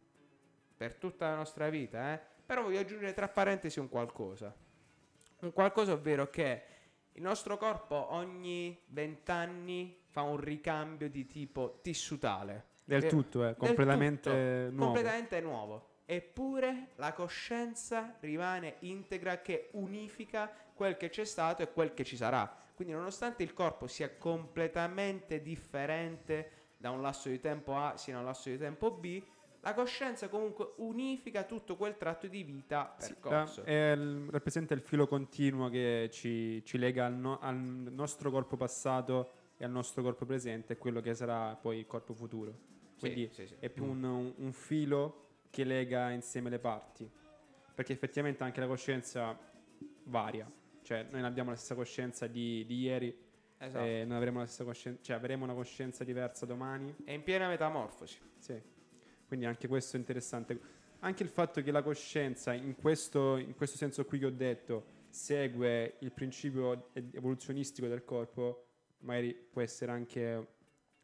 per 0.76 0.94
tutta 0.94 1.28
la 1.28 1.35
nostra 1.35 1.68
vita, 1.68 2.12
eh? 2.12 2.20
Però 2.46 2.62
voglio 2.62 2.78
aggiungere 2.78 3.12
tra 3.12 3.26
parentesi 3.26 3.80
un 3.80 3.88
qualcosa. 3.88 4.54
Un 5.38 5.53
qualcosa 5.53 5.92
ovvero 5.92 6.31
che 6.31 6.62
il 7.12 7.22
nostro 7.22 7.57
corpo 7.57 8.12
ogni 8.12 8.79
20 8.88 9.31
anni 9.31 9.99
fa 10.07 10.22
un 10.22 10.38
ricambio 10.38 11.09
di 11.09 11.27
tipo 11.27 11.79
tissutale. 11.83 12.68
Del 12.85 13.03
Che- 13.03 13.09
tutto, 13.09 13.46
eh, 13.46 13.57
completamente 13.57 14.31
tutto, 14.31 14.70
nuovo. 14.77 14.85
completamente 14.92 15.40
nuovo. 15.40 15.88
Eppure 16.07 16.90
la 16.96 17.12
coscienza 17.12 18.16
rimane 18.20 18.77
integra 18.81 19.40
che 19.40 19.70
unifica 19.72 20.51
quel 20.72 20.96
che 20.96 21.09
c'è 21.09 21.25
stato 21.25 21.62
e 21.62 21.72
quel 21.72 21.94
che 21.94 22.05
ci 22.05 22.16
sarà. 22.16 22.64
Quindi 22.75 22.94
nonostante 22.94 23.42
il 23.42 23.53
corpo 23.55 23.87
sia 23.87 24.14
completamente 24.16 25.42
differente 25.42 26.51
da 26.77 26.90
un 26.90 27.01
lasso 27.03 27.29
di 27.29 27.40
tempo 27.40 27.75
A 27.77 27.96
sino 27.96 28.18
a 28.18 28.20
un 28.20 28.27
lasso 28.27 28.51
di 28.51 28.59
tempo 28.59 28.90
B, 28.92 29.22
la 29.66 29.74
coscienza 29.74 30.29
comunque 30.29 30.74
unifica 30.76 31.42
tutto 31.42 31.74
quel 31.76 31.96
tratto 31.96 32.29
di 32.29 32.44
vita 32.44 32.94
Sì, 32.98 33.14
percorso. 33.14 33.64
eh, 33.64 33.92
è 33.92 33.96
il- 33.96 34.29
rappresenta 34.31 34.74
il 34.74 34.81
filo 34.81 35.09
continuo 35.09 35.68
che 35.68 36.09
ci, 36.12 36.64
ci 36.64 36.79
lega 36.79 37.05
al, 37.07 37.14
no- 37.14 37.40
al 37.40 37.57
nostro 37.57 38.31
corpo 38.31 38.57
passato 38.57 39.33
e 39.57 39.64
al 39.64 39.72
nostro 39.72 40.02
corpo 40.05 40.24
presente 40.24 40.74
e 40.74 40.79
quello 40.79 41.00
che 41.00 41.14
sarà 41.14 41.57
poi 41.57 41.79
il 41.79 41.87
corpo 41.87 42.14
futuro. 42.14 42.52
Sì, 42.94 42.98
Quindi 43.11 43.29
sì, 43.33 43.46
sì. 43.48 43.57
è 43.59 43.68
più 43.68 43.85
un, 43.85 44.05
un- 44.05 44.33
un 44.37 44.52
filo 44.52 45.24
che 45.50 45.64
lega 45.64 46.11
insieme 46.11 46.48
le 46.48 46.61
parti. 46.61 47.11
Perché 47.74 47.92
effettivamente 47.92 48.44
anche 48.44 48.61
la 48.61 48.68
coscienza 48.68 49.37
varia. 50.05 50.48
Cioè, 50.83 51.02
noi 51.11 51.20
non 51.22 51.24
abbiamo 51.24 51.50
la 51.50 51.57
stessa 51.57 51.74
coscienza 51.74 52.29
di, 52.29 52.64
di 52.66 52.79
ieri, 52.83 53.24
Esatto. 53.59 53.85
e 53.85 54.05
non 54.07 54.16
avremo 54.16 54.38
la 54.38 54.46
stessa 54.46 54.62
coscienza, 54.64 55.02
cioè 55.02 55.16
avremo 55.16 55.42
una 55.42 55.55
coscienza 55.55 56.05
diversa 56.05 56.46
domani. 56.46 56.94
È 57.05 57.11
in 57.11 57.24
piena 57.24 57.48
metamorfosi. 57.48 58.18
Sì, 58.38 58.62
quindi 59.27 59.47
anche 59.47 59.69
questo 59.69 59.97
è 59.97 59.99
interessante. 59.99 60.59
Anche 61.01 61.23
il 61.23 61.29
fatto 61.29 61.62
che 61.62 61.71
la 61.71 61.83
coscienza, 61.83 62.53
in 62.53 62.75
questo, 62.75 63.37
in 63.37 63.55
questo 63.55 63.77
senso 63.77 64.05
qui 64.05 64.19
che 64.19 64.27
ho 64.27 64.31
detto, 64.31 64.95
segue 65.09 65.97
il 66.01 66.12
principio 66.12 66.91
evoluzionistico 66.93 67.87
del 67.87 68.05
corpo, 68.05 68.67
magari 69.01 69.35
può 69.35 69.61
essere 69.61 69.93
anche 69.93 70.55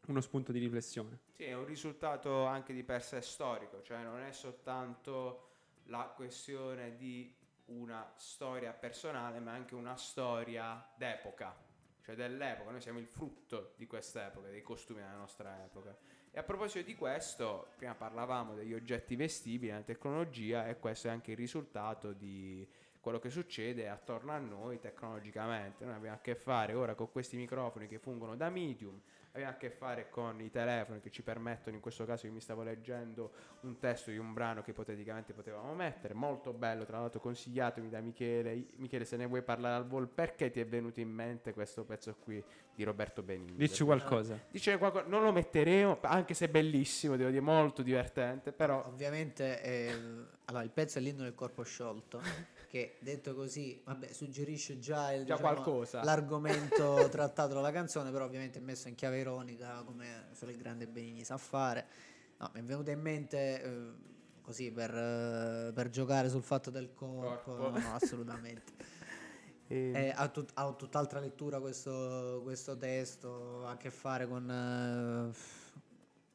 uno 0.07 0.21
spunto 0.21 0.51
di 0.51 0.59
riflessione. 0.59 1.19
Sì, 1.35 1.45
è 1.45 1.53
un 1.53 1.65
risultato 1.65 2.45
anche 2.45 2.73
di 2.73 2.83
per 2.83 3.01
sé 3.01 3.21
storico, 3.21 3.81
cioè 3.81 4.03
non 4.03 4.19
è 4.21 4.31
soltanto 4.31 5.49
la 5.85 6.11
questione 6.15 6.95
di 6.95 7.33
una 7.65 8.11
storia 8.17 8.73
personale, 8.73 9.39
ma 9.39 9.51
anche 9.51 9.75
una 9.75 9.95
storia 9.95 10.85
d'epoca, 10.95 11.55
cioè 12.01 12.15
dell'epoca. 12.15 12.71
Noi 12.71 12.81
siamo 12.81 12.99
il 12.99 13.07
frutto 13.07 13.73
di 13.77 13.87
quest'epoca, 13.87 14.49
dei 14.49 14.61
costumi 14.61 14.99
della 14.99 15.15
nostra 15.15 15.63
epoca. 15.63 15.95
E 16.35 16.39
a 16.39 16.43
proposito 16.43 16.83
di 16.83 16.95
questo, 16.95 17.73
prima 17.75 17.93
parlavamo 17.93 18.55
degli 18.55 18.73
oggetti 18.73 19.15
vestibili, 19.15 19.71
della 19.71 19.83
tecnologia, 19.83 20.67
e 20.67 20.79
questo 20.79 21.07
è 21.07 21.11
anche 21.11 21.29
il 21.29 21.37
risultato 21.37 22.11
di 22.11 22.67
quello 23.03 23.19
che 23.19 23.29
succede 23.29 23.89
attorno 23.89 24.31
a 24.31 24.37
noi 24.37 24.79
tecnologicamente. 24.79 25.83
Noi 25.83 25.95
abbiamo 25.95 26.15
a 26.15 26.19
che 26.19 26.35
fare 26.35 26.73
ora 26.73 26.95
con 26.95 27.11
questi 27.11 27.35
microfoni 27.35 27.85
che 27.85 27.99
fungono 27.99 28.37
da 28.37 28.49
medium, 28.49 28.97
abbiamo 29.33 29.51
a 29.51 29.57
che 29.57 29.69
fare 29.71 30.09
con 30.09 30.39
i 30.39 30.49
telefoni 30.49 31.01
che 31.01 31.09
ci 31.09 31.21
permettono, 31.21 31.75
in 31.75 31.81
questo 31.81 32.05
caso 32.05 32.27
io 32.27 32.31
mi 32.31 32.39
stavo 32.39 32.63
leggendo 32.63 33.31
un 33.61 33.77
testo 33.77 34.09
di 34.09 34.15
un 34.15 34.31
brano 34.31 34.61
che 34.61 34.69
ipoteticamente 34.71 35.33
potevamo 35.33 35.73
mettere, 35.73 36.13
molto 36.13 36.53
bello, 36.53 36.85
tra 36.85 36.99
l'altro 36.99 37.19
consigliatomi 37.19 37.89
da 37.89 37.99
Michele. 37.99 38.67
Michele, 38.77 39.03
se 39.03 39.17
ne 39.17 39.25
vuoi 39.25 39.41
parlare 39.41 39.75
al 39.75 39.85
volo, 39.85 40.07
perché 40.07 40.49
ti 40.49 40.61
è 40.61 40.65
venuto 40.65 41.01
in 41.01 41.09
mente 41.09 41.51
questo 41.51 41.83
pezzo 41.83 42.15
qui 42.15 42.41
di 42.73 42.83
Roberto 42.85 43.21
Benigni? 43.21 43.57
Dici 43.57 43.83
qualcosa. 43.83 44.39
Dice 44.49 44.77
qualcosa, 44.77 45.07
non 45.07 45.23
lo 45.23 45.33
metteremo, 45.33 45.97
anche 46.03 46.33
se 46.33 46.45
è 46.45 46.49
bellissimo, 46.49 47.17
devo 47.17 47.31
dire, 47.31 47.41
molto 47.41 47.81
divertente, 47.81 48.53
però 48.53 48.81
Ovviamente 48.85 49.61
eh, 49.61 49.91
allora, 50.45 50.63
il 50.63 50.71
pezzo 50.71 50.99
è 50.99 51.01
l'inno 51.01 51.23
del 51.23 51.35
corpo 51.35 51.63
sciolto, 51.63 52.21
che 52.73 52.95
detto 53.01 53.35
così, 53.35 53.79
vabbè, 53.85 54.11
suggerisce 54.13 54.79
già, 54.79 55.13
il, 55.13 55.25
Già 55.25 55.35
diciamo, 55.35 55.85
l'argomento 56.01 57.05
trattato 57.07 57.53
dalla 57.53 57.71
canzone, 57.71 58.09
però 58.09 58.25
ovviamente 58.25 58.57
è 58.57 58.61
messo 58.63 58.87
in 58.87 58.95
chiave 58.95 59.19
ironica, 59.19 59.83
come 59.85 60.29
solo 60.31 60.49
il 60.49 60.57
grande 60.57 60.87
Benigni 60.87 61.23
sa 61.23 61.37
fare. 61.37 61.85
No, 62.39 62.49
mi 62.55 62.61
è 62.61 62.63
venuto 62.63 62.89
in 62.89 62.99
mente 62.99 63.61
eh, 63.61 63.91
così 64.41 64.71
per, 64.71 64.89
eh, 64.89 65.71
per 65.71 65.89
giocare 65.89 66.29
sul 66.29 66.41
fatto 66.41 66.71
del 66.71 66.95
corpo, 66.95 67.53
Corpo. 67.53 67.77
no, 67.77 67.93
assolutamente. 67.93 68.71
Eh, 69.65 70.13
ha, 70.15 70.27
tut- 70.27 70.51
ha 70.53 70.71
tutt'altra 70.73 71.19
lettura 71.19 71.59
questo, 71.59 72.41
questo 72.43 72.77
testo, 72.77 73.65
ha 73.65 73.71
a 73.71 73.77
che 73.77 73.89
fare 73.89 74.27
con, 74.27 74.47
eh, 74.47 75.35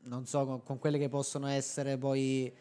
non 0.09 0.27
so, 0.27 0.45
con, 0.45 0.63
con 0.65 0.79
quelle 0.79 0.99
che 0.99 1.09
possono 1.09 1.47
essere 1.47 1.97
poi 1.99 2.53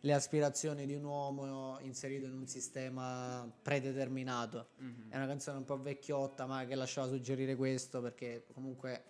le 0.00 0.12
aspirazioni 0.14 0.86
di 0.86 0.94
un 0.94 1.04
uomo 1.04 1.78
inserito 1.80 2.26
in 2.26 2.34
un 2.34 2.46
sistema 2.46 3.50
predeterminato. 3.62 4.68
È 5.08 5.16
una 5.16 5.26
canzone 5.26 5.58
un 5.58 5.64
po' 5.64 5.80
vecchiotta, 5.80 6.46
ma 6.46 6.64
che 6.64 6.74
lasciava 6.74 7.08
suggerire 7.08 7.54
questo 7.56 8.00
perché 8.00 8.44
comunque 8.54 9.04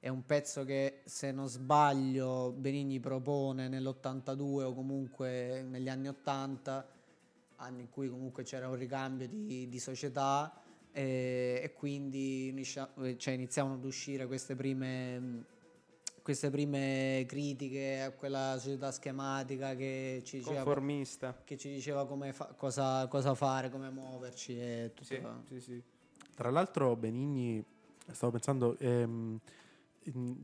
è 0.00 0.08
un 0.08 0.26
pezzo 0.26 0.64
che, 0.64 1.02
se 1.04 1.30
non 1.30 1.48
sbaglio, 1.48 2.52
Benigni 2.56 2.98
propone 2.98 3.68
nell'82 3.68 4.62
o 4.62 4.74
comunque 4.74 5.62
negli 5.62 5.88
anni 5.88 6.08
80, 6.08 6.88
anni 7.56 7.82
in 7.82 7.88
cui 7.88 8.08
comunque 8.08 8.42
c'era 8.42 8.68
un 8.68 8.74
ricambio 8.74 9.28
di, 9.28 9.68
di 9.68 9.78
società 9.78 10.60
e, 10.90 11.60
e 11.62 11.72
quindi 11.72 12.52
cioè, 12.64 13.32
iniziavano 13.32 13.76
ad 13.76 13.84
uscire 13.84 14.26
queste 14.26 14.56
prime, 14.56 15.44
queste 16.22 16.50
prime 16.50 17.24
critiche 17.26 18.02
a 18.02 18.10
quella 18.12 18.56
società 18.58 18.92
schematica 18.92 19.74
che 19.74 20.22
ci 20.24 20.38
diceva 20.38 20.62
conformista. 20.62 21.36
che 21.44 21.56
ci 21.56 21.68
diceva 21.68 22.06
come 22.06 22.32
fa- 22.32 22.54
cosa, 22.56 23.06
cosa 23.08 23.34
fare, 23.34 23.70
come 23.70 23.90
muoverci 23.90 24.58
e 24.58 24.90
tutto. 24.94 25.04
Sì, 25.04 25.20
sì, 25.48 25.60
sì. 25.60 25.82
Tra 26.34 26.50
l'altro 26.50 26.96
Benigni, 26.96 27.62
stavo 28.10 28.32
pensando, 28.32 28.76
ehm, 28.78 29.38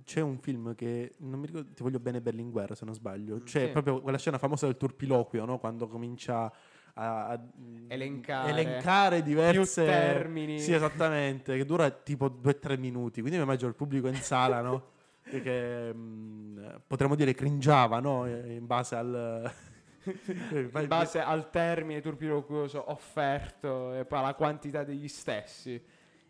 c'è 0.04 0.20
un 0.20 0.38
film 0.38 0.74
che 0.74 1.14
non 1.18 1.40
mi 1.40 1.46
ricordo, 1.46 1.72
ti 1.72 1.82
voglio 1.82 1.98
bene 1.98 2.20
Berlinguer 2.20 2.76
se 2.76 2.84
non 2.84 2.94
sbaglio, 2.94 3.42
c'è 3.42 3.66
sì. 3.66 3.68
proprio 3.72 4.00
quella 4.00 4.18
scena 4.18 4.38
famosa 4.38 4.66
del 4.66 4.76
turpiloquio, 4.76 5.44
no? 5.44 5.58
quando 5.58 5.88
comincia 5.88 6.52
a, 6.94 7.26
a- 7.28 7.40
Elencare. 7.88 8.50
elencare 8.50 9.22
diverse 9.22 9.82
più 9.82 9.92
termini. 9.92 10.60
Sì, 10.60 10.72
esattamente, 10.72 11.56
che 11.56 11.64
dura 11.64 11.90
tipo 11.90 12.28
2-3 12.28 12.78
minuti, 12.78 13.20
quindi 13.20 13.38
mi 13.38 13.44
immagino 13.44 13.68
il 13.68 13.74
pubblico 13.74 14.08
in 14.08 14.16
sala, 14.16 14.60
no? 14.60 14.96
Che 15.30 15.92
mh, 15.92 16.82
potremmo 16.86 17.14
dire 17.14 17.34
cringiava, 17.34 18.00
no? 18.00 18.26
Eh, 18.26 18.54
In 18.54 18.66
base 18.66 18.94
al... 18.94 19.52
in 20.28 20.86
base 20.86 21.20
al 21.20 21.50
termine 21.50 22.00
turpiloquioso 22.00 22.90
offerto 22.90 23.94
e 23.94 24.04
poi 24.04 24.18
alla 24.18 24.34
quantità 24.34 24.84
degli 24.84 25.08
stessi. 25.08 25.82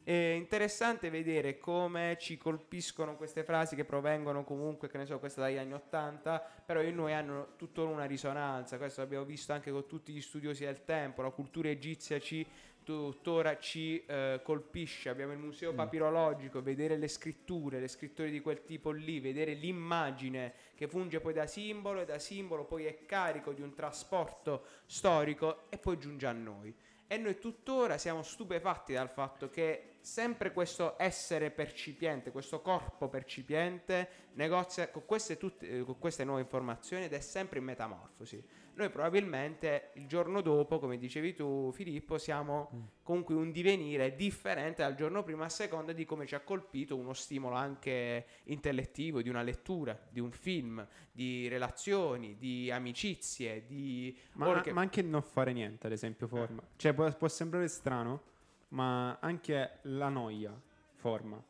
È 0.03 0.13
interessante 0.13 1.11
vedere 1.11 1.59
come 1.59 2.17
ci 2.19 2.39
colpiscono 2.39 3.15
queste 3.17 3.45
frasi 3.45 3.77
che 3.77 3.85
provengono 3.85 4.43
comunque, 4.43 4.89
che 4.89 4.97
ne 4.97 5.05
so, 5.05 5.19
questa 5.19 5.43
dagli 5.43 5.59
anni 5.59 5.75
80, 5.75 6.63
però 6.65 6.81
in 6.81 6.95
noi 6.95 7.13
hanno 7.13 7.49
tuttora 7.57 7.91
una 7.91 8.07
risonanza. 8.07 8.79
Questo 8.79 9.03
l'abbiamo 9.03 9.27
visto 9.27 9.53
anche 9.53 9.71
con 9.71 9.87
tutti 9.87 10.15
gli 10.15 10.23
studiosi 10.23 10.65
del 10.65 10.83
tempo. 10.85 11.21
La 11.21 11.29
cultura 11.29 11.69
egizia 11.69 12.19
ci 12.19 12.45
tuttora 12.89 13.59
ci 13.59 14.03
eh, 14.07 14.41
colpisce. 14.43 15.11
Abbiamo 15.11 15.33
il 15.33 15.39
museo 15.39 15.75
papirologico, 15.75 16.63
vedere 16.63 16.97
le 16.97 17.09
scritture, 17.09 17.81
le 17.81 17.89
scritture 17.89 18.31
di 18.31 18.41
quel 18.41 18.65
tipo 18.65 18.91
lì, 18.93 19.21
vedere 19.21 19.53
l'immagine 19.53 20.55
che 20.75 20.89
funge 20.89 21.21
poi 21.21 21.35
da 21.35 21.47
simbolo 21.47 22.01
e 22.01 22.07
da 22.07 22.19
simbolo 22.19 22.65
poi 22.65 22.87
è 22.87 23.05
carico 23.05 23.53
di 23.53 23.61
un 23.61 23.75
trasporto 23.75 24.65
storico 24.87 25.69
e 25.69 25.77
poi 25.77 25.99
giunge 25.99 26.27
a 26.27 26.33
noi. 26.33 26.75
E 27.07 27.19
noi 27.19 27.39
tuttora 27.39 27.99
siamo 27.99 28.23
stupefatti 28.23 28.95
dal 28.95 29.11
fatto 29.11 29.51
che 29.51 29.97
sempre 30.01 30.53
questo 30.53 30.95
essere 30.99 31.51
percipiente, 31.51 32.31
questo 32.31 32.63
corpo 32.63 33.09
percipiente, 33.09 34.09
negozia 34.35 34.89
con 34.89 35.05
queste, 35.05 35.37
tutte- 35.37 35.69
eh, 35.69 35.85
con 35.85 35.99
queste 35.99 36.25
nuove 36.25 36.41
informazioni 36.41 37.05
ed 37.05 37.13
è 37.13 37.21
sempre 37.21 37.59
in 37.59 37.67
metamorfosi. 37.67 38.43
Noi 38.79 38.91
probabilmente 38.91 39.91
il 39.95 40.07
giorno 40.07 40.41
dopo, 40.41 40.79
come 40.79 40.99
dicevi 40.99 41.35
tu 41.35 41.73
Filippo, 41.73 42.17
siamo 42.17 42.93
comunque 43.03 43.35
un 43.35 43.51
divenire 43.51 44.15
differente 44.15 44.83
dal 44.83 44.95
giorno 44.95 45.25
prima 45.25 45.47
a 45.47 45.49
seconda 45.49 45.93
di 45.93 46.05
come 46.05 46.27
ci 46.27 46.37
ha 46.37 46.41
colpito 46.41 46.95
uno 46.95 47.13
stimolo 47.13 47.57
anche 47.57 48.25
intellettivo, 48.45 49.21
di 49.21 49.29
una 49.29 49.43
lettura, 49.43 49.99
di 50.09 50.21
un 50.21 50.31
film, 50.31 50.87
di 51.11 51.49
relazioni, 51.49 52.37
di 52.39 52.71
amicizie, 52.71 53.67
di... 53.67 54.17
Ma, 54.35 54.47
orche- 54.47 54.73
ma 54.73 54.81
anche 54.83 55.03
non 55.03 55.23
fare 55.23 55.53
niente, 55.53 55.89
ad 55.89 55.93
esempio, 55.93 56.29
forma. 56.29 56.63
Cioè, 56.77 56.93
può, 56.95 57.11
può 57.17 57.27
sembrare 57.27 57.67
strano, 57.67 58.23
ma 58.69 59.19
anche 59.19 59.79
la 59.83 60.09
noia 60.09 60.57
forma. 60.93 61.43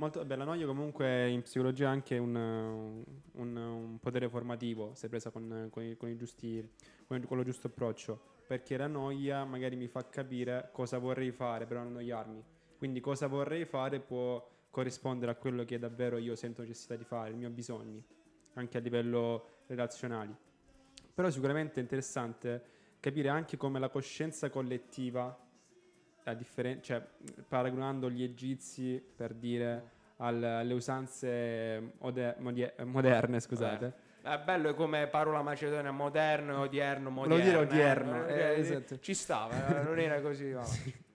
Molto, 0.00 0.24
beh, 0.24 0.34
la 0.36 0.44
noia 0.44 0.64
comunque 0.64 1.28
in 1.28 1.42
psicologia 1.42 1.84
è 1.84 1.88
anche 1.88 2.16
un, 2.16 2.34
un- 2.34 3.56
un 3.56 3.98
potere 4.00 4.30
formativo, 4.30 4.94
se 4.94 5.10
presa 5.10 5.28
con, 5.28 5.68
con 5.70 5.94
con 5.98 6.16
giusti, 6.16 6.66
con, 7.06 7.22
lo 7.28 7.42
giusto 7.44 7.66
approccio. 7.66 8.18
Perché 8.46 8.78
la 8.78 8.86
noia 8.86 9.44
magari 9.44 9.76
mi 9.76 9.88
fa 9.88 10.08
capire 10.08 10.70
cosa 10.72 10.96
vorrei 10.96 11.32
fare 11.32 11.66
per 11.66 11.76
non 11.76 11.88
annoiarmi. 11.88 12.42
Quindi 12.78 13.00
cosa 13.00 13.26
vorrei 13.26 13.66
fare 13.66 14.00
può 14.00 14.42
corrispondere 14.70 15.32
a 15.32 15.34
quello 15.34 15.66
che 15.66 15.78
davvero 15.78 16.16
io 16.16 16.34
sento 16.34 16.62
necessità 16.62 16.96
di 16.96 17.04
fare, 17.04 17.32
i 17.32 17.36
miei 17.36 17.50
bisogni, 17.50 18.02
anche 18.54 18.78
a 18.78 18.80
livello 18.80 19.64
relazionali. 19.66 20.34
Però 21.14 21.28
sicuramente 21.28 21.78
è 21.78 21.82
interessante 21.82 22.62
capire 23.00 23.28
anche 23.28 23.58
come 23.58 23.78
la 23.78 23.90
coscienza 23.90 24.48
collettiva, 24.48 25.38
a 26.24 26.34
differen- 26.34 26.82
cioè 26.82 27.04
paragonando 27.48 28.10
gli 28.10 28.22
egizi 28.22 29.02
per 29.16 29.34
dire 29.34 29.98
al- 30.16 30.42
alle 30.42 30.74
usanze 30.74 31.92
ode- 31.98 32.36
modie- 32.38 32.74
moderne, 32.84 33.40
scusate. 33.40 34.08
È 34.22 34.38
bello 34.44 34.74
come 34.74 35.06
parola 35.06 35.40
macedonia 35.42 35.90
moderno 35.92 36.60
odierno 36.60 37.08
moderno. 37.08 37.42
dire 37.42 37.56
odierno, 37.56 38.26
eh, 38.26 38.32
eh, 38.34 38.38
eh, 38.54 38.58
esatto. 38.58 38.98
Ci 38.98 39.14
stava, 39.14 39.80
eh, 39.80 39.82
non 39.82 39.98
era 39.98 40.20
così. 40.20 40.50
va. 40.50 40.62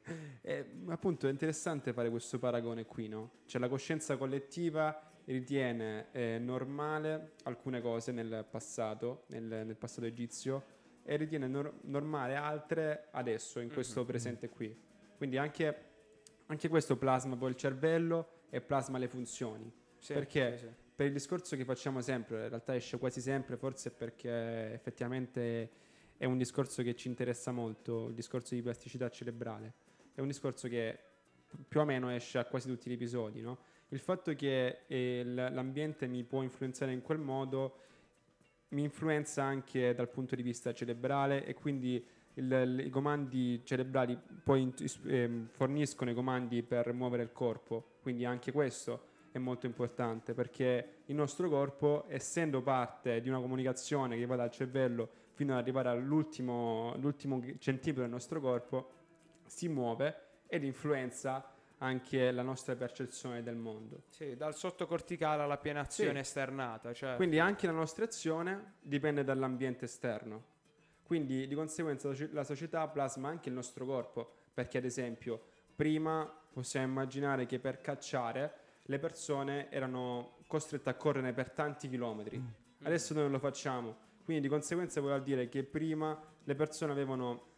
Eh, 0.47 0.63
appunto 0.89 1.25
è 1.27 1.31
interessante 1.31 1.91
fare 1.91 2.11
questo 2.11 2.37
paragone 2.37 2.85
qui, 2.85 3.07
no? 3.07 3.31
Cioè 3.47 3.59
la 3.59 3.67
coscienza 3.67 4.15
collettiva 4.17 5.01
ritiene 5.25 6.09
eh, 6.11 6.37
normale 6.39 7.31
alcune 7.45 7.81
cose 7.81 8.11
nel 8.11 8.45
passato, 8.47 9.23
nel, 9.29 9.41
nel 9.65 9.75
passato 9.75 10.05
egizio, 10.05 10.63
e 11.03 11.15
ritiene 11.15 11.47
nor- 11.47 11.73
normale 11.85 12.35
altre 12.35 13.07
adesso, 13.13 13.59
in 13.59 13.71
questo 13.73 14.05
presente 14.05 14.47
qui. 14.49 14.77
Quindi 15.25 15.41
anche, 15.41 15.75
anche 16.45 16.67
questo 16.67 16.97
plasma 16.97 17.35
poi 17.35 17.49
il 17.49 17.55
cervello 17.55 18.43
e 18.51 18.61
plasma 18.61 18.99
le 18.99 19.07
funzioni. 19.07 19.73
Sì, 19.97 20.13
Perché? 20.13 20.55
sì, 20.55 20.67
sì. 20.67 20.73
Per 20.95 21.07
il 21.07 21.13
discorso 21.13 21.55
che 21.55 21.65
facciamo 21.65 21.99
sempre, 22.01 22.43
in 22.43 22.49
realtà 22.49 22.75
esce 22.75 22.99
quasi 22.99 23.21
sempre, 23.21 23.57
forse 23.57 23.89
perché 23.89 24.71
effettivamente 24.71 25.71
è 26.15 26.25
un 26.25 26.37
discorso 26.37 26.83
che 26.83 26.95
ci 26.95 27.07
interessa 27.07 27.51
molto, 27.51 28.09
il 28.09 28.13
discorso 28.13 28.53
di 28.53 28.61
plasticità 28.61 29.09
cerebrale. 29.09 29.73
È 30.13 30.21
un 30.21 30.27
discorso 30.27 30.67
che 30.67 30.99
più 31.67 31.79
o 31.79 31.85
meno 31.85 32.11
esce 32.11 32.37
a 32.37 32.45
quasi 32.45 32.67
tutti 32.67 32.87
gli 32.87 32.93
episodi, 32.93 33.41
no? 33.41 33.57
Il 33.87 33.99
fatto 33.99 34.31
che 34.35 34.81
eh, 34.85 35.23
l'ambiente 35.25 36.05
mi 36.05 36.23
può 36.23 36.43
influenzare 36.43 36.91
in 36.91 37.01
quel 37.01 37.17
modo 37.17 37.79
mi 38.69 38.83
influenza 38.83 39.41
anche 39.41 39.95
dal 39.95 40.09
punto 40.09 40.35
di 40.35 40.43
vista 40.43 40.71
cerebrale 40.71 41.45
e 41.45 41.55
quindi 41.55 42.05
il- 42.35 42.83
i 42.85 42.89
comandi 42.89 43.61
cerebrali 43.65 44.17
poi 44.43 44.73
ehm, 45.05 45.47
forniscono 45.49 46.11
i 46.11 46.13
comandi 46.13 46.63
per 46.63 46.91
muovere 46.93 47.23
il 47.23 47.31
corpo, 47.31 47.95
quindi 48.01 48.25
anche 48.25 48.51
questo 48.51 49.13
è 49.31 49.37
molto 49.37 49.65
importante 49.65 50.33
perché 50.33 51.01
il 51.05 51.15
nostro 51.15 51.49
corpo, 51.49 52.05
essendo 52.07 52.61
parte 52.61 53.19
di 53.21 53.27
una 53.29 53.39
comunicazione 53.39 54.17
che 54.17 54.25
va 54.25 54.35
dal 54.37 54.51
cervello 54.51 55.09
fino 55.33 55.53
ad 55.53 55.59
arrivare 55.59 55.89
all'ultimo 55.89 56.95
l'ultimo 56.99 57.41
centimetro 57.57 58.03
del 58.03 58.11
nostro 58.11 58.39
corpo, 58.39 58.89
si 59.45 59.67
muove 59.67 60.15
ed 60.47 60.63
influenza 60.63 61.49
anche 61.79 62.31
la 62.31 62.41
nostra 62.41 62.75
percezione 62.77 63.43
del 63.43 63.57
mondo. 63.57 64.03
Sì, 64.07 64.37
dal 64.37 64.55
sottocorticale 64.55 65.43
alla 65.43 65.57
piena 65.57 65.81
azione 65.81 66.13
Sì. 66.13 66.19
esternata. 66.19 66.93
Cioè, 66.93 67.15
Quindi 67.17 67.37
anche 67.39 67.65
la 67.67 67.73
nostra 67.73 68.05
azione 68.05 68.75
dipende 68.79 69.25
dall'ambiente 69.25 69.83
esterno. 69.85 70.53
Quindi 71.05 71.47
di 71.47 71.55
conseguenza 71.55 72.07
la 72.07 72.15
soci- 72.15 72.33
la 72.33 72.43
società 72.43 72.87
plasma 72.87 73.29
anche 73.29 73.49
il 73.49 73.55
nostro 73.55 73.85
corpo, 73.85 74.29
perché 74.53 74.79
ad 74.79 74.85
esempio 74.85 75.39
prima 75.75 76.31
possiamo 76.51 76.87
immaginare 76.87 77.45
che 77.45 77.59
per 77.59 77.81
cacciare 77.81 78.53
le 78.83 78.99
persone 78.99 79.69
erano 79.71 80.37
costrette 80.47 80.89
a 80.89 80.95
correre 80.95 81.33
per 81.33 81.51
tanti 81.51 81.89
chilometri. 81.89 82.41
Adesso 82.83 83.13
noi 83.13 83.23
non 83.23 83.31
lo 83.31 83.39
facciamo. 83.39 83.95
Quindi 84.23 84.43
di 84.43 84.49
conseguenza 84.49 85.01
vuol 85.01 85.21
dire 85.21 85.49
che 85.49 85.63
prima 85.63 86.19
le 86.43 86.55
persone 86.55 86.91
avevano 86.91 87.53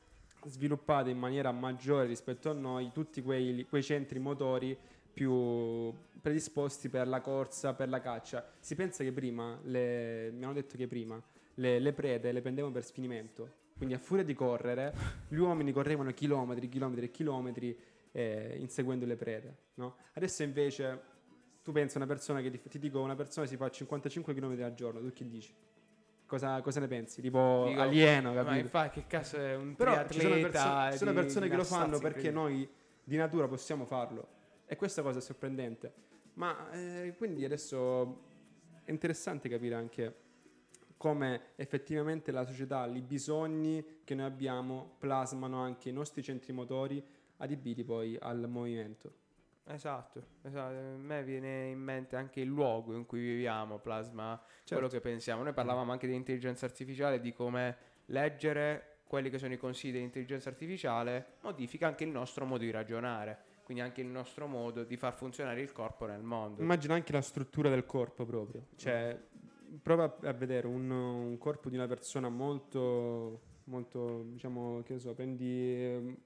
sviluppato 0.46 1.10
in 1.10 1.18
maniera 1.18 1.52
maggiore 1.52 2.06
rispetto 2.06 2.50
a 2.50 2.54
noi 2.54 2.92
tutti 2.92 3.22
quei, 3.22 3.66
quei 3.68 3.84
centri 3.84 4.20
motori 4.20 4.78
più 5.14 5.94
predisposti 6.22 6.90
per 6.90 7.08
la 7.08 7.22
corsa, 7.22 7.74
per 7.74 7.90
la 7.90 8.00
caccia. 8.00 8.46
Si 8.60 8.76
pensa 8.76 9.04
che 9.04 9.12
prima, 9.12 9.58
le, 9.64 10.32
mi 10.32 10.44
hanno 10.44 10.54
detto 10.54 10.78
che 10.78 10.88
prima, 10.88 11.22
le, 11.58 11.80
le 11.80 11.94
prede 11.94 12.32
le 12.32 12.42
prendevano 12.42 12.74
per 12.74 12.84
sfinimento. 12.84 13.66
Quindi 13.78 13.94
a 13.94 14.00
furia 14.00 14.24
di 14.24 14.34
correre, 14.34 14.94
gli 15.28 15.38
uomini 15.38 15.72
correvano 15.72 16.12
chilometri, 16.12 16.68
chilometri 16.68 17.06
e 17.06 17.12
chilometri 17.12 17.80
eh, 18.12 18.56
inseguendo 18.58 19.06
le 19.06 19.16
prede. 19.16 19.58
no? 19.76 19.98
Adesso 20.14 20.42
invece, 20.42 21.02
tu 21.62 21.72
pensi 21.72 21.96
a 21.96 22.00
una 22.00 22.08
persona 22.08 22.42
che 22.42 22.50
ti, 22.50 22.60
ti 22.68 22.80
dico, 22.80 23.02
una 23.02 23.16
persona 23.16 23.46
si 23.46 23.56
fa 23.56 23.70
55 23.70 24.34
km 24.34 24.64
al 24.64 24.74
giorno, 24.74 25.00
tu 25.00 25.12
che 25.14 25.28
dici? 25.28 25.54
Cosa, 26.26 26.60
cosa 26.62 26.80
ne 26.80 26.88
pensi? 26.88 27.22
Tipo 27.22 27.66
Dico, 27.68 27.82
alieno, 27.82 28.34
Ma 28.34 28.44
capito? 28.44 28.60
infatti, 28.62 29.00
che 29.00 29.08
cazzo 29.08 29.38
è 29.38 29.56
un 29.56 29.76
Però 29.76 30.06
ci 30.08 30.20
sono, 30.20 30.36
perso- 30.40 30.92
ci 30.92 30.98
sono 30.98 31.14
persone 31.14 31.48
che 31.48 31.56
lo 31.56 31.64
fanno 31.64 32.00
perché 32.00 32.32
noi 32.32 32.68
di 33.04 33.16
natura 33.16 33.48
possiamo 33.48 33.86
farlo. 33.86 34.36
E 34.66 34.76
questa 34.76 35.02
cosa 35.02 35.20
è 35.20 35.22
sorprendente. 35.22 35.94
Ma 36.34 36.70
eh, 36.72 37.14
quindi 37.18 37.46
adesso 37.46 38.26
è 38.84 38.92
interessante 38.92 39.48
capire 39.48 39.76
anche 39.76 40.26
come 40.98 41.54
effettivamente 41.56 42.32
la 42.32 42.44
società, 42.44 42.86
i 42.88 43.02
bisogni 43.02 44.02
che 44.04 44.16
noi 44.16 44.26
abbiamo 44.26 44.96
plasmano 44.98 45.62
anche 45.62 45.90
i 45.90 45.94
nostri 45.94 46.24
centri 46.24 46.52
motori 46.54 47.04
adibiti 47.38 47.84
poi 47.84 48.18
al 48.20 48.50
movimento. 48.50 49.26
Esatto, 49.66 50.24
esatto. 50.44 50.74
A 50.74 50.98
me 50.98 51.24
viene 51.24 51.68
in 51.68 51.80
mente 51.80 52.16
anche 52.16 52.40
il 52.40 52.48
luogo 52.48 52.96
in 52.96 53.06
cui 53.06 53.20
viviamo, 53.20 53.80
plasma 53.80 54.42
quello 54.66 54.88
che 54.88 55.02
pensiamo. 55.02 55.44
Noi 55.44 55.54
parlavamo 55.54 55.92
anche 55.92 56.08
di 56.08 56.16
intelligenza 56.16 56.66
artificiale, 56.66 57.20
di 57.20 57.34
come 57.34 57.76
leggere 58.06 59.00
quelli 59.08 59.30
che 59.30 59.38
sono 59.38 59.54
i 59.54 59.58
consigli 59.58 59.94
dell'intelligenza 59.94 60.50
artificiale 60.50 61.36
modifica 61.42 61.88
anche 61.88 62.04
il 62.04 62.10
nostro 62.10 62.46
modo 62.46 62.64
di 62.64 62.72
ragionare, 62.72 63.38
quindi 63.64 63.84
anche 63.84 64.02
il 64.02 64.08
nostro 64.08 64.48
modo 64.48 64.84
di 64.84 64.98
far 64.98 65.14
funzionare 65.14 65.62
il 65.62 65.72
corpo 65.72 66.06
nel 66.06 66.22
mondo. 66.22 66.62
Immagina 66.62 66.94
anche 66.94 67.12
la 67.12 67.22
struttura 67.22 67.70
del 67.70 67.86
corpo 67.86 68.26
proprio. 68.26 68.68
Cioè, 68.76 69.18
prova 69.82 70.18
a 70.22 70.34
vedere 70.34 70.68
un, 70.68 70.90
un 70.90 71.38
corpo 71.38 71.70
di 71.70 71.76
una 71.76 71.88
persona 71.88 72.30
molto, 72.30 73.42
molto, 73.66 74.24
diciamo, 74.30 74.82
che 74.84 74.94
ne 74.94 75.00
so, 75.00 75.14
prendi 75.14 75.84
ehm, 75.84 76.18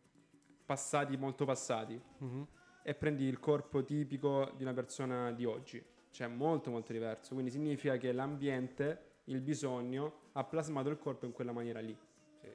passati 0.65 1.17
molto 1.17 1.45
passati 1.45 1.99
Mhm. 2.19 2.47
e 2.83 2.93
prendi 2.95 3.25
il 3.25 3.39
corpo 3.39 3.83
tipico 3.83 4.51
di 4.55 4.63
una 4.63 4.73
persona 4.73 5.31
di 5.31 5.45
oggi. 5.45 5.83
Cioè, 6.11 6.27
molto, 6.27 6.69
molto 6.71 6.91
diverso. 6.91 7.33
Quindi 7.33 7.51
significa 7.51 7.95
che 7.97 8.11
l'ambiente, 8.11 9.19
il 9.25 9.41
bisogno, 9.41 10.29
ha 10.33 10.43
plasmato 10.43 10.89
il 10.89 10.97
corpo 10.97 11.25
in 11.25 11.31
quella 11.31 11.51
maniera 11.53 11.79
lì. 11.79 11.97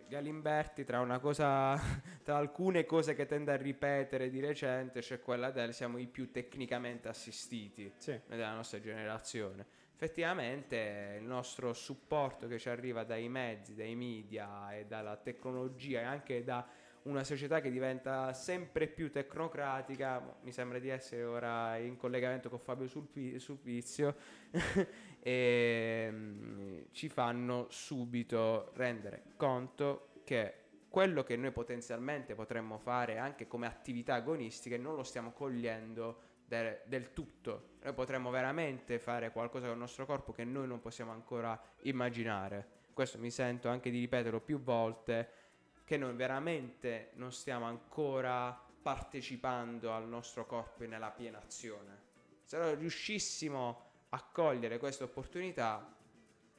Galimberti, 0.09 0.84
tra 0.84 1.01
una 1.01 1.18
cosa, 1.18 1.76
tra 2.22 2.37
alcune 2.37 2.84
cose 2.84 3.14
che 3.14 3.26
tende 3.26 3.53
a 3.53 3.57
ripetere 3.57 4.30
di 4.30 4.41
recente, 4.41 5.01
c'è 5.01 5.20
quella 5.20 5.51
del 5.51 5.72
siamo 5.74 5.99
i 5.99 6.07
più 6.07 6.30
tecnicamente 6.30 7.09
assistiti 7.09 7.93
Sì. 7.97 8.18
della 8.26 8.55
nostra 8.55 8.78
generazione. 8.80 9.66
Effettivamente 9.99 11.17
il 11.19 11.27
nostro 11.27 11.73
supporto 11.73 12.47
che 12.49 12.59
ci 12.59 12.69
arriva 12.69 13.03
dai 13.05 13.31
mezzi, 13.31 13.75
dai 13.75 13.95
media 13.95 14.77
e 14.77 14.85
dalla 14.85 15.17
tecnologia 15.17 16.01
e 16.01 16.05
anche 16.05 16.45
da 16.45 16.69
una 17.05 17.25
società 17.25 17.63
che 17.63 17.71
diventa 17.71 18.35
sempre 18.35 18.89
più 18.89 19.11
tecnocratica, 19.11 20.21
mo- 20.21 20.37
mi 20.43 20.53
sembra 20.53 20.79
di 20.79 20.91
essere 20.91 21.25
ora 21.25 21.79
in 21.79 21.97
collegamento 21.97 22.51
con 22.51 22.59
Fabio 22.59 22.87
Sulpi- 22.87 23.39
Sulpizio, 23.39 24.15
e 25.19 26.09
mm, 26.11 26.81
ci 26.91 27.09
fanno 27.09 27.67
subito 27.71 28.73
rendere 28.75 29.23
conto 29.39 30.21
che 30.25 30.65
quello 30.91 31.23
che 31.23 31.37
noi 31.37 31.53
potenzialmente 31.53 32.35
potremmo 32.35 32.77
fare 32.77 33.17
anche 33.17 33.47
come 33.47 33.67
attività 33.67 34.13
agonistiche 34.17 34.77
non 34.77 34.95
lo 34.95 35.05
stiamo 35.05 35.33
cogliendo 35.33 36.35
de- 36.47 36.83
del 36.85 37.13
tutto. 37.13 37.75
Noi 37.83 37.93
potremmo 37.93 38.31
veramente 38.31 38.99
fare 38.99 39.31
qualcosa 39.31 39.67
con 39.67 39.75
il 39.75 39.81
nostro 39.81 40.07
corpo 40.07 40.33
che 40.33 40.45
noi 40.45 40.67
non 40.67 40.81
possiamo 40.81 41.13
ancora 41.13 41.61
immaginare. 41.83 42.75
Questo 42.93 43.19
mi 43.19 43.31
sento 43.31 43.69
anche 43.69 43.91
di 43.91 43.99
ripeterlo 44.01 44.41
più 44.41 44.61
volte, 44.61 45.45
che 45.85 45.97
noi 45.97 46.15
veramente 46.15 47.11
non 47.15 47.33
stiamo 47.33 47.67
ancora 47.67 48.59
partecipando 48.83 49.93
al 49.93 50.09
nostro 50.09 50.47
corpo 50.47 50.85
nella 50.85 51.11
piena 51.11 51.39
azione. 51.39 52.05
Se 52.43 52.57
noi 52.59 52.75
riuscissimo 52.77 53.85
a 54.11 54.23
cogliere 54.23 54.79
questa 54.79 55.05
opportunità, 55.05 55.95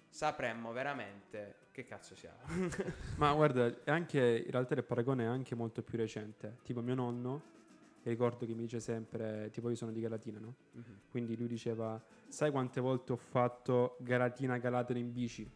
sapremmo 0.10 0.72
veramente 0.72 1.68
che 1.72 1.86
cazzo 1.86 2.16
siamo. 2.16 2.38
Ma 3.18 3.34
guarda, 3.34 3.74
anche, 3.86 4.44
in 4.46 4.52
realtà 4.52 4.74
il 4.74 4.84
paragone 4.84 5.24
è 5.24 5.28
anche 5.28 5.56
molto 5.56 5.84
più 5.84 5.98
recente. 5.98 6.58
Tipo 6.64 6.82
mio 6.82 6.96
nonno, 6.96 7.42
che 8.08 8.14
ricordo 8.14 8.46
che 8.46 8.54
mi 8.54 8.62
dice 8.62 8.80
sempre, 8.80 9.50
tipo 9.52 9.70
io 9.70 9.76
sono 9.76 9.92
di 9.92 10.00
Galatina, 10.00 10.40
no? 10.40 10.56
Quindi 11.10 11.36
lui 11.36 11.48
diceva, 11.48 12.02
sai 12.30 12.52
quante 12.52 12.80
volte 12.80 13.12
ho 13.12 13.18
fatto 13.18 13.98
Galatina 14.00 14.58
Galatero 14.58 14.98
in 14.98 15.12
bici? 15.12 15.50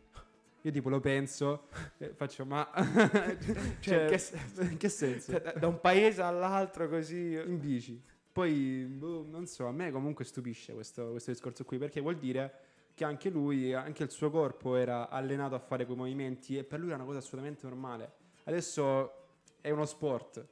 Io 0.64 0.72
tipo 0.72 0.90
lo 0.90 1.00
penso 1.00 1.68
e 1.98 2.10
faccio, 2.10 2.46
ma... 2.46 2.70
cioè, 3.80 4.04
in 4.04 4.10
che 4.10 4.18
senso? 4.18 4.78
che 4.78 4.90
senso? 4.90 5.40
da, 5.40 5.54
da 5.54 5.68
un 5.68 5.80
paese 5.80 6.22
all'altro 6.22 6.90
così. 6.90 7.34
in 7.34 7.58
bici. 7.58 8.04
Poi, 8.32 8.86
boh, 8.86 9.26
non 9.30 9.46
so, 9.46 9.68
a 9.68 9.72
me 9.72 9.90
comunque 9.90 10.26
stupisce 10.26 10.74
questo, 10.74 11.12
questo 11.12 11.32
discorso 11.32 11.64
qui, 11.64 11.78
perché 11.78 12.02
vuol 12.02 12.18
dire 12.18 12.54
che 12.94 13.06
anche 13.06 13.30
lui, 13.30 13.74
anche 13.74 14.04
il 14.04 14.12
suo 14.12 14.30
corpo 14.30 14.76
era 14.76 15.08
allenato 15.08 15.56
a 15.56 15.60
fare 15.60 15.86
quei 15.86 15.98
movimenti 15.98 16.58
e 16.58 16.66
per 16.66 16.80
lui 16.80 16.90
era 16.90 16.98
una 16.98 17.06
cosa 17.06 17.20
assolutamente 17.20 17.66
normale. 17.66 18.12
Adesso 18.44 19.14
è 19.62 19.70
uno 19.70 19.86
sport. 19.86 20.46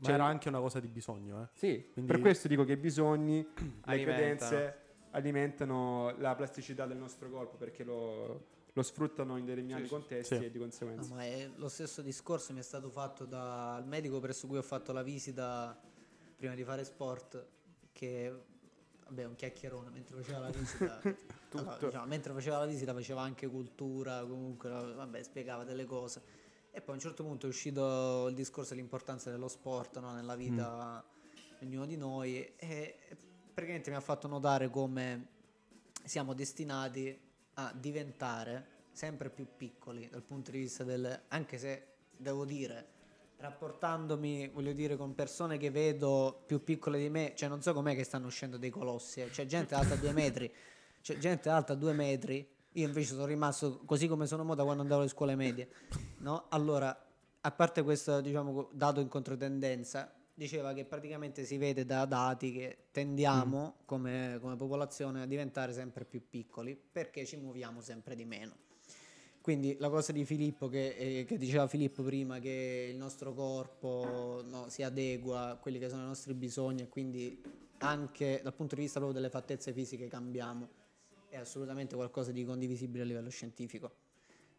Ma 0.00 0.06
Cioè, 0.06 0.14
era 0.14 0.24
anche 0.24 0.48
una 0.48 0.60
cosa 0.60 0.80
di 0.80 0.88
bisogno, 0.88 1.42
eh. 1.42 1.48
Sì, 1.52 1.88
Quindi- 1.92 2.10
per 2.10 2.20
questo 2.20 2.48
dico 2.48 2.64
che 2.64 2.72
i 2.72 2.76
bisogni, 2.78 3.36
le 3.54 3.72
Alimentano. 3.82 4.48
credenze 4.50 4.78
alimentano 5.10 6.14
la 6.18 6.34
plasticità 6.34 6.86
del 6.86 6.96
nostro 6.96 7.28
corpo 7.28 7.56
perché 7.56 7.84
lo, 7.84 8.46
lo 8.72 8.82
sfruttano 8.82 9.36
in 9.36 9.44
determinati 9.44 9.84
Sì, 9.84 9.88
contesti 9.90 10.36
Sì. 10.36 10.44
e 10.44 10.50
di 10.50 10.56
No, 10.58 10.64
conseguenza. 10.64 11.14
ma 11.14 11.22
è 11.24 11.50
lo 11.56 11.68
stesso 11.68 12.00
discorso 12.02 12.52
mi 12.52 12.60
è 12.60 12.62
stato 12.62 12.88
fatto 12.90 13.24
dal 13.26 13.86
medico 13.86 14.20
presso 14.20 14.46
cui 14.46 14.56
ho 14.58 14.62
fatto 14.62 14.92
la 14.92 15.02
visita 15.02 15.78
prima 16.36 16.54
di 16.54 16.64
fare 16.64 16.84
sport, 16.84 17.46
che 17.92 18.34
vabbè, 19.04 19.24
un 19.24 19.34
chiacchierone 19.34 19.90
mentre 19.90 20.16
faceva 20.16 20.38
la 20.40 20.50
visita. 20.50 21.00
Allora, 21.52 21.76
diciamo, 21.80 22.06
mentre 22.06 22.32
faceva 22.32 22.58
la 22.58 22.66
visita 22.66 22.94
faceva 22.94 23.22
anche 23.22 23.48
cultura, 23.48 24.24
comunque 24.24 24.70
vabbè, 24.70 25.20
spiegava 25.24 25.64
delle 25.64 25.84
cose. 25.84 26.22
E 26.72 26.80
poi 26.80 26.94
a 26.94 26.96
un 26.96 27.00
certo 27.00 27.24
punto 27.24 27.46
è 27.46 27.48
uscito 27.48 28.28
il 28.28 28.34
discorso 28.34 28.74
dell'importanza 28.74 29.30
dello 29.30 29.48
sport 29.48 29.98
no, 29.98 30.12
nella 30.12 30.36
vita 30.36 31.04
di 31.58 31.66
ognuno 31.66 31.86
di 31.86 31.96
noi 31.96 32.54
e, 32.56 32.96
praticamente 33.52 33.90
mi 33.90 33.96
ha 33.96 34.00
fatto 34.00 34.28
notare 34.28 34.70
come 34.70 35.26
siamo 36.04 36.32
destinati 36.32 37.18
a 37.54 37.72
diventare 37.76 38.78
sempre 38.92 39.30
più 39.30 39.46
piccoli 39.56 40.08
dal 40.08 40.22
punto 40.22 40.50
di 40.50 40.58
vista 40.58 40.84
del 40.84 41.22
anche 41.28 41.58
se 41.58 41.86
devo 42.16 42.44
dire 42.44 42.98
rapportandomi 43.36 44.48
voglio 44.48 44.72
dire 44.72 44.96
con 44.96 45.14
persone 45.14 45.58
che 45.58 45.70
vedo 45.70 46.42
più 46.46 46.62
piccole 46.62 46.98
di 46.98 47.08
me 47.08 47.32
cioè 47.34 47.48
non 47.48 47.62
so 47.62 47.72
com'è 47.72 47.94
che 47.94 48.04
stanno 48.04 48.26
uscendo 48.26 48.56
dei 48.56 48.70
colossi 48.70 49.20
eh. 49.20 49.28
c'è 49.28 49.46
gente 49.46 49.74
alta 49.74 49.96
due 49.96 50.12
metri 50.12 50.52
c'è 51.02 51.18
gente 51.18 51.48
alta 51.48 51.74
due 51.74 51.92
metri 51.92 52.46
io 52.72 52.86
invece 52.86 53.14
sono 53.14 53.26
rimasto 53.26 53.80
così 53.84 54.06
come 54.06 54.26
sono 54.26 54.44
mo 54.44 54.54
da 54.54 54.64
quando 54.64 54.82
andavo 54.82 55.00
alle 55.00 55.10
scuole 55.10 55.34
medie 55.34 55.68
no? 56.18 56.46
allora 56.48 57.06
a 57.42 57.50
parte 57.50 57.82
questo 57.82 58.20
diciamo 58.20 58.68
dato 58.72 59.00
in 59.00 59.08
controtendenza 59.08 60.12
diceva 60.40 60.72
che 60.72 60.86
praticamente 60.86 61.44
si 61.44 61.58
vede 61.58 61.84
da 61.84 62.06
dati 62.06 62.50
che 62.50 62.84
tendiamo 62.92 63.80
come, 63.84 64.38
come 64.40 64.56
popolazione 64.56 65.20
a 65.20 65.26
diventare 65.26 65.74
sempre 65.74 66.06
più 66.06 66.22
piccoli 66.30 66.74
perché 66.74 67.26
ci 67.26 67.36
muoviamo 67.36 67.82
sempre 67.82 68.14
di 68.14 68.24
meno. 68.24 68.56
Quindi 69.42 69.76
la 69.78 69.90
cosa 69.90 70.12
di 70.12 70.24
Filippo 70.24 70.68
che, 70.68 70.96
eh, 70.96 71.24
che 71.26 71.36
diceva 71.36 71.66
Filippo 71.66 72.02
prima 72.02 72.38
che 72.38 72.88
il 72.90 72.96
nostro 72.96 73.34
corpo 73.34 74.42
no, 74.46 74.70
si 74.70 74.82
adegua 74.82 75.50
a 75.50 75.56
quelli 75.56 75.78
che 75.78 75.90
sono 75.90 76.04
i 76.04 76.06
nostri 76.06 76.32
bisogni 76.32 76.82
e 76.82 76.88
quindi 76.88 77.42
anche 77.78 78.40
dal 78.42 78.54
punto 78.54 78.76
di 78.76 78.82
vista 78.82 78.98
proprio 78.98 79.20
delle 79.20 79.30
fattezze 79.30 79.74
fisiche 79.74 80.08
cambiamo 80.08 80.68
è 81.30 81.36
assolutamente 81.38 81.94
qualcosa 81.94 82.32
di 82.32 82.44
condivisibile 82.44 83.04
a 83.04 83.06
livello 83.06 83.30
scientifico. 83.30 83.92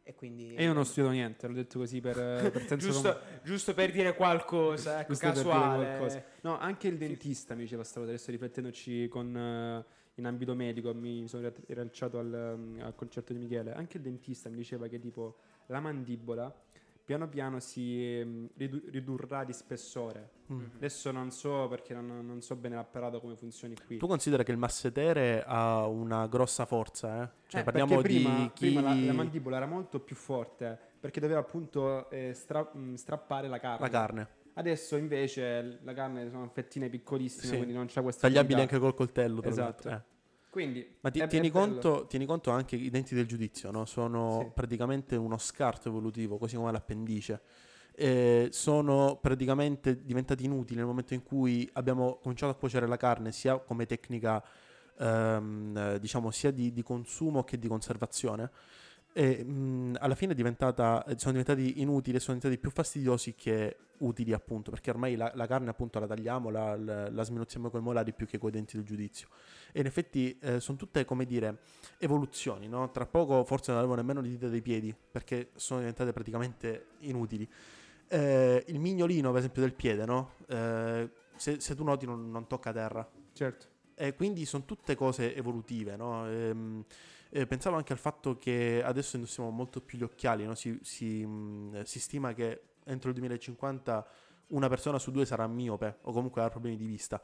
E 0.04 0.16
quindi 0.16 0.56
E 0.56 0.64
io 0.64 0.70
non 0.70 0.78
ho 0.80 0.84
studiato 0.84 1.12
niente, 1.12 1.46
l'ho 1.48 1.54
detto 1.54 1.78
così 1.78 2.02
per, 2.02 2.16
per 2.52 2.66
senso 2.66 2.88
giusto, 2.88 3.20
giusto 3.44 3.74
per 3.76 3.92
dire 3.92 4.16
qualcosa, 4.16 5.02
ecco, 5.02 5.10
Giusto 5.10 5.26
per 5.28 5.34
dire 5.36 5.46
casuale. 5.50 5.86
qualcosa. 5.98 6.24
No, 6.42 6.58
anche 6.58 6.88
il 6.88 6.98
dentista 6.98 7.54
mi 7.54 7.62
diceva 7.62 7.84
stavo 7.84 8.08
adesso 8.08 8.32
riflettendoci 8.32 9.08
con, 9.10 9.36
eh, 9.38 9.86
in 10.16 10.26
ambito 10.26 10.56
medico, 10.56 10.92
mi 10.96 11.28
sono 11.28 11.48
ri- 11.48 11.64
riallacciato 11.68 12.18
al, 12.18 12.54
um, 12.58 12.80
al 12.82 12.96
concerto 12.96 13.32
di 13.34 13.40
Michele, 13.40 13.74
anche 13.74 13.98
il 13.98 14.04
dentista 14.04 14.50
mi 14.50 14.56
diceva 14.56 14.88
che 14.88 15.00
tipo 15.00 15.38
la 15.68 15.80
mandibola 15.80 16.52
piano 17.12 17.28
piano 17.28 17.60
si 17.60 18.20
ehm, 18.20 18.50
ridu- 18.56 18.88
ridurrà 18.90 19.44
di 19.44 19.52
spessore. 19.52 20.30
Mm. 20.52 20.66
Adesso 20.76 21.12
non 21.12 21.30
so 21.30 21.68
perché 21.68 21.94
non, 21.94 22.26
non 22.26 22.42
so 22.42 22.56
bene 22.56 22.76
l'apparato 22.76 23.20
come 23.20 23.36
funzioni 23.36 23.76
qui. 23.86 23.98
Tu 23.98 24.08
considera 24.08 24.44
che 24.44 24.52
il 24.52 24.58
massetere 24.58 25.44
ha 25.46 25.86
una 25.88 26.26
grossa 26.28 26.66
forza, 26.66 27.24
eh? 27.24 27.30
Cioè 27.48 27.62
Eh, 27.62 27.64
parliamo 27.66 28.00
prima, 28.00 28.36
di 28.36 28.52
prima 28.58 28.82
la, 28.82 28.94
la 28.94 29.12
mandibola 29.14 29.58
era 29.58 29.66
molto 29.66 30.00
più 30.00 30.16
forte 30.16 30.78
perché 31.02 31.20
doveva 31.20 31.40
appunto 31.42 32.10
eh, 32.10 32.34
stra- 32.34 32.70
mh, 32.74 32.94
strappare 32.96 33.50
la 33.50 33.60
carne. 33.60 33.80
la 33.86 33.90
carne, 33.90 34.28
Adesso 34.54 34.96
invece 34.96 35.80
la 35.84 35.94
carne 35.94 36.30
sono 36.30 36.48
fettine 36.54 36.88
piccolissime, 36.90 37.48
Sì. 37.52 37.56
quindi 37.58 37.74
non 37.74 37.88
c'è 37.88 38.02
questa 38.02 38.28
tagliabili 38.28 38.54
abilità. 38.62 38.76
anche 38.76 38.86
col 38.86 38.96
coltello. 38.96 39.42
tra 39.42 39.50
Esatto. 39.50 39.90
l'altro, 39.90 39.92
eh. 39.92 40.20
Quindi 40.52 40.86
Ma 41.00 41.10
ti- 41.10 41.26
tieni, 41.28 41.50
conto, 41.50 42.06
tieni 42.08 42.26
conto 42.26 42.52
anche 42.52 42.76
i 42.76 42.90
denti 42.90 43.16
del 43.16 43.26
giudizio, 43.26 43.72
no? 43.72 43.86
sono 43.86 44.40
Sì. 44.44 44.52
praticamente 44.54 45.16
uno 45.16 45.38
scarto 45.38 45.88
evolutivo, 45.88 46.38
così 46.38 46.58
come 46.58 46.74
l'appendice. 46.74 47.42
Eh, 47.96 48.50
sono 48.52 49.18
praticamente 49.22 50.04
diventati 50.04 50.44
inutili 50.44 50.78
nel 50.78 50.86
momento 50.86 51.14
in 51.14 51.24
cui 51.24 51.68
abbiamo 51.74 52.20
cominciato 52.22 52.52
a 52.52 52.56
cuocere 52.56 52.86
la 52.86 52.98
carne, 52.98 53.32
sia 53.32 53.58
come 53.60 53.86
tecnica 53.86 54.44
ehm, 55.00 55.76
eh, 55.78 56.00
diciamo 56.00 56.32
sia 56.32 56.52
di, 56.52 56.74
di 56.74 56.84
consumo 56.84 57.44
che 57.46 57.58
di 57.58 57.68
conservazione. 57.70 58.52
E 59.14 59.44
mh, 59.44 59.98
alla 60.00 60.16
fine 60.16 60.32
è 60.32 60.36
diventata, 60.36 61.04
eh, 61.04 61.18
sono 61.18 61.34
diventati 61.38 61.82
inutili 61.82 62.18
e 62.18 62.20
sono 62.20 62.38
diventati 62.38 62.62
più 62.62 62.72
fastidiosi 62.72 63.36
che 63.36 63.78
utili, 63.98 64.34
appunto, 64.34 64.72
perché 64.72 64.90
ormai 64.90 65.16
la, 65.16 65.32
la 65.36 65.46
carne 65.46 65.70
appunto 65.70 66.00
la 66.00 66.08
tagliamo, 66.08 66.50
la, 66.50 66.76
la, 66.76 67.10
la 67.10 67.24
sminuzziamo 67.24 67.70
con 67.70 67.82
i 67.82 67.84
molari 67.84 68.14
più 68.14 68.26
che 68.26 68.38
con 68.38 68.50
i 68.50 68.52
denti 68.54 68.78
del 68.78 68.86
giudizio. 68.86 69.28
E 69.72 69.82
in 69.82 69.86
effetti 69.86 70.38
eh, 70.40 70.60
sono 70.60 70.78
tutte, 70.78 71.06
come 71.06 71.26
dire, 71.26 71.60
evoluzioni, 71.98 72.68
no? 72.68 72.90
Tra 72.92 73.06
poco 73.06 73.44
forse 73.44 73.72
non 73.72 73.80
avevo 73.80 73.96
nemmeno 73.96 74.22
le 74.22 74.30
dita 74.30 74.48
dei 74.48 74.62
piedi, 74.62 74.96
perché 75.12 75.50
sono 75.56 75.80
diventate 75.82 76.14
praticamente 76.14 76.88
inutili. 77.00 77.48
Eh, 78.08 78.64
il 78.68 78.80
mignolino, 78.80 79.30
per 79.30 79.40
esempio, 79.40 79.62
del 79.62 79.74
piede, 79.74 80.06
no? 80.06 80.32
Eh, 80.48 81.10
se, 81.36 81.60
se 81.60 81.76
tu 81.76 81.84
noti 81.84 82.06
non, 82.06 82.32
non 82.32 82.48
tocca 82.48 82.72
terra. 82.72 83.08
Certo. 83.34 83.68
E 83.94 84.16
quindi 84.16 84.46
sono 84.46 84.66
tutte 84.66 84.96
cose 84.96 85.36
evolutive, 85.36 85.96
no? 85.96 86.28
Ehm, 86.28 86.84
eh, 87.34 87.48
pensavo 87.48 87.78
anche 87.78 87.94
al 87.94 88.00
fatto 88.00 88.38
che 88.38 88.82
adesso 88.84 89.16
indossiamo 89.16 89.50
molto 89.50 89.82
più 89.82 89.98
gli 89.98 90.04
occhiali, 90.04 90.46
no? 90.46 90.54
si, 90.54 90.78
si, 90.82 91.26
mh, 91.26 91.84
si 91.84 92.00
stima 92.00 92.34
che 92.34 92.62
entro 92.84 93.10
il 93.10 93.16
2050 93.16 94.08
una 94.48 94.68
persona 94.68 95.00
su 95.00 95.12
due 95.12 95.26
sarà 95.26 95.48
miope 95.48 96.00
o 96.02 96.12
comunque 96.12 96.42
avrà 96.42 96.52
problemi 96.52 96.76
di 96.76 96.86
vista. 96.86 97.22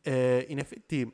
Eh, 0.00 0.46
in 0.48 0.58
effetti 0.58 1.12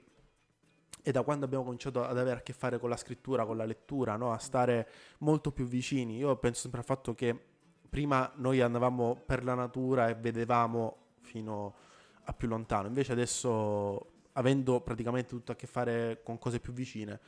è 1.02 1.10
da 1.10 1.22
quando 1.22 1.46
abbiamo 1.46 1.64
cominciato 1.64 2.04
ad 2.04 2.18
avere 2.18 2.40
a 2.40 2.42
che 2.42 2.52
fare 2.52 2.78
con 2.78 2.90
la 2.90 2.96
scrittura, 2.96 3.46
con 3.46 3.56
la 3.56 3.64
lettura, 3.64 4.16
no? 4.16 4.32
a 4.32 4.38
stare 4.38 4.88
molto 5.18 5.50
più 5.50 5.64
vicini. 5.64 6.18
Io 6.18 6.36
penso 6.36 6.60
sempre 6.62 6.80
al 6.80 6.86
fatto 6.86 7.14
che 7.14 7.38
prima 7.88 8.30
noi 8.36 8.60
andavamo 8.60 9.22
per 9.24 9.42
la 9.42 9.54
natura 9.54 10.08
e 10.08 10.14
vedevamo 10.14 10.96
fino 11.20 11.74
a 12.24 12.32
più 12.32 12.48
lontano, 12.48 12.88
invece 12.88 13.12
adesso 13.12 14.12
avendo 14.32 14.80
praticamente 14.80 15.28
tutto 15.28 15.52
a 15.52 15.54
che 15.54 15.66
fare 15.66 16.20
con 16.22 16.38
cose 16.38 16.58
più 16.58 16.72
vicine, 16.72 17.20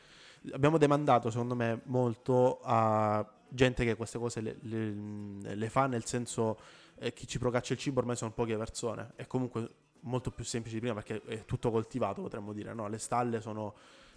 abbiamo 0.52 0.78
demandato 0.78 1.30
secondo 1.30 1.54
me 1.54 1.80
molto 1.84 2.60
a 2.62 3.28
gente 3.48 3.84
che 3.84 3.94
queste 3.96 4.18
cose 4.18 4.40
le, 4.40 4.56
le- 4.62 5.54
le 5.54 5.68
fa, 5.68 5.86
nel 5.86 6.04
senso 6.04 6.58
eh, 6.98 7.12
chi 7.12 7.26
ci 7.26 7.38
procaccia 7.38 7.72
il 7.74 7.78
cibo 7.78 8.00
ormai 8.00 8.16
sono 8.16 8.32
poche 8.32 8.56
persone, 8.56 9.12
è 9.16 9.26
comunque 9.26 9.70
molto 10.00 10.30
più 10.30 10.44
semplice 10.44 10.76
di 10.76 10.82
prima 10.82 11.00
perché 11.00 11.22
è 11.26 11.44
tutto 11.44 11.70
coltivato 11.70 12.22
potremmo 12.22 12.52
dire, 12.52 12.74
no? 12.74 12.88
le 12.88 12.98
stalle 12.98 13.40
sono 13.40 13.74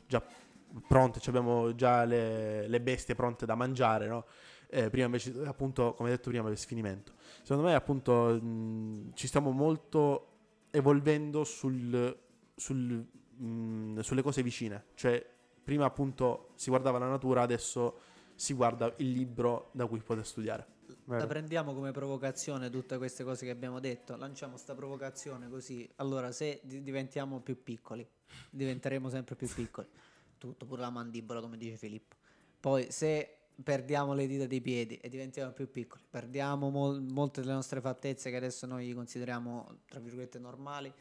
già 0.08 0.24
pronte, 0.88 1.20
cioè 1.20 1.36
abbiamo 1.36 1.74
già 1.76 2.04
le, 2.06 2.68
le 2.68 2.82
bestie 2.82 3.16
pronte 3.16 3.46
da 3.46 3.56
mangiare, 3.56 4.08
no? 4.08 4.26
Eh, 4.72 4.90
prima 4.92 5.06
invece, 5.06 5.34
appunto, 5.46 5.94
come 5.94 6.10
detto 6.12 6.30
prima, 6.30 6.44
per 6.48 6.58
sfinimento. 6.58 7.14
Secondo 7.42 7.64
me, 7.64 7.74
appunto, 7.74 8.40
mh, 8.40 9.14
ci 9.16 9.28
stiamo 9.28 9.50
molto 9.50 10.28
evolvendo 10.70 11.44
sul, 11.44 12.16
sul, 12.56 13.04
mh, 13.38 14.00
sulle 14.02 14.22
cose 14.22 14.44
vicine. 14.44 14.86
Cioè, 14.94 15.26
prima 15.64 15.86
appunto 15.86 16.52
si 16.56 16.70
guardava 16.70 16.98
la 17.00 17.08
natura, 17.08 17.42
adesso 17.42 18.00
si 18.36 18.54
guarda 18.54 18.94
il 18.98 19.12
libro 19.12 19.70
da 19.74 19.86
cui 19.86 20.00
poter 20.00 20.26
studiare. 20.26 20.78
Vero. 21.06 21.22
La 21.22 21.28
prendiamo 21.28 21.74
come 21.74 21.92
provocazione 21.92 22.70
tutte 22.70 22.98
queste 22.98 23.24
cose 23.24 23.46
che 23.46 23.52
abbiamo 23.52 23.80
detto. 23.80 24.16
Lanciamo 24.16 24.58
sta 24.58 24.74
provocazione 24.76 25.50
così. 25.50 25.88
Allora, 25.98 26.32
se 26.32 26.62
di- 26.64 26.82
diventiamo 26.82 27.42
più 27.42 27.62
piccoli, 27.62 28.08
diventeremo 28.50 29.10
sempre 29.10 29.36
più 29.36 29.48
piccoli. 29.48 29.88
Tutto, 30.38 30.66
pure 30.66 30.82
la 30.82 30.90
mandibola, 30.90 31.42
come 31.42 31.58
dice 31.58 31.78
Filippo. 31.78 32.16
Poi, 32.60 32.92
se 32.92 33.38
perdiamo 33.62 34.14
le 34.14 34.26
dita 34.26 34.46
dei 34.46 34.62
piedi 34.62 34.98
e 34.98 35.10
diventiamo 35.10 35.52
più 35.52 35.70
piccoli, 35.70 36.04
perdiamo 36.10 36.70
mol- 36.70 37.02
molte 37.02 37.42
delle 37.42 37.54
nostre 37.54 37.82
fattezze 37.82 38.30
che 38.30 38.38
adesso 38.38 38.66
noi 38.66 38.94
consideriamo, 38.94 39.80
tra 39.88 40.00
virgolette, 40.00 40.40
normali. 40.40 40.92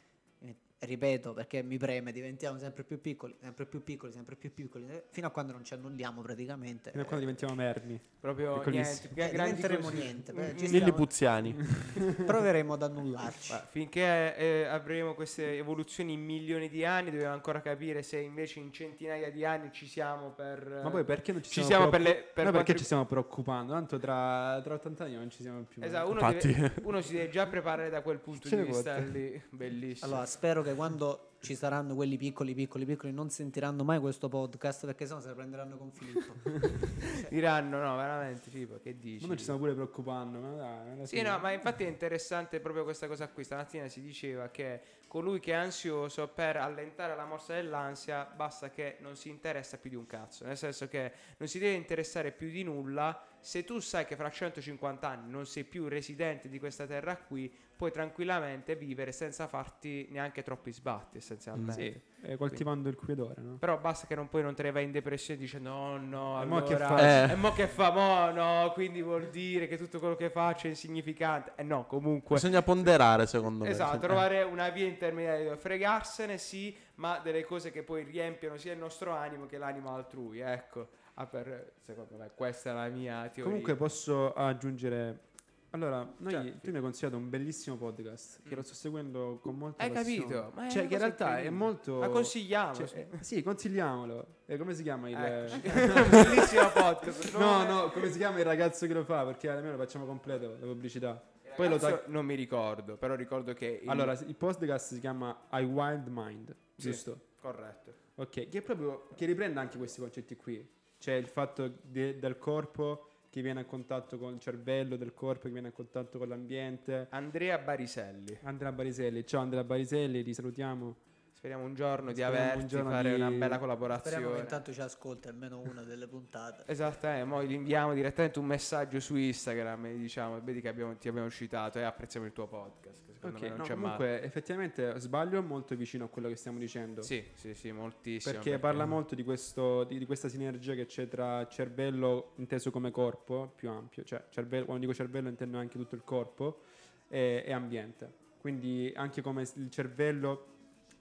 Eh, 0.80 0.86
Ripeto 0.86 1.32
perché 1.34 1.62
mi 1.62 1.76
preme, 1.76 2.12
diventiamo 2.12 2.58
sempre 2.58 2.84
più 2.84 3.00
piccoli, 3.00 3.34
sempre 3.40 3.66
più 3.66 3.82
piccoli, 3.82 4.12
sempre 4.12 4.36
più 4.36 4.52
piccoli, 4.54 4.86
eh, 4.88 5.04
fino 5.10 5.26
a 5.26 5.30
quando 5.30 5.52
non 5.52 5.64
ci 5.64 5.74
annulliamo 5.74 6.22
praticamente. 6.22 6.90
Fino 6.90 7.02
a 7.02 7.06
quando 7.06 7.24
diventiamo 7.24 7.54
mermi. 7.54 8.00
Proprio 8.20 8.54
Piccolissimi. 8.58 9.12
niente, 9.14 9.34
grandi 9.34 9.54
diventeremo 9.54 9.88
così. 9.88 10.02
niente. 10.02 10.32
Lilli 10.32 10.66
stiamo- 10.68 10.92
Puziani. 10.92 11.54
proveremo 12.24 12.72
ad 12.74 12.82
annullarci. 12.82 13.52
Ma 13.52 13.58
finché 13.68 14.36
eh, 14.36 14.64
avremo 14.64 15.14
queste 15.14 15.56
evoluzioni 15.56 16.12
in 16.14 16.20
milioni 16.24 16.68
di 16.68 16.84
anni, 16.84 17.10
dobbiamo 17.10 17.34
ancora 17.34 17.60
capire 17.60 18.02
se 18.02 18.18
invece 18.18 18.60
in 18.60 18.72
centinaia 18.72 19.30
di 19.30 19.44
anni 19.44 19.70
ci 19.72 19.86
siamo 19.86 20.30
per. 20.30 20.80
Ma 20.82 20.90
poi 20.90 21.04
perché 21.04 21.32
non 21.32 21.42
ci, 21.42 21.50
ci 21.50 21.62
siamo, 21.64 21.68
siamo 21.68 21.90
per 21.90 22.00
preoccu- 22.00 22.24
le- 22.26 22.32
per 22.32 22.44
Noi 22.44 22.52
perché 22.52 22.74
ci 22.76 22.84
stiamo 22.84 23.04
preoccupando? 23.04 23.72
Tanto 23.72 23.98
tra, 23.98 24.60
tra 24.62 24.74
80 24.74 25.04
anni 25.04 25.14
non 25.14 25.30
ci 25.30 25.42
siamo 25.42 25.62
più. 25.62 25.82
Esatto, 25.82 26.10
uno, 26.10 26.20
Infatti. 26.20 26.52
deve- 26.52 26.74
uno 26.84 27.00
si 27.00 27.12
deve 27.14 27.28
già 27.30 27.46
preparare 27.46 27.90
da 27.90 28.00
quel 28.02 28.18
punto 28.18 28.48
Ce 28.48 28.56
di 28.56 28.62
vista 28.62 28.96
lì. 28.98 29.40
Bellissimo. 29.50 30.06
Allora, 30.10 30.26
spero 30.26 30.62
che 30.62 30.67
quando 30.74 31.28
ci 31.40 31.54
saranno 31.54 31.94
quelli 31.94 32.16
piccoli, 32.16 32.54
piccoli, 32.54 32.84
piccoli, 32.84 33.12
non 33.12 33.30
sentiranno 33.30 33.84
mai 33.84 33.98
questo 34.00 34.28
podcast 34.28 34.86
perché 34.86 35.06
sennò 35.06 35.20
se 35.20 35.28
la 35.28 35.34
prenderanno 35.34 35.76
con 35.76 35.92
Filippo. 35.92 36.32
Diranno, 37.30 37.78
no, 37.78 37.96
veramente, 37.96 38.50
Filippo, 38.50 38.80
che 38.82 38.98
dici? 38.98 39.22
Ma 39.22 39.28
noi 39.28 39.36
ci 39.36 39.42
stiamo 39.42 39.60
pure 39.60 39.74
preoccupando. 39.74 40.38
Ma 40.40 40.54
dai, 40.54 41.06
Sì, 41.06 41.22
no, 41.22 41.38
ma 41.38 41.52
infatti 41.52 41.84
è 41.84 41.88
interessante 41.88 42.58
proprio 42.60 42.82
questa 42.82 43.06
cosa 43.06 43.28
qui. 43.28 43.44
Stamattina 43.44 43.88
si 43.88 44.00
diceva 44.00 44.48
che 44.48 44.80
colui 45.06 45.38
che 45.38 45.52
è 45.52 45.56
ansioso 45.56 46.28
per 46.28 46.56
allentare 46.56 47.14
la 47.14 47.24
morsa 47.24 47.54
dell'ansia 47.54 48.24
basta 48.24 48.70
che 48.70 48.96
non 49.00 49.16
si 49.16 49.28
interessa 49.28 49.78
più 49.78 49.90
di 49.90 49.96
un 49.96 50.06
cazzo. 50.06 50.44
Nel 50.44 50.56
senso 50.56 50.88
che 50.88 51.12
non 51.36 51.48
si 51.48 51.58
deve 51.58 51.74
interessare 51.76 52.32
più 52.32 52.50
di 52.50 52.64
nulla. 52.64 53.27
Se 53.41 53.64
tu 53.64 53.78
sai 53.78 54.05
che 54.05 54.16
fra 54.16 54.30
150 54.30 55.09
anni 55.09 55.30
non 55.30 55.47
sei 55.47 55.64
più 55.64 55.89
residente 55.89 56.49
di 56.49 56.59
questa 56.59 56.86
terra 56.86 57.16
qui, 57.16 57.53
puoi 57.78 57.93
tranquillamente 57.93 58.74
vivere 58.74 59.12
senza 59.12 59.47
farti 59.47 60.09
neanche 60.11 60.43
troppi 60.43 60.72
sbatti, 60.72 61.18
essenzialmente. 61.18 61.72
Sì, 62.20 62.26
eh, 62.26 62.36
coltivando 62.36 62.89
il 62.89 62.97
quiedore, 62.97 63.41
no? 63.41 63.57
Però 63.59 63.78
basta 63.78 64.09
che 64.09 64.16
non, 64.16 64.28
poi 64.28 64.43
non 64.43 64.57
te 64.57 64.64
ne 64.64 64.72
vai 64.72 64.82
in 64.82 64.91
depressione 64.91 65.39
dicendo 65.39 65.68
no, 65.68 65.97
no, 65.97 66.43
E 66.43 66.45
mo 66.45 66.62
che 66.62 66.74
allora, 66.74 66.89
faccio?" 66.89 67.32
e 67.32 67.36
mo 67.36 67.53
che 67.53 67.68
fa, 67.68 67.93
mo 67.93 68.30
no, 68.32 68.72
quindi 68.72 69.01
vuol 69.01 69.28
dire 69.28 69.68
che 69.68 69.76
tutto 69.76 70.01
quello 70.01 70.16
che 70.16 70.28
faccio 70.28 70.66
è 70.66 70.70
insignificante. 70.70 71.53
E 71.55 71.62
no, 71.62 71.86
comunque... 71.86 72.34
Bisogna 72.34 72.62
ponderare, 72.62 73.26
secondo 73.26 73.62
me. 73.62 73.70
Esatto, 73.70 73.95
Sì. 73.95 74.01
trovare 74.01 74.43
una 74.43 74.70
via 74.70 74.86
intermediaria 74.86 75.45
dove 75.45 75.57
fregarsene, 75.57 76.36
sì, 76.36 76.76
ma 76.97 77.20
delle 77.20 77.45
cose 77.45 77.70
che 77.70 77.84
poi 77.84 78.03
riempiono 78.03 78.57
sia 78.57 78.72
il 78.72 78.78
nostro 78.78 79.12
animo 79.12 79.47
che 79.47 79.57
l'animo 79.57 79.95
altrui, 79.95 80.41
ecco. 80.41 80.89
Ah, 81.20 81.26
per, 81.26 81.72
secondo 81.84 82.16
me 82.16 82.30
questa 82.34 82.70
è 82.70 82.72
la 82.74 82.88
mia 82.88 83.22
teoria. 83.28 83.42
Comunque 83.44 83.74
posso 83.74 84.32
aggiungere... 84.34 85.26
Allora, 85.70 85.98
noi, 86.18 86.30
Certo. 86.32 86.58
tu 86.62 86.70
mi 86.70 86.76
hai 86.76 86.82
consigliato 86.82 87.16
un 87.18 87.28
bellissimo 87.28 87.76
podcast 87.76 88.40
che 88.48 88.54
lo 88.54 88.62
sto 88.62 88.72
seguendo 88.74 89.38
con 89.42 89.56
molta 89.56 89.82
Hai 89.82 89.90
passione. 89.90 90.20
capito? 90.20 90.52
Ma 90.54 90.66
è 90.66 90.70
Cioè, 90.70 90.86
che 90.86 90.92
in 90.94 90.98
realtà 91.00 91.24
è 91.24 91.28
incredibile. 91.40 91.64
molto... 91.64 91.98
Ma 91.98 92.08
consigliamo. 92.08 92.74
cioè, 92.74 93.06
eh, 93.10 93.22
sì, 93.22 93.42
consigliamolo. 93.42 94.26
E 94.46 94.56
come 94.56 94.74
si 94.74 94.82
chiama 94.84 95.10
il... 95.10 95.16
Ecco. 95.16 96.08
Bellissimo 96.08 96.70
podcast. 96.70 97.36
No, 97.36 97.62
è- 97.62 97.66
no, 97.66 97.90
come 97.90 98.10
si 98.10 98.16
chiama 98.18 98.38
il 98.38 98.44
ragazzo 98.44 98.86
che 98.86 98.94
lo 98.94 99.04
fa? 99.04 99.24
Perché 99.26 99.50
almeno 99.50 99.72
lo 99.72 99.78
facciamo 99.78 100.06
completo, 100.06 100.56
la 100.58 100.66
pubblicità. 100.66 101.20
Poi 101.56 101.68
lo 101.68 101.76
tag- 101.78 102.06
non 102.06 102.24
mi 102.24 102.36
ricordo, 102.36 102.96
però 102.96 103.14
ricordo 103.16 103.52
che... 103.52 103.80
il- 103.82 103.88
Allora, 103.90 104.12
il 104.12 104.36
podcast 104.36 104.94
si 104.94 105.00
chiama 105.00 105.36
I 105.50 105.64
Wild 105.64 106.06
Mind, 106.08 106.54
Sì. 106.76 106.90
giusto? 106.90 107.20
Corretto. 107.40 107.92
Ok, 108.14 108.48
che 108.48 108.58
è 108.58 108.62
proprio 108.62 109.08
che 109.16 109.26
riprende 109.26 109.58
anche 109.60 109.76
questi 109.76 110.00
concetti 110.00 110.34
qui. 110.36 110.76
Cioè 110.99 111.14
il 111.14 111.26
fatto 111.28 111.78
de- 111.82 112.18
del 112.18 112.38
corpo 112.38 113.07
che 113.30 113.40
viene 113.42 113.61
a 113.61 113.64
contatto 113.64 114.18
con 114.18 114.34
il 114.34 114.40
cervello, 114.40 114.96
del 114.96 115.14
corpo 115.14 115.42
che 115.46 115.51
viene 115.53 115.68
a 115.68 115.72
contatto 115.72 116.18
con 116.18 116.28
l'ambiente. 116.28 117.07
Andrea 117.11 117.59
Bariselli. 117.59 118.38
Andrea 118.42 118.72
Bariselli, 118.72 119.24
ciao 119.26 119.40
Andrea 119.42 119.62
Bariselli, 119.64 120.22
ti 120.24 120.34
salutiamo. 120.34 120.96
Speriamo 121.38 121.62
un 121.62 121.74
giorno 121.74 122.09
di 122.11 122.20
Speriamo 122.20 122.34
un 122.34 122.51
averti, 122.51 122.66
giorno 122.66 122.90
fare 122.90 123.09
di- 123.11 123.14
una 123.14 123.28
bella 123.30 123.36
Speriamo 123.36 123.55
che 123.55 123.59
collaborazione. 123.76 124.38
intanto 124.40 124.72
ci 124.72 124.80
ascolti 124.80 125.28
almeno 125.28 125.61
una 125.61 125.82
delle 125.84 126.09
puntate. 126.09 126.64
Esatto, 126.66 127.07
eh, 127.07 127.22
mo 127.22 127.44
gli 127.44 127.53
inviamo 127.53 127.94
direttamente 127.94 128.40
un 128.40 128.46
messaggio 128.46 128.99
su 128.99 129.14
Instagram 129.14 129.86
e 129.86 129.99
diciamo, 129.99 130.40
vedi 130.42 130.61
che 130.61 130.66
abbiamo- 130.66 130.96
ti 130.96 131.07
abbiamo 131.07 131.30
citato 131.30 131.78
e 131.78 131.82
apprezziamo 131.82 132.26
il 132.26 132.32
tuo 132.32 132.49
podcast. 132.49 133.07
Secondo 133.18 133.38
Ok, 133.38 133.42
me 133.42 133.48
non 133.48 133.58
no, 133.58 133.64
c'è 133.64 133.74
comunque 133.74 134.22
effettivamente 134.22 134.94
sbaglio 135.00 135.42
molto 135.42 135.74
vicino 135.74 136.04
a 136.04 136.08
quello 136.08 136.28
che 136.28 136.36
stiamo 136.36 136.58
dicendo. 136.58 137.00
male. 137.02 137.06
Sì, 137.06 137.24
sì, 137.34 137.54
sì, 137.54 137.72
moltissimo. 137.72 138.34
Perché 138.34 138.58
parla 138.58 138.86
molto 138.86 139.14
di, 139.14 139.24
questo, 139.24 139.84
di, 139.84 139.98
di 139.98 140.06
questa 140.06 140.28
sinergia 140.28 140.74
che 140.74 140.86
c'è 140.86 141.08
tra 141.08 141.46
cervello 141.48 142.32
inteso 142.36 142.70
come 142.70 142.90
corpo, 142.90 143.52
più 143.56 143.70
ampio, 143.70 144.04
cioè 144.04 144.24
cervello, 144.30 144.66
quando 144.66 144.82
dico 144.86 144.94
cervello 144.96 145.28
intendo 145.28 145.58
anche 145.58 145.78
tutto 145.78 145.94
il 145.96 146.02
corpo, 146.04 146.62
e, 147.08 147.42
e 147.44 147.52
ambiente. 147.52 148.26
Quindi 148.38 148.92
anche 148.94 149.20
come 149.20 149.42
il 149.42 149.70
cervello 149.70 150.46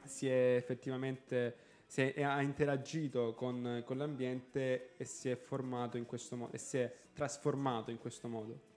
si 0.03 0.27
è 0.27 0.55
effettivamente 0.55 1.65
si 1.85 2.01
è- 2.01 2.21
ha 2.23 2.41
interagito 2.41 3.33
con, 3.33 3.81
con 3.85 3.97
l'ambiente 3.97 4.95
e 4.97 5.05
si 5.05 5.29
è 5.29 5.35
formato 5.37 5.97
in 5.97 6.05
questo 6.05 6.35
modo, 6.35 6.51
e 6.53 6.57
si 6.57 6.77
è 6.77 6.93
trasformato 7.13 7.91
in 7.91 7.97
questo 7.97 8.27
modo. 8.27 8.75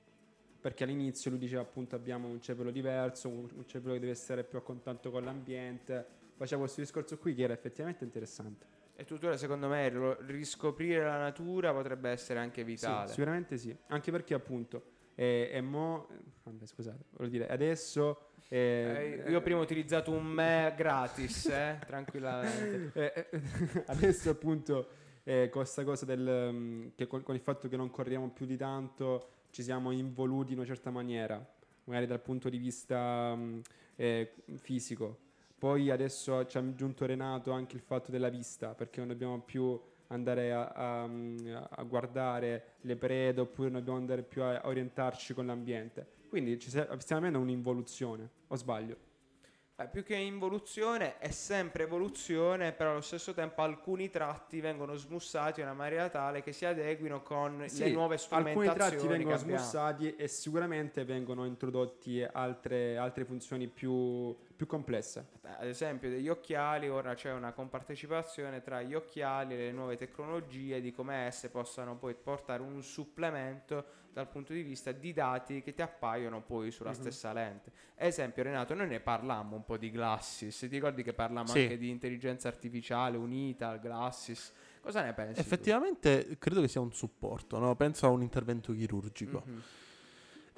Perché 0.60 0.84
all'inizio 0.84 1.30
lui 1.30 1.38
diceva 1.38 1.62
appunto 1.62 1.94
abbiamo 1.96 2.28
un 2.28 2.40
cervello 2.40 2.70
diverso, 2.70 3.28
un, 3.28 3.48
cervello 3.66 3.94
che 3.94 4.00
deve 4.00 4.12
essere 4.12 4.44
più 4.44 4.58
a 4.58 4.62
contatto 4.62 5.10
con 5.10 5.24
l'ambiente, 5.24 6.06
faceva 6.36 6.60
questo 6.60 6.80
discorso 6.82 7.16
qui 7.18 7.34
che 7.34 7.42
era 7.44 7.52
effettivamente 7.54 8.04
interessante. 8.04 8.66
E 8.94 9.04
tuttora 9.04 9.38
secondo 9.38 9.68
me 9.68 9.88
riscoprire 10.26 11.02
la 11.04 11.16
natura 11.18 11.72
potrebbe 11.72 12.10
essere 12.10 12.38
anche 12.38 12.60
Sì, 12.60 12.66
vitale. 12.66 13.08
sicuramente 13.08 13.56
sì, 13.56 13.74
anche 13.86 14.10
perché 14.10 14.34
appunto 14.34 14.82
e, 15.14 15.48
e 15.52 15.60
mo, 15.62 16.08
eh, 16.10 16.16
vabbè, 16.42 16.66
scusate, 16.66 17.04
voglio 17.12 17.30
dire, 17.30 17.48
adesso 17.48 18.28
eh, 18.48 19.22
Eh, 19.26 19.30
io 19.30 19.40
prima 19.40 19.58
ho 19.60 19.62
utilizzato 19.62 20.10
un 20.10 20.26
me 20.26 20.74
gratis, 20.76 21.46
eh, 21.46 21.78
tranquillamente. 21.86 22.90
eh, 22.92 23.26
eh, 23.30 23.42
adesso 23.86 24.28
appunto 24.28 24.88
eh, 25.24 25.48
con 25.50 25.62
questa 25.62 25.84
cosa 25.84 26.04
del 26.04 26.50
mm, 26.52 26.88
che 26.94 27.06
con, 27.06 27.22
con 27.22 27.34
il 27.34 27.40
fatto 27.40 27.68
che 27.68 27.76
non 27.76 27.90
corriamo 27.90 28.28
più 28.30 28.44
di 28.44 28.56
tanto 28.58 29.28
ci 29.50 29.62
siamo 29.62 29.90
involuti 29.90 30.52
in 30.52 30.58
una 30.58 30.66
certa 30.66 30.90
maniera, 30.90 31.44
magari 31.84 32.06
dal 32.06 32.20
punto 32.20 32.48
di 32.48 32.58
vista 32.58 33.34
mm, 33.34 33.60
eh, 33.96 34.32
fisico. 34.56 35.18
Poi 35.58 35.90
adesso 35.90 36.46
ci 36.46 36.56
ha 36.56 36.60
aggiunto 36.60 37.04
Renato 37.04 37.50
anche 37.50 37.76
il 37.76 37.82
fatto 37.82 38.10
della 38.10 38.28
vista, 38.30 38.74
perché 38.74 39.00
non 39.00 39.08
dobbiamo 39.08 39.40
più 39.40 39.78
andare 40.08 40.52
a, 40.52 40.68
a- 40.68 41.68
a 41.70 41.82
guardare 41.84 42.76
le 42.80 42.96
prede 42.96 43.42
oppure 43.42 43.68
non 43.68 43.78
dobbiamo 43.80 43.98
andare 43.98 44.22
più 44.22 44.42
a 44.42 44.62
orientarci 44.64 45.34
con 45.34 45.46
l'ambiente. 45.46 46.18
Quindi 46.28 46.58
ci 46.58 46.70
stiamo 46.70 47.20
avendo 47.20 47.38
un'involuzione, 47.40 48.28
o 48.48 48.56
sbaglio? 48.56 49.09
Eh, 49.80 49.86
più 49.86 50.02
che 50.02 50.14
involuzione 50.14 51.16
è 51.16 51.30
sempre 51.30 51.84
evoluzione, 51.84 52.72
però 52.72 52.90
allo 52.90 53.00
stesso 53.00 53.32
tempo 53.32 53.62
alcuni 53.62 54.10
tratti 54.10 54.60
vengono 54.60 54.94
smussati 54.94 55.60
in 55.60 55.66
una 55.66 55.74
maniera 55.74 56.10
tale 56.10 56.42
che 56.42 56.52
si 56.52 56.66
adeguino 56.66 57.22
con 57.22 57.56
le 57.56 57.68
Sì, 57.70 57.90
nuove 57.90 58.16
alcuni 58.16 58.18
strumentazioni 58.18 58.90
tratti 58.90 59.06
vengono 59.06 59.36
smussati 59.38 60.16
e 60.16 60.28
sicuramente 60.28 61.04
vengono 61.06 61.46
introdotti 61.46 62.22
altre, 62.22 62.98
altre 62.98 63.24
funzioni 63.24 63.68
più, 63.68 64.36
più 64.54 64.66
complesse. 64.66 65.28
Beh, 65.40 65.56
Ad 65.56 65.66
esempio 65.66 66.10
degli 66.10 66.28
occhiali, 66.28 66.90
ora 66.90 67.14
c'è 67.14 67.32
una 67.32 67.52
compartecipazione 67.52 68.60
tra 68.60 68.82
gli 68.82 68.92
occhiali 68.92 69.54
e 69.54 69.56
le 69.56 69.72
nuove 69.72 69.96
tecnologie 69.96 70.82
di 70.82 70.92
come 70.92 71.24
esse 71.24 71.48
possano 71.48 71.96
poi 71.96 72.14
portare 72.14 72.60
un 72.60 72.82
supplemento 72.82 73.99
dal 74.12 74.28
punto 74.28 74.52
di 74.52 74.62
vista 74.62 74.92
di 74.92 75.12
dati 75.12 75.62
che 75.62 75.72
ti 75.74 75.82
appaiono 75.82 76.42
poi 76.42 76.70
sulla 76.70 76.90
Mhm. 76.90 76.96
stessa 76.96 77.32
lente. 77.32 77.70
Ad 77.96 78.06
esempio 78.06 78.42
Renato, 78.42 78.74
noi 78.74 78.88
ne 78.88 79.00
parlammo 79.00 79.56
un 79.56 79.64
po' 79.64 79.76
di 79.76 79.90
Glasses, 79.90 80.58
ti 80.58 80.66
ricordi 80.66 81.02
che 81.02 81.12
parlammo 81.12 81.48
Sì. 81.48 81.60
anche 81.62 81.78
di 81.78 81.88
intelligenza 81.90 82.48
artificiale 82.48 83.16
unita 83.16 83.68
al 83.68 83.80
Glasses? 83.80 84.52
Cosa 84.80 85.02
ne 85.02 85.12
pensi? 85.12 85.34
tu? 85.34 85.40
Effettivamente 85.40 86.36
credo 86.38 86.60
che 86.60 86.68
sia 86.68 86.80
un 86.80 86.92
supporto, 86.92 87.58
no? 87.58 87.74
penso 87.76 88.06
a 88.06 88.08
un 88.10 88.22
intervento 88.22 88.72
chirurgico. 88.72 89.42
Mhm. 89.46 89.62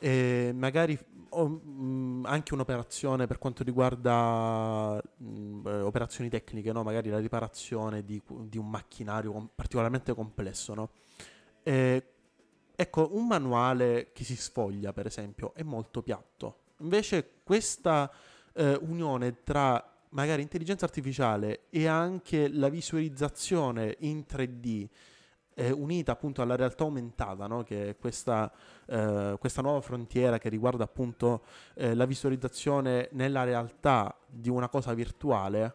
e 0.04 0.50
magari 0.52 0.98
o, 1.28 1.46
mh, 1.48 2.24
anche 2.26 2.54
un'operazione 2.54 3.28
per 3.28 3.38
quanto 3.38 3.62
riguarda 3.62 5.00
mh, 5.16 5.62
eh, 5.64 5.80
operazioni 5.80 6.28
tecniche, 6.28 6.72
no? 6.72 6.82
magari 6.82 7.08
la 7.08 7.18
riparazione 7.20 8.04
di, 8.04 8.20
di 8.48 8.58
un 8.58 8.68
macchinario 8.68 9.50
particolarmente 9.54 10.12
complesso. 10.12 10.74
No? 10.74 10.90
E, 11.62 12.11
ecco, 12.82 13.10
un 13.12 13.26
manuale 13.26 14.10
che 14.12 14.24
si 14.24 14.36
sfoglia, 14.36 14.92
per 14.92 15.06
esempio, 15.06 15.54
è 15.54 15.62
molto 15.62 16.02
piatto. 16.02 16.58
Invece 16.78 17.40
questa 17.42 18.10
eh, 18.54 18.78
unione 18.82 19.42
tra 19.42 19.84
magari 20.10 20.42
intelligenza 20.42 20.84
artificiale 20.84 21.64
e 21.70 21.86
anche 21.86 22.48
la 22.48 22.68
visualizzazione 22.68 23.96
in 24.00 24.24
3D 24.28 24.88
eh, 25.54 25.70
unita 25.70 26.12
appunto 26.12 26.42
alla 26.42 26.56
realtà 26.56 26.84
aumentata, 26.84 27.46
no? 27.46 27.62
che 27.62 27.90
è 27.90 27.96
questa, 27.96 28.50
eh, 28.86 29.36
questa 29.38 29.62
nuova 29.62 29.80
frontiera 29.80 30.38
che 30.38 30.48
riguarda 30.48 30.84
appunto 30.84 31.44
eh, 31.74 31.94
la 31.94 32.06
visualizzazione 32.06 33.08
nella 33.12 33.44
realtà 33.44 34.16
di 34.26 34.48
una 34.48 34.68
cosa 34.68 34.94
virtuale, 34.94 35.74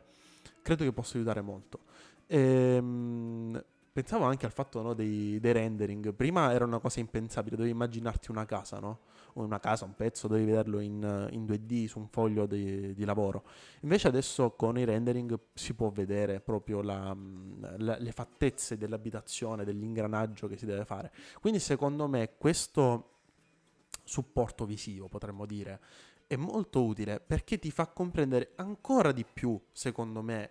credo 0.62 0.84
che 0.84 0.94
possa 0.94 1.18
aiutare 1.18 1.42
molto. 1.42 1.80
Ehm, 2.28 3.64
pensavo 3.98 4.26
anche 4.26 4.46
al 4.46 4.52
fatto 4.52 4.84
no, 4.84 4.94
dei, 4.94 5.40
dei 5.40 5.54
rendering. 5.54 6.14
Prima 6.14 6.54
era 6.54 6.66
una 6.66 6.78
cosa 6.78 7.00
impensabile, 7.00 7.56
dovevi 7.56 7.74
immaginarti 7.74 8.30
una 8.30 8.46
casa, 8.46 8.78
no? 8.78 9.00
Una 9.34 9.60
casa, 9.60 9.86
un 9.86 9.96
pezzo, 9.96 10.28
dovevi 10.28 10.46
vederlo 10.46 10.80
in, 10.80 11.28
in 11.32 11.46
2D 11.46 11.88
su 11.88 11.98
un 11.98 12.08
foglio 12.08 12.46
di, 12.46 12.94
di 12.94 13.06
lavoro. 13.06 13.44
Invece 13.82 14.08
adesso 14.08 14.52
con 14.52 14.78
i 14.78 14.86
rendering 14.86 15.40
si 15.52 15.74
può 15.74 15.90
vedere 15.90 16.40
proprio 16.42 16.84
la- 16.84 17.16
la- 17.78 17.98
le 17.98 18.12
fattezze 18.12 18.78
dell'abitazione, 18.78 19.66
dell'ingranaggio 19.66 20.48
che 20.48 20.58
si 20.58 20.68
deve 20.68 20.86
fare. 20.86 21.12
Quindi 21.42 21.58
secondo 21.58 22.08
me 22.08 22.34
questo 22.38 23.14
supporto 24.04 24.66
visivo, 24.66 25.08
potremmo 25.08 25.48
dire, 25.48 25.80
è 26.28 26.36
molto 26.36 26.84
utile 26.84 27.20
perché 27.20 27.58
ti 27.58 27.72
fa 27.72 27.88
comprendere 27.88 28.52
ancora 28.58 29.12
di 29.12 29.26
più, 29.26 29.60
secondo 29.72 30.22
me, 30.22 30.50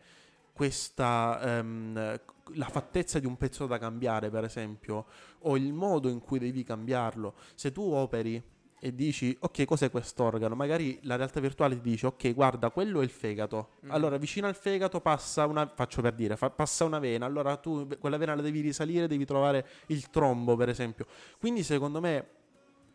questa 0.57 1.39
ehm, 1.43 2.19
la 2.55 2.69
fattezza 2.69 3.19
di 3.19 3.27
un 3.27 3.37
pezzo 3.37 3.67
da 3.67 3.77
cambiare, 3.77 4.31
per 4.31 4.45
esempio, 4.45 5.05
o 5.41 5.55
il 5.59 5.75
modo 5.75 6.09
in 6.09 6.19
cui 6.19 6.39
devi 6.39 6.65
cambiarlo. 6.65 7.35
Se 7.55 7.73
tu 7.73 7.83
operi 7.83 8.43
e 8.81 8.95
dici 8.95 9.37
ok, 9.39 9.67
cos'è 9.67 9.91
quest'organo? 9.91 10.55
Magari 10.55 10.99
la 11.03 11.17
realtà 11.17 11.41
virtuale 11.41 11.75
ti 11.75 11.91
dice 11.91 12.07
ok, 12.07 12.33
guarda, 12.33 12.71
quello 12.71 13.03
è 13.03 13.05
il 13.05 13.11
fegato. 13.11 13.73
Mm. 13.85 13.91
Allora, 13.91 14.17
vicino 14.17 14.47
al 14.47 14.57
fegato 14.57 15.03
passa 15.03 15.45
una 15.45 15.71
faccio 15.75 16.01
per 16.01 16.15
dire, 16.15 16.37
fa- 16.37 16.49
passa 16.49 16.85
una 16.85 16.99
vena. 16.99 17.27
Allora 17.27 17.55
tu 17.57 17.87
quella 17.99 18.17
vena 18.17 18.35
la 18.35 18.41
devi 18.41 18.61
risalire, 18.61 19.07
devi 19.07 19.27
trovare 19.27 19.67
il 19.89 20.09
trombo, 20.09 20.57
per 20.57 20.71
esempio. 20.71 21.05
Quindi 21.39 21.63
secondo 21.63 22.01
me 22.01 22.29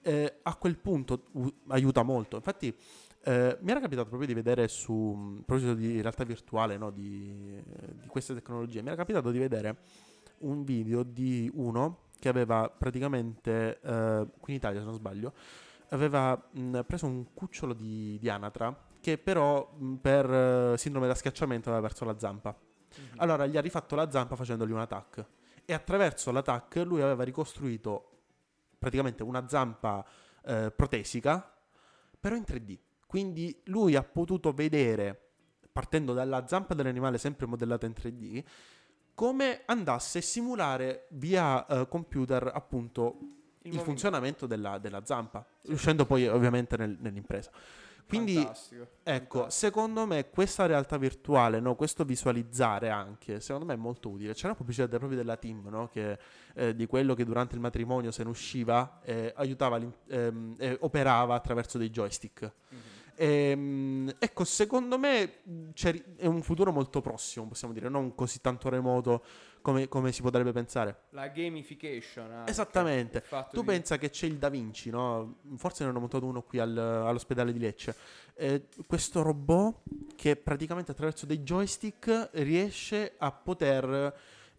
eh, 0.02 0.40
a 0.42 0.56
quel 0.56 0.78
punto 0.80 1.26
u- 1.34 1.54
aiuta 1.68 2.02
molto. 2.02 2.38
Infatti, 2.38 2.76
eh, 3.24 3.58
mi 3.62 3.72
era 3.72 3.80
capitato 3.80 4.08
proprio 4.08 4.28
di 4.28 4.34
vedere 4.34 4.68
su, 4.68 4.94
mh, 4.94 5.40
a 5.42 5.44
proposito 5.46 5.74
di 5.74 6.02
realtà 6.02 6.24
virtuale, 6.24 6.78
no, 6.78 6.90
di, 6.90 7.56
eh, 7.58 7.96
di 7.96 8.08
queste 8.08 8.34
tecnologie, 8.34 8.82
mi 8.82 8.88
era 8.88 8.96
capitato 8.98 9.32
di 9.32 9.38
vedere 9.38 9.78
un 10.40 10.64
video 10.64 11.04
di 11.04 11.50
uno 11.54 12.10
che 12.20 12.30
aveva 12.30 12.70
praticamente, 12.70 13.80
eh, 13.82 14.28
qui 14.40 14.54
in 14.54 14.60
Italia 14.60 14.80
se 14.80 14.86
non 14.86 14.94
sbaglio, 14.94 15.34
aveva 15.90 16.42
mh, 16.52 16.82
preso 16.86 17.06
un 17.06 17.34
cucciolo 17.34 17.74
di, 17.74 18.18
di 18.20 18.30
anatra 18.30 18.90
che 19.00 19.18
però 19.18 19.72
mh, 19.76 19.96
per 19.96 20.32
eh, 20.32 20.78
sindrome 20.78 21.08
da 21.08 21.16
schiacciamento 21.16 21.70
aveva 21.70 21.88
perso 21.88 22.06
la 22.06 22.18
zampa. 22.18 22.56
Allora 23.18 23.46
gli 23.46 23.56
ha 23.56 23.62
rifatto 23.62 23.96
la 23.96 24.10
zampa 24.12 24.36
facendogli 24.36 24.72
un 24.72 24.80
attack 24.80 25.26
e 25.66 25.74
attraverso 25.74 26.32
l'attack 26.32 26.76
lui 26.78 27.02
aveva 27.02 27.24
ricostruito 27.24 28.10
praticamente 28.78 29.24
una 29.24 29.48
zampa 29.48 30.06
eh, 30.44 30.72
protesica, 30.76 31.54
però 32.20 32.36
in 32.36 32.44
3D. 32.46 32.78
Quindi 33.12 33.54
lui 33.66 33.98
ha 33.98 34.04
potuto 34.04 34.54
vedere, 34.54 35.32
partendo 35.70 36.14
dalla 36.14 36.48
zampa 36.48 36.74
dell'animale 36.74 37.18
sempre 37.18 37.46
modellata 37.46 37.86
in 37.86 37.92
3D, 37.92 38.42
come 39.14 39.64
andasse 39.66 40.20
a 40.20 40.22
simulare 40.22 41.08
via 41.10 41.66
eh, 41.66 41.90
computer 41.90 42.50
appunto 42.54 43.18
il, 43.20 43.28
movimento. 43.64 43.84
funzionamento 43.84 44.48
della, 44.48 44.78
della 44.78 45.04
zampa, 45.04 45.46
riuscendo 45.64 46.06
poi 46.06 46.26
ovviamente 46.26 46.78
nel- 46.78 46.96
nell'impresa. 47.02 47.52
Quindi 48.08 48.36
Fantastico, 48.36 48.82
Ecco, 49.04 49.40
fantastico. 49.40 49.50
secondo 49.50 50.06
me 50.06 50.30
questa 50.30 50.66
realtà 50.66 50.98
virtuale, 50.98 51.60
no, 51.60 51.76
questo 51.76 52.06
visualizzare 52.06 52.90
anche, 52.90 53.42
secondo 53.42 53.66
me 53.66 53.74
è 53.74 53.78
molto 53.78 54.10
utile. 54.10 54.34
C'era 54.34 54.48
una 54.48 54.56
pubblicità 54.56 54.88
proprio 54.88 55.18
della 55.18 55.36
team, 55.36 55.68
no, 55.68 55.90
che, 55.90 56.18
eh, 56.54 56.76
di 56.76 56.86
quello 56.88 57.14
che 57.14 57.26
durante 57.26 57.56
il 57.56 57.62
matrimonio 57.62 58.12
se 58.12 58.24
ne 58.24 58.30
usciva 58.30 59.02
eh, 59.04 59.34
aiutava, 59.36 59.78
ehm, 60.08 60.56
eh, 60.58 60.78
operava 60.80 61.36
attraverso 61.36 61.78
dei 61.78 61.90
joystick. 61.90 62.52
Mhm. 62.70 62.80
Ehm, 63.16 64.14
ecco, 64.20 64.44
secondo 64.44 64.98
me 64.98 65.42
è 66.18 66.26
un 66.28 66.42
futuro 66.42 66.72
molto 66.72 67.02
prossimo, 67.02 67.48
possiamo 67.48 67.74
dire, 67.74 67.90
non 67.90 68.16
così 68.16 68.42
tanto 68.42 68.70
remoto 68.70 69.24
come, 69.62 69.88
come 69.88 70.12
si 70.12 70.22
potrebbe 70.22 70.52
pensare. 70.52 71.04
La 71.10 71.28
gamification. 71.28 72.32
anche. 72.32 72.52
Esattamente. 72.52 73.24
Tu 73.52 73.60
di- 73.60 73.66
pensa 73.66 73.98
che 73.98 74.10
c'è 74.10 74.26
il 74.26 74.38
Da 74.38 74.50
Vinci, 74.50 74.90
no? 74.90 75.40
Forse 75.58 75.84
ne 75.84 75.90
hanno 75.90 76.00
montato 76.00 76.26
uno 76.26 76.42
qui 76.42 76.60
al- 76.60 76.78
all'ospedale 76.78 77.54
di 77.54 77.60
Lecce. 77.60 77.96
Eh, 78.34 78.68
questo 78.88 79.22
robot 79.22 79.82
che 80.16 80.36
praticamente 80.36 80.92
attraverso 80.92 81.26
dei 81.26 81.40
joystick 81.44 82.30
riesce 82.34 83.14
a 83.18 83.32
poter 83.32 84.14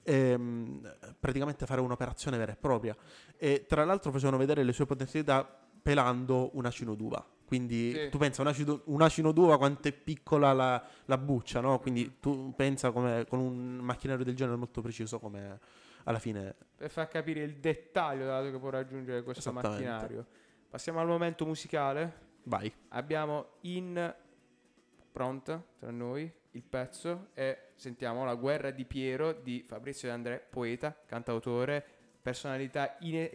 ehm, 0.05 0.97
praticamente 1.19 1.65
fare 1.67 1.81
un'operazione 1.81 2.37
vera 2.37 2.53
e 2.53 2.57
propria. 2.57 2.97
E 3.37 3.67
tra 3.69 3.85
l'altro 3.85 4.11
facevano 4.13 4.37
vedere 4.37 4.63
le 4.63 4.73
sue 4.73 4.87
potenzialità 4.87 5.45
pelando 5.83 6.51
un 6.55 6.65
acino 6.67 6.95
d'uva. 6.95 7.25
Quindi 7.53 7.93
Sì. 7.93 8.09
tu 8.09 8.17
pensa 8.17 8.41
un 8.41 8.49
acino, 8.49 8.81
un 8.87 9.03
acino 9.03 9.31
d'uva 9.31 9.59
quanto 9.59 9.87
è 9.87 9.93
piccola 9.93 10.55
la, 10.55 10.83
la 11.05 11.19
buccia, 11.19 11.61
no? 11.61 11.81
Quindi 11.81 12.19
tu 12.19 12.55
pensa 12.57 12.93
come 12.93 13.27
con 13.29 13.41
un 13.41 13.77
macchinario 13.77 14.25
del 14.25 14.35
genere 14.35 14.57
molto 14.57 14.81
preciso 14.81 15.19
come 15.19 15.59
alla 16.05 16.19
fine 16.19 16.55
per 16.75 16.89
far 16.91 17.09
capire 17.09 17.43
il 17.43 17.57
dettaglio 17.59 18.25
dato 18.25 18.51
che 18.51 18.59
può 18.59 18.71
raggiungere 18.71 19.23
questo 19.23 19.53
macchinario. 19.53 20.25
Passiamo 20.71 20.99
al 21.01 21.07
momento 21.07 21.45
musicale. 21.45 22.31
vai. 22.45 22.73
Abbiamo 22.89 23.49
in 23.61 24.15
pronta 25.13 25.63
tra 25.79 25.91
noi 25.91 26.33
il 26.53 26.63
pezzo 26.63 27.29
e 27.35 27.69
sentiamo 27.75 28.25
La 28.25 28.35
guerra 28.35 28.71
di 28.71 28.87
Piero 28.87 29.33
di 29.33 29.63
Fabrizio 29.69 30.09
De 30.09 30.15
André, 30.15 30.47
poeta, 30.49 30.97
cantautore, 31.05 31.85
personalità 32.23 32.97
ine- 33.01 33.31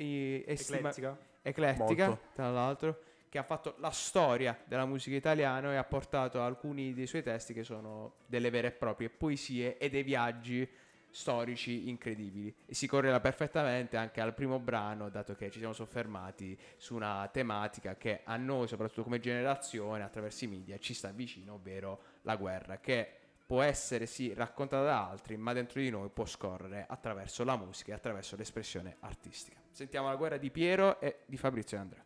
estima- 0.47 0.79
Eclettica. 0.89 1.17
eclettica, 1.43 2.07
Molto. 2.07 2.23
tra 2.33 2.49
l'altro, 2.49 2.99
che 3.37 3.43
ha 3.43 3.45
fatto 3.45 3.75
la 3.77 3.91
storia 3.91 4.57
della 4.65 4.87
musica 4.87 5.15
italiana 5.15 5.71
e 5.71 5.75
ha 5.75 5.83
portato 5.83 6.41
alcuni 6.41 6.95
dei 6.95 7.05
suoi 7.05 7.21
testi 7.21 7.53
che 7.53 7.63
sono 7.63 8.15
delle 8.25 8.49
vere 8.49 8.69
e 8.69 8.71
proprie 8.71 9.09
poesie 9.09 9.77
e 9.77 9.89
dei 9.89 10.01
viaggi 10.01 10.67
storici 11.11 11.87
incredibili. 11.87 12.53
E 12.65 12.73
si 12.73 12.87
correla 12.87 13.19
perfettamente 13.19 13.95
anche 13.95 14.21
al 14.21 14.33
primo 14.33 14.59
brano, 14.59 15.09
dato 15.09 15.35
che 15.35 15.51
ci 15.51 15.59
siamo 15.59 15.73
soffermati 15.73 16.57
su 16.77 16.95
una 16.95 17.29
tematica 17.31 17.95
che 17.95 18.21
a 18.23 18.37
noi, 18.37 18.67
soprattutto 18.67 19.03
come 19.03 19.19
generazione, 19.19 20.03
attraverso 20.03 20.45
i 20.45 20.47
media, 20.47 20.79
ci 20.79 20.95
sta 20.95 21.11
vicino, 21.11 21.53
ovvero 21.53 22.01
la 22.23 22.35
guerra, 22.37 22.79
che 22.79 23.07
può 23.45 23.61
essere 23.61 24.07
sì 24.07 24.33
raccontata 24.33 24.83
da 24.83 25.09
altri, 25.09 25.37
ma 25.37 25.53
dentro 25.53 25.79
di 25.79 25.91
noi 25.91 26.09
può 26.09 26.25
scorrere 26.25 26.85
attraverso 26.89 27.43
la 27.43 27.55
musica 27.55 27.91
e 27.91 27.95
attraverso 27.95 28.35
l'espressione 28.35 28.97
artistica. 29.01 29.61
Sentiamo 29.69 30.07
la 30.07 30.15
guerra 30.15 30.37
di 30.37 30.49
Piero 30.49 30.99
e 30.99 31.19
di 31.27 31.37
Fabrizio 31.37 31.77
De 31.77 31.83
André. 31.83 32.05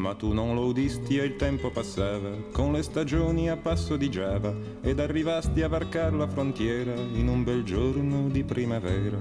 Ma 0.00 0.14
tu 0.14 0.32
non 0.32 0.54
lo 0.54 0.64
udisti 0.64 1.18
e 1.18 1.24
il 1.24 1.36
tempo 1.36 1.68
passava, 1.70 2.30
con 2.52 2.72
le 2.72 2.82
stagioni 2.82 3.50
a 3.50 3.58
passo 3.58 3.96
di 3.96 4.08
Giava, 4.08 4.54
ed 4.80 4.98
arrivasti 4.98 5.60
a 5.60 5.68
varcar 5.68 6.14
la 6.14 6.26
frontiera 6.26 6.94
in 6.94 7.28
un 7.28 7.44
bel 7.44 7.62
giorno 7.64 8.30
di 8.30 8.42
primavera. 8.42 9.18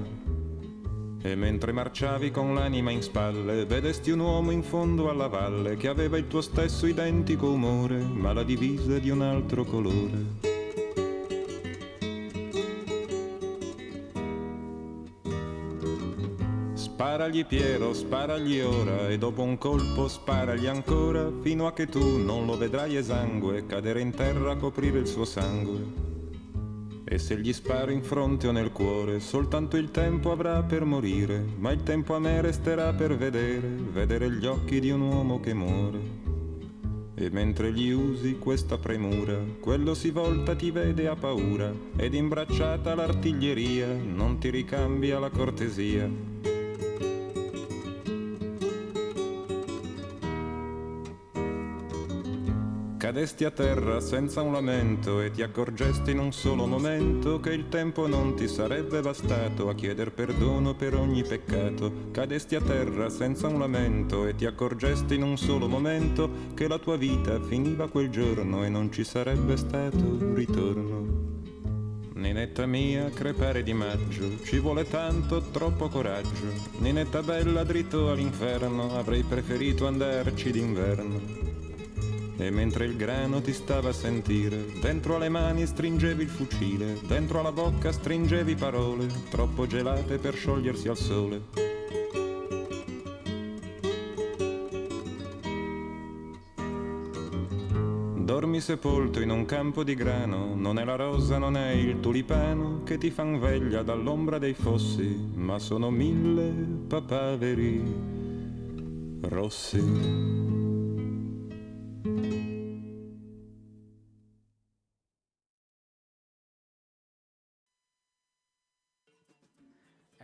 E 1.21 1.35
mentre 1.35 1.73
marciavi 1.73 2.31
con 2.31 2.53
l'anima 2.53 2.91
in 2.91 3.01
spalle, 3.01 3.65
vedesti 3.65 4.11
un 4.11 4.21
uomo 4.21 4.51
in 4.51 4.63
fondo 4.63 5.09
alla 5.09 5.27
valle 5.27 5.75
che 5.75 5.89
aveva 5.89 6.17
il 6.17 6.27
tuo 6.27 6.39
stesso 6.39 6.87
identico 6.87 7.51
umore, 7.51 7.97
ma 7.97 8.31
la 8.31 8.43
divisa 8.43 8.99
di 8.99 9.09
un 9.09 9.21
altro 9.21 9.65
colore. 9.65 10.58
Sparagli 16.99 17.45
Piero, 17.45 17.93
sparagli 17.93 18.59
ora 18.59 19.07
e 19.07 19.17
dopo 19.17 19.41
un 19.41 19.57
colpo 19.57 20.09
sparagli 20.09 20.65
ancora 20.65 21.31
fino 21.41 21.65
a 21.65 21.71
che 21.71 21.87
tu 21.87 22.17
non 22.17 22.45
lo 22.45 22.57
vedrai 22.57 22.97
esangue 22.97 23.65
cadere 23.65 24.01
in 24.01 24.13
terra 24.13 24.51
a 24.51 24.57
coprire 24.57 24.99
il 24.99 25.07
suo 25.07 25.23
sangue. 25.23 25.79
E 27.05 27.17
se 27.17 27.39
gli 27.39 27.53
sparo 27.53 27.91
in 27.91 28.03
fronte 28.03 28.49
o 28.49 28.51
nel 28.51 28.73
cuore, 28.73 29.21
soltanto 29.21 29.77
il 29.77 29.91
tempo 29.91 30.33
avrà 30.33 30.61
per 30.63 30.83
morire, 30.83 31.41
ma 31.57 31.71
il 31.71 31.83
tempo 31.83 32.15
a 32.15 32.19
me 32.19 32.41
resterà 32.41 32.91
per 32.91 33.15
vedere, 33.15 33.69
vedere 33.93 34.29
gli 34.31 34.45
occhi 34.45 34.81
di 34.81 34.89
un 34.89 34.99
uomo 34.99 35.39
che 35.39 35.53
muore. 35.53 35.99
E 37.15 37.29
mentre 37.29 37.71
gli 37.71 37.91
usi 37.91 38.37
questa 38.37 38.77
premura, 38.77 39.37
quello 39.61 39.93
si 39.93 40.09
volta 40.09 40.53
ti 40.53 40.69
vede 40.69 41.07
a 41.07 41.15
paura, 41.15 41.73
ed 41.95 42.13
imbracciata 42.13 42.93
l'artiglieria 42.93 43.87
non 43.87 44.37
ti 44.37 44.49
ricambia 44.49 45.17
la 45.17 45.29
cortesia. 45.29 46.58
Cadesti 53.09 53.43
a 53.43 53.49
terra 53.49 53.99
senza 54.01 54.43
un 54.43 54.51
lamento 54.51 55.19
e 55.19 55.31
ti 55.31 55.41
accorgesti 55.41 56.11
in 56.11 56.19
un 56.19 56.31
solo 56.31 56.67
momento 56.67 57.39
che 57.39 57.51
il 57.51 57.67
tempo 57.67 58.05
non 58.05 58.35
ti 58.35 58.47
sarebbe 58.47 59.01
bastato 59.01 59.67
a 59.67 59.73
chieder 59.73 60.11
perdono 60.11 60.75
per 60.75 60.93
ogni 60.93 61.23
peccato. 61.23 61.91
Cadesti 62.11 62.53
a 62.53 62.61
terra 62.61 63.09
senza 63.09 63.47
un 63.47 63.57
lamento 63.57 64.27
e 64.27 64.35
ti 64.35 64.45
accorgesti 64.45 65.15
in 65.15 65.23
un 65.23 65.39
solo 65.39 65.67
momento 65.67 66.29
che 66.53 66.67
la 66.67 66.77
tua 66.77 66.97
vita 66.97 67.41
finiva 67.41 67.89
quel 67.89 68.11
giorno 68.11 68.63
e 68.63 68.69
non 68.69 68.91
ci 68.91 69.03
sarebbe 69.03 69.57
stato 69.57 69.97
un 69.97 70.35
ritorno. 70.35 71.07
Ninetta 72.13 72.67
mia, 72.67 73.09
crepare 73.09 73.63
di 73.63 73.73
maggio, 73.73 74.39
ci 74.43 74.59
vuole 74.59 74.87
tanto, 74.87 75.41
troppo 75.49 75.87
coraggio. 75.87 76.53
Ninetta 76.77 77.23
bella, 77.23 77.63
dritto 77.63 78.11
all'inferno, 78.11 78.95
avrei 78.95 79.23
preferito 79.23 79.87
andarci 79.87 80.51
d'inverno. 80.51 81.48
E 82.41 82.49
mentre 82.51 82.85
il 82.85 82.95
grano 82.95 83.41
ti 83.41 83.51
stava 83.51 83.89
a 83.89 83.93
sentire, 83.93 84.65
dentro 84.79 85.17
alle 85.17 85.27
mani 85.27 85.65
stringevi 85.65 86.23
il 86.23 86.29
fucile, 86.29 86.97
dentro 87.05 87.41
alla 87.41 87.51
bocca 87.51 87.91
stringevi 87.91 88.55
parole, 88.55 89.07
troppo 89.29 89.67
gelate 89.67 90.19
per 90.19 90.35
sciogliersi 90.35 90.87
al 90.87 90.95
sole. 90.95 91.41
Dormi 98.15 98.61
sepolto 98.61 99.19
in 99.19 99.31
un 99.31 99.43
campo 99.43 99.83
di 99.83 99.95
grano, 99.95 100.55
non 100.55 100.79
è 100.79 100.85
la 100.85 100.95
rosa, 100.95 101.37
non 101.37 101.57
è 101.57 101.71
il 101.71 101.99
tulipano 101.99 102.83
che 102.83 102.97
ti 102.97 103.11
fan 103.11 103.37
veglia 103.37 103.83
dall'ombra 103.83 104.37
dei 104.37 104.53
fossi, 104.53 105.29
ma 105.33 105.59
sono 105.59 105.89
mille 105.89 106.53
papaveri 106.87 107.83
rossi. 109.23 110.58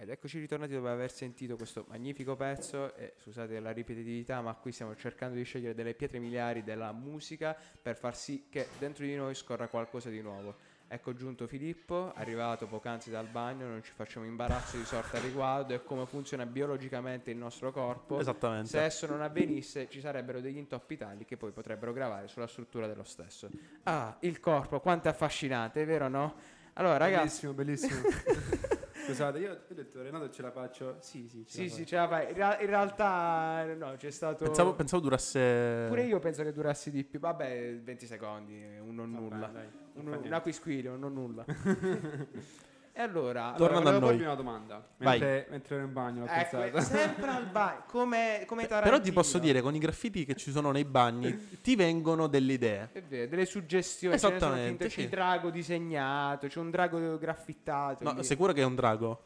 Ed 0.06 0.12
eccoci 0.12 0.38
ritornati 0.38 0.72
dopo 0.72 0.88
aver 0.88 1.12
sentito 1.12 1.56
questo 1.56 1.86
magnifico 1.88 2.36
pezzo 2.36 2.94
e 2.94 3.14
scusate 3.18 3.60
la 3.60 3.72
ripetitività 3.72 4.40
ma 4.40 4.54
qui 4.54 4.72
stiamo 4.72 4.96
cercando 4.96 5.36
di 5.36 5.42
scegliere 5.42 5.74
delle 5.74 5.96
pietre 5.96 6.20
miliari 6.20 6.64
della 6.64 6.92
musica 6.92 7.58
per 7.82 7.98
far 7.98 8.16
sì 8.16 8.46
che 8.48 8.68
dentro 8.78 9.04
di 9.04 9.16
noi 9.16 9.34
scorra 9.34 9.68
qualcosa 9.68 10.12
di 10.12 10.22
nuovo. 10.22 10.58
Ecco 10.88 11.16
giunto 11.16 11.48
Filippo, 11.48 12.14
arrivato 12.14 12.68
poc'anzi 12.68 13.10
dal 13.10 13.26
bagno, 13.26 13.66
non 13.66 13.82
ci 13.82 13.94
facciamo 13.96 14.28
imbarazzo 14.28 14.78
di 14.78 14.86
sorta 14.86 15.18
a 15.18 15.22
riguardo 15.22 15.74
e 15.74 15.84
come 15.84 16.06
funziona 16.06 16.46
biologicamente 16.46 17.32
il 17.32 17.38
nostro 17.38 17.72
corpo. 17.72 18.20
Esattamente. 18.20 18.70
Se 18.70 18.84
esso 18.84 19.08
non 19.08 19.24
avvenisse 19.24 19.90
ci 19.90 20.02
sarebbero 20.02 20.40
degli 20.40 20.58
intoppi 20.58 20.98
tali 20.98 21.26
che 21.26 21.36
poi 21.36 21.52
potrebbero 21.52 21.92
gravare 21.94 22.28
sulla 22.28 22.46
struttura 22.46 22.86
dello 22.86 23.04
stesso. 23.04 23.50
Ah, 23.82 24.16
il 24.20 24.40
corpo, 24.40 24.80
quanto 24.80 25.08
è 25.08 25.12
affascinante, 25.12 25.82
è 25.82 25.86
vero 25.88 26.08
no? 26.08 26.36
Allora 26.78 26.98
ragazzi... 26.98 27.48
Bellissimo, 27.48 27.54
bellissimo. 27.54 28.02
Scusate, 29.06 29.38
io 29.38 29.52
ho 29.70 29.74
detto 29.74 30.02
Renato 30.02 30.30
ce 30.32 30.42
la 30.42 30.52
faccio. 30.52 30.98
Sì, 31.00 31.28
sì, 31.30 31.46
ce 31.46 31.52
Sì, 31.54 31.70
la 31.70 31.76
sì, 31.76 31.86
ce 31.86 31.96
la 31.96 32.08
fai. 32.08 32.30
In, 32.32 32.38
ra- 32.38 32.60
in 32.60 32.66
realtà 32.68 33.64
no, 33.76 33.94
c'è 33.98 34.10
stato... 34.10 34.46
Pensavo, 34.46 34.74
pensavo 34.74 35.02
durasse... 35.04 35.86
Pure 35.88 36.04
io 36.04 36.20
penso 36.20 36.44
che 36.44 36.52
durassi 36.52 36.90
di 36.92 37.04
più. 37.04 37.20
Vabbè, 37.20 37.80
20 37.82 38.06
secondi, 38.08 38.62
un 38.80 38.96
non 38.96 39.12
Vabbè, 39.12 39.24
nulla. 39.24 39.48
dai, 39.48 39.66
Un, 39.66 40.04
non 40.04 40.06
un 40.06 40.20
niente. 40.20 40.34
acquisquilio, 40.36 40.94
un 40.94 41.00
non 41.00 41.14
nulla. 41.14 41.46
e 42.98 43.02
allora... 43.02 43.54
Tornando 43.58 43.90
Allora, 43.90 44.06
a 44.08 44.10
noi. 44.12 44.22
una 44.22 44.36
domanda. 44.36 44.88
Vai. 44.98 45.20
Mentre, 45.20 45.48
mentre 45.50 45.76
ero 45.76 45.84
in 45.84 45.92
bagno 45.92 46.20
l'ho 46.22 46.32
Ecco, 46.32 46.58
pensata. 46.60 46.80
sempre 46.82 47.30
al 47.30 47.46
bagno, 47.48 47.84
come, 47.88 48.44
come. 48.48 48.68
Però 48.68 49.02
ti 49.02 49.12
posso 49.12 49.38
dire, 49.38 49.60
con 49.62 49.76
i 49.76 49.80
graffiti 49.80 50.24
che 50.24 50.34
ci 50.36 50.50
sono 50.52 50.72
nei 50.72 50.86
bagni, 50.86 51.60
ti 51.62 51.76
vengono 51.76 52.28
delle 52.28 52.54
idee. 52.54 52.90
È 52.94 53.02
vero, 53.02 53.28
delle 53.30 53.46
suggestioni. 53.46 54.18
sono 54.18 54.36
Esattamente, 54.36 54.86
C'è 54.86 54.90
sì. 54.92 55.02
il 55.02 55.10
drago 55.10 55.50
disegnato, 55.50 56.48
c'è 56.48 56.60
un 56.60 56.70
drago 56.72 57.18
graffittato. 57.18 58.02
No, 58.06 58.14
lì. 58.14 58.24
sicuro 58.24 58.54
che 58.54 58.62
è 58.62 58.66
un 58.66 58.76
drago? 58.76 59.24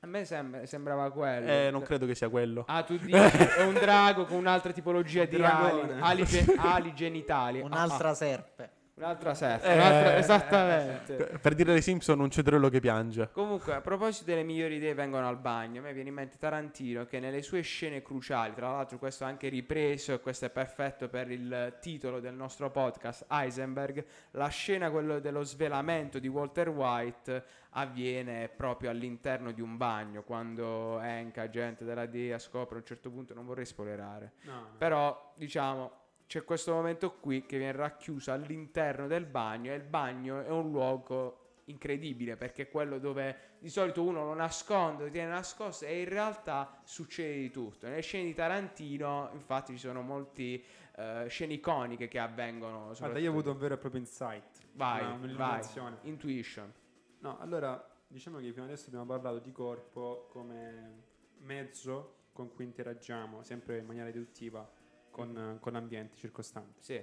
A 0.00 0.08
me 0.08 0.24
sembra- 0.24 0.66
sembrava 0.66 1.12
quello. 1.12 1.46
Eh, 1.48 1.68
non 1.70 1.82
credo 1.82 2.06
che 2.06 2.16
sia 2.16 2.28
quello. 2.28 2.64
Ah, 2.66 2.82
tu 2.82 2.96
dici 2.96 3.12
è 3.14 3.62
un 3.64 3.74
drago 3.74 4.24
con 4.24 4.36
un'altra 4.36 4.72
tipologia 4.72 5.24
di 5.26 5.36
ali, 5.36 6.00
ali, 6.00 6.24
ali 6.56 6.92
genitali. 6.92 7.60
Ah, 7.62 7.66
Un'altra 7.66 8.14
serpe. 8.14 8.70
Un'altra 8.94 9.34
serpe. 9.34 9.66
Eh. 9.68 9.74
un'altra- 9.74 10.16
esattamente. 10.16 11.14
Per 11.14 11.40
per 11.40 11.54
dire 11.54 11.72
ai 11.72 11.82
Simpson 11.82 12.20
un 12.20 12.30
cetriolo 12.30 12.68
che 12.68 12.80
piange. 12.80 13.30
Comunque, 13.32 13.74
a 13.74 13.80
proposito 13.80 14.24
delle 14.26 14.42
migliori 14.42 14.76
idee 14.76 14.94
vengono 14.94 15.26
al 15.28 15.38
bagno, 15.38 15.80
a 15.80 15.82
me 15.84 15.92
viene 15.92 16.08
in 16.10 16.14
mente 16.14 16.36
Tarantino 16.38 17.04
che 17.06 17.18
nelle 17.20 17.42
sue 17.42 17.60
scene 17.62 18.02
cruciali, 18.02 18.54
tra 18.54 18.70
l'altro 18.70 18.98
questo 18.98 19.24
è 19.24 19.26
anche 19.26 19.48
ripreso 19.48 20.12
e 20.14 20.20
questo 20.20 20.44
è 20.46 20.50
perfetto 20.50 21.08
per 21.08 21.30
il 21.30 21.76
titolo 21.80 22.20
del 22.20 22.34
nostro 22.34 22.70
podcast, 22.70 23.26
Heisenberg, 23.28 24.04
la 24.32 24.48
scena 24.48 24.90
quello 24.90 25.18
dello 25.20 25.42
svelamento 25.42 26.18
di 26.18 26.28
Walter 26.28 26.68
White 26.68 27.44
avviene 27.70 28.48
proprio 28.54 28.90
all'interno 28.90 29.50
di 29.50 29.60
un 29.60 29.76
bagno, 29.76 30.22
quando 30.22 30.98
Hank, 30.98 31.38
agente 31.38 31.84
della 31.84 32.06
DEA, 32.06 32.38
scopre 32.38 32.76
a 32.76 32.78
un 32.78 32.84
certo 32.84 33.10
punto, 33.10 33.32
non 33.34 33.46
vorrei 33.46 33.64
spoilerare, 33.64 34.32
No, 34.42 34.52
no. 34.52 34.66
però 34.78 35.32
diciamo 35.36 35.90
c'è 36.32 36.44
questo 36.44 36.72
momento 36.72 37.12
qui 37.16 37.44
che 37.44 37.58
viene 37.58 37.72
racchiuso 37.72 38.32
all'interno 38.32 39.06
del 39.06 39.26
bagno 39.26 39.70
e 39.70 39.74
il 39.74 39.82
bagno 39.82 40.42
è 40.42 40.48
un 40.48 40.70
luogo 40.70 41.60
incredibile 41.64 42.36
perché 42.36 42.62
è 42.62 42.70
quello 42.70 42.98
dove 42.98 43.56
di 43.58 43.68
solito 43.68 44.02
uno 44.02 44.24
lo 44.24 44.32
nasconde, 44.32 45.04
lo 45.04 45.10
tiene 45.10 45.28
nascosto 45.28 45.84
e 45.84 46.00
in 46.00 46.08
realtà 46.08 46.80
succede 46.84 47.34
di 47.38 47.50
tutto. 47.50 47.86
Nelle 47.86 48.00
scene 48.00 48.24
di 48.24 48.32
Tarantino 48.32 49.28
infatti 49.34 49.72
ci 49.72 49.78
sono 49.78 50.00
molti 50.00 50.64
eh, 50.96 51.26
scene 51.28 51.52
iconiche 51.52 52.08
che 52.08 52.18
avvengono. 52.18 52.94
Guarda, 52.96 53.18
io 53.18 53.28
ho 53.28 53.32
avuto 53.32 53.50
un 53.50 53.58
vero 53.58 53.74
e 53.74 53.76
proprio 53.76 54.00
insight. 54.00 54.68
Vai, 54.72 55.04
una- 55.04 55.34
vai, 55.34 55.62
intuition. 56.04 56.72
No, 57.18 57.38
allora, 57.40 57.94
diciamo 58.06 58.38
che 58.38 58.50
fino 58.52 58.64
adesso 58.64 58.86
abbiamo 58.86 59.04
parlato 59.04 59.38
di 59.38 59.52
corpo 59.52 60.28
come 60.30 61.02
mezzo 61.40 62.20
con 62.32 62.50
cui 62.54 62.64
interagiamo, 62.64 63.42
sempre 63.42 63.76
in 63.76 63.84
maniera 63.84 64.10
deduttiva, 64.10 64.66
con, 65.12 65.58
con 65.60 65.72
l'ambiente 65.74 66.16
circostante. 66.16 66.82
Sì. 66.82 67.00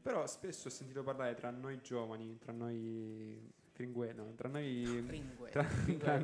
Però 0.00 0.24
spesso 0.26 0.68
ho 0.68 0.70
sentito 0.70 1.02
parlare 1.02 1.34
tra 1.34 1.50
noi 1.50 1.80
giovani, 1.80 2.38
tra 2.38 2.52
noi 2.52 3.52
fringue, 3.70 4.12
no, 4.12 4.32
tra 4.34 4.48
noi... 4.48 5.04
Ringue. 5.06 5.50
Tra, 5.50 5.64
tra- 5.98 6.20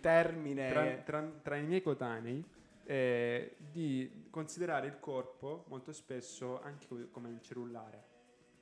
termine 0.00 0.70
tra- 0.70 0.96
tra- 0.98 1.32
tra 1.42 1.56
i 1.56 1.64
miei 1.64 1.82
coetanei 1.82 2.44
eh, 2.84 3.56
di 3.58 4.26
considerare 4.28 4.86
il 4.88 4.98
corpo 4.98 5.64
molto 5.68 5.92
spesso 5.92 6.60
anche 6.60 6.86
co- 6.86 7.08
come 7.10 7.30
il 7.30 7.40
cellulare. 7.40 8.10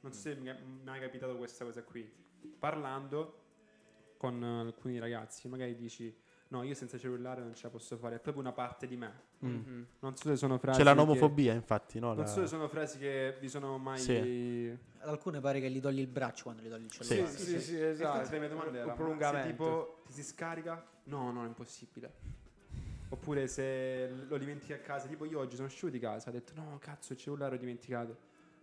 Non 0.01 0.13
so 0.13 0.21
se 0.21 0.35
mi 0.37 0.49
è 0.49 0.59
mai 0.83 1.01
capitato 1.01 1.37
questa 1.37 1.65
cosa 1.65 1.83
qui. 1.83 2.11
Parlando 2.59 3.39
con 4.17 4.43
alcuni 4.43 4.99
ragazzi, 4.99 5.49
magari 5.49 5.75
dici: 5.75 6.15
No, 6.53 6.65
io 6.65 6.75
senza 6.75 6.99
cellulare 6.99 7.43
non 7.43 7.55
ce 7.55 7.63
la 7.65 7.71
posso 7.71 7.97
fare, 7.97 8.17
è 8.17 8.19
proprio 8.19 8.43
una 8.43 8.53
parte 8.53 8.89
di 8.89 8.97
me. 8.97 9.13
Mhm. 9.39 9.87
Non 10.01 10.17
so 10.17 10.29
se 10.29 10.37
sono 10.37 10.59
frasi. 10.59 10.79
C'è 10.79 10.85
la 10.85 10.91
che- 10.91 10.97
nomofobia, 10.97 11.53
infatti, 11.53 12.01
no? 12.01 12.09
Non 12.09 12.19
La- 12.19 12.27
so 12.27 12.41
se 12.41 12.49
sono 12.49 12.67
frasi 12.67 12.99
che 12.99 13.37
vi 13.41 13.49
sono 13.49 13.79
mai. 13.79 13.99
Sì. 14.01 14.77
Ad 14.99 15.09
alcune 15.09 15.39
pare 15.41 15.61
che 15.61 15.71
gli 15.71 15.81
togli 15.81 16.01
il 16.01 16.09
braccio 16.09 16.43
quando 16.45 16.63
gli 16.63 16.69
togli 16.69 16.85
il 16.87 16.91
Sì. 16.93 17.05
cellulare. 17.05 17.37
Sì, 17.37 17.45
sì, 17.45 17.61
sì, 17.61 17.73
Infatti 17.75 17.91
esatto. 17.93 18.31
le 18.33 18.39
mie 18.41 18.49
domande 18.49 18.71
Un 18.71 18.75
erano: 18.77 18.89
"Ma 18.91 18.97
se 18.97 19.03
prolungamento. 19.03 19.49
tipo 19.49 20.03
ti 20.07 20.13
si 20.13 20.23
scarica? 20.25 20.85
No, 21.05 21.31
no, 21.31 21.45
è 21.45 21.47
impossibile. 21.47 22.13
Oppure 23.11 23.47
se 23.47 24.09
lo 24.29 24.37
dimentichi 24.37 24.73
a 24.73 24.79
casa, 24.79 25.07
tipo 25.07 25.25
io 25.25 25.39
oggi 25.39 25.55
sono 25.55 25.69
uscito 25.69 25.89
di 25.89 25.99
casa, 26.01 26.31
ho 26.31 26.33
detto 26.33 26.53
no, 26.57 26.79
cazzo, 26.81 27.13
il 27.13 27.19
cellulare 27.19 27.55
ho 27.55 27.59
dimenticato. 27.59 28.17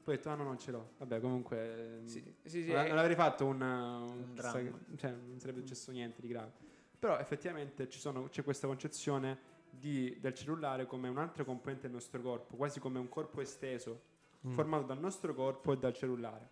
Poi 0.03 0.13
ho 0.13 0.17
detto, 0.17 0.29
ah 0.29 0.35
no, 0.35 0.43
non 0.43 0.57
ce 0.57 0.71
l'ho. 0.71 0.91
Vabbè, 0.97 1.19
comunque... 1.21 2.01
Sì, 2.05 2.21
sì, 2.43 2.63
sì, 2.63 2.71
non, 2.71 2.85
eh, 2.85 2.89
non 2.89 2.97
avrei 2.97 3.15
fatto 3.15 3.45
un, 3.45 3.61
un, 3.61 4.01
Un 4.09 4.33
dramma. 4.35 4.57
che- 4.59 4.71
cioè, 4.97 5.11
non 5.11 5.37
sarebbe 5.39 5.59
successo 5.59 5.91
niente 5.91 6.21
di 6.21 6.27
grave. 6.29 6.51
Però 6.99 7.17
effettivamente 7.17 7.87
ci 7.89 7.99
sono- 7.99 8.27
c'è 8.29 8.43
questa 8.43 8.67
concezione 8.67 9.55
di- 9.69 10.17
del 10.19 10.33
cellulare 10.33 10.85
come 10.87 11.07
un'altra 11.09 11.43
componente 11.43 11.83
del 11.83 11.91
nostro 11.91 12.21
corpo, 12.21 12.55
quasi 12.55 12.79
come 12.79 12.97
un 12.99 13.09
corpo 13.09 13.41
esteso, 13.41 14.01
Mm. 14.47 14.53
formato 14.53 14.83
dal 14.85 14.99
nostro 14.99 15.33
corpo 15.33 15.73
e 15.73 15.77
dal 15.77 15.93
cellulare. 15.93 16.49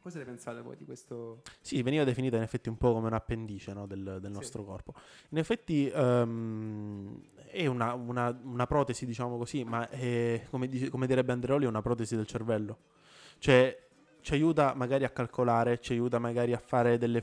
Cosa 0.00 0.18
ne 0.18 0.24
pensate 0.24 0.60
voi 0.62 0.76
di 0.76 0.84
questo? 0.84 1.42
Sì, 1.60 1.80
veniva 1.82 2.02
definita 2.02 2.36
in 2.36 2.42
effetti 2.42 2.68
un 2.68 2.76
po' 2.76 2.92
come 2.92 3.06
un 3.06 3.12
appendice 3.12 3.72
no, 3.72 3.86
del, 3.86 4.18
del 4.20 4.30
Sì. 4.32 4.36
nostro 4.36 4.64
corpo. 4.64 4.94
In 5.28 5.38
effetti 5.38 5.88
ehm, 5.88 7.22
è 7.46 7.66
una, 7.66 7.92
una- 7.94 8.36
una 8.42 8.66
protesi, 8.66 9.06
diciamo 9.06 9.36
così, 9.38 9.62
ma 9.62 9.88
è, 9.88 10.44
come, 10.50 10.66
dice- 10.66 10.88
come 10.90 11.06
direbbe 11.06 11.30
Andreoli, 11.32 11.66
è 11.66 11.68
una 11.68 11.82
protesi 11.82 12.16
del 12.16 12.26
cervello. 12.26 12.78
Cioè 13.38 13.80
ci 14.20 14.32
aiuta 14.34 14.74
magari 14.74 15.04
a 15.04 15.10
calcolare, 15.10 15.78
ci 15.80 15.92
aiuta 15.92 16.18
magari 16.18 16.52
a 16.52 16.58
fare 16.58 16.98
delle, 16.98 17.22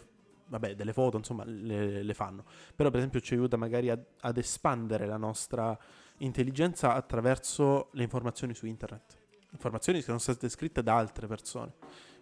vabbè, 0.49 0.75
delle 0.75 0.93
foto, 0.93 1.17
insomma, 1.17 1.43
le, 1.45 2.03
le 2.03 2.13
fanno. 2.13 2.43
Però 2.75 2.89
per 2.89 2.99
esempio 2.99 3.19
ci 3.21 3.33
aiuta 3.35 3.55
magari 3.57 3.89
a- 3.89 3.99
ad 4.21 4.37
espandere 4.37 5.05
la 5.05 5.17
nostra 5.17 5.77
intelligenza 6.17 6.93
attraverso 6.93 7.89
le 7.93 8.03
informazioni 8.03 8.53
su 8.53 8.65
internet. 8.65 9.17
Informazioni 9.51 9.99
che 9.99 10.05
sono 10.05 10.17
state 10.17 10.49
scritte 10.49 10.83
da 10.83 10.97
altre 10.97 11.27
persone. 11.27 11.73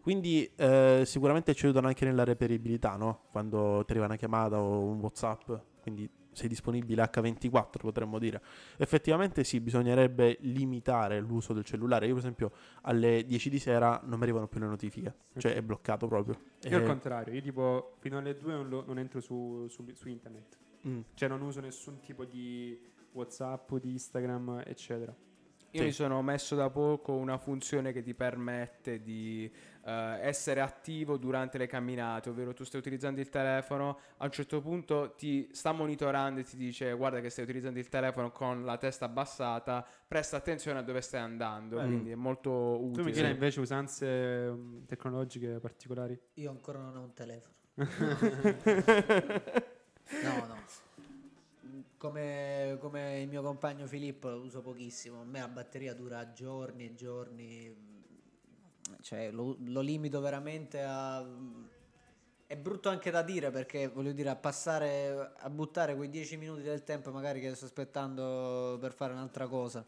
Quindi 0.02 0.50
eh, 0.56 1.04
sicuramente 1.06 1.54
ci 1.54 1.66
aiutano 1.66 1.88
anche 1.88 2.06
nella 2.06 2.24
reperibilità, 2.24 2.96
no? 2.96 3.24
Quando 3.32 3.84
ti 3.86 3.92
arriva 3.92 4.06
una 4.06 4.16
chiamata 4.16 4.60
o 4.62 4.80
un 4.80 5.00
WhatsApp, 5.00 5.52
quindi 5.82 6.10
sei 6.38 6.48
disponibile 6.48 7.04
H24, 7.04 7.80
potremmo 7.80 8.20
dire. 8.20 8.42
Effettivamente 8.78 9.44
sì, 9.44 9.60
bisognerebbe 9.60 10.38
limitare 10.42 11.20
l'uso 11.20 11.52
del 11.54 11.66
cellulare. 11.66 12.06
Io 12.06 12.14
per 12.14 12.22
esempio 12.22 12.52
alle 12.84 13.24
10 13.26 13.50
di 13.50 13.60
sera 13.60 14.00
non 14.06 14.18
mi 14.18 14.24
arrivano 14.24 14.48
più 14.48 14.60
le 14.60 14.68
notifiche, 14.68 15.14
cioè 15.38 15.54
è 15.56 15.62
bloccato 15.62 16.08
proprio. 16.08 16.40
Io 16.70 16.78
al 16.78 16.84
Eh, 16.84 16.86
contrario, 16.86 17.34
io 17.34 17.42
tipo 17.42 17.96
fino 18.00 18.18
alle 18.18 18.38
2 18.38 18.54
non, 18.54 18.70
lo- 18.70 18.84
non 18.86 19.00
entro 19.00 19.20
su, 19.20 19.66
su- 19.68 19.86
su 19.94 20.08
internet. 20.08 20.58
mm. 20.88 21.00
Cioè 21.14 21.28
non 21.28 21.42
uso 21.42 21.60
nessun 21.60 22.00
tipo 22.00 22.24
di 22.24 22.80
WhatsApp, 23.12 23.74
di 23.76 23.92
Instagram, 23.92 24.62
eccetera. 24.66 25.14
Io 25.78 25.84
Sì. 25.84 25.90
mi 25.90 25.94
sono 25.94 26.22
messo 26.24 26.56
da 26.56 26.72
poco 26.72 27.14
una 27.14 27.38
funzione 27.38 27.94
che 27.94 28.02
ti 28.02 28.16
permette 28.16 29.04
di 29.04 29.50
eh, 29.86 30.18
essere 30.22 30.60
attivo 30.60 31.18
durante 31.18 31.60
le 31.60 31.68
camminate, 31.68 32.30
ovvero 32.30 32.52
tu 32.54 32.64
stai 32.64 32.80
utilizzando 32.80 33.20
il 33.22 33.30
telefono, 33.30 34.00
a 34.18 34.26
un 34.26 34.32
certo 34.32 34.60
punto 34.60 35.14
ti 35.16 35.48
sta 35.52 35.72
monitorando 35.74 36.40
e 36.40 36.44
ti 36.44 36.58
dice 36.58 36.92
guarda 36.94 37.20
che 37.22 37.30
stai 37.30 37.44
utilizzando 37.44 37.78
il 37.78 37.90
telefono 37.90 38.32
con 38.32 38.66
la 38.66 38.78
testa 38.78 39.06
abbassata, 39.06 39.86
presta 40.08 40.38
attenzione 40.38 40.80
a 40.80 40.82
dove 40.82 41.02
stai 41.02 41.22
andando, 41.22 41.78
Beh. 41.78 41.86
quindi 41.86 42.10
è 42.12 42.16
molto 42.16 42.50
Tu 42.80 42.86
utile. 42.88 43.04
Michele 43.06 43.30
invece 43.30 43.60
usanze 43.60 44.06
um, 44.52 44.84
tecnologiche 44.88 45.60
particolari? 45.60 46.20
Io 46.36 46.50
ancora 46.50 46.80
non 46.80 46.96
ho 46.98 47.02
un 47.02 47.14
telefono. 47.14 47.54
No, 50.24 50.46
no. 50.48 50.56
Come, 51.98 52.78
come 52.80 53.22
il 53.22 53.28
mio 53.28 53.42
compagno 53.42 53.88
Filippo 53.88 54.28
uso 54.30 54.62
pochissimo. 54.62 55.22
A 55.22 55.26
me 55.26 55.40
la 55.40 55.48
batteria 55.48 55.96
dura 55.96 56.32
giorni 56.32 56.86
e 56.86 56.96
giorni. 56.96 57.76
Cioè, 59.02 59.32
lo, 59.32 59.58
lo 59.66 59.82
limito 59.82 60.22
veramente 60.22 60.84
a. 60.84 61.26
È 62.46 62.56
brutto 62.56 62.88
anche 62.90 63.12
da 63.12 63.24
dire 63.24 63.50
perché 63.50 63.88
voglio 63.88 64.14
dire, 64.14 64.30
a 64.30 64.36
passare 64.36 65.34
a 65.38 65.50
buttare 65.50 65.96
quei 65.96 66.10
10 66.10 66.38
minuti 66.38 66.62
del 66.62 66.84
tempo, 66.84 67.12
magari 67.12 67.42
che 67.42 67.54
sto 67.56 67.66
aspettando 67.66 68.78
per 68.80 68.94
fare 68.94 69.14
un'altra 69.14 69.48
cosa. 69.48 69.86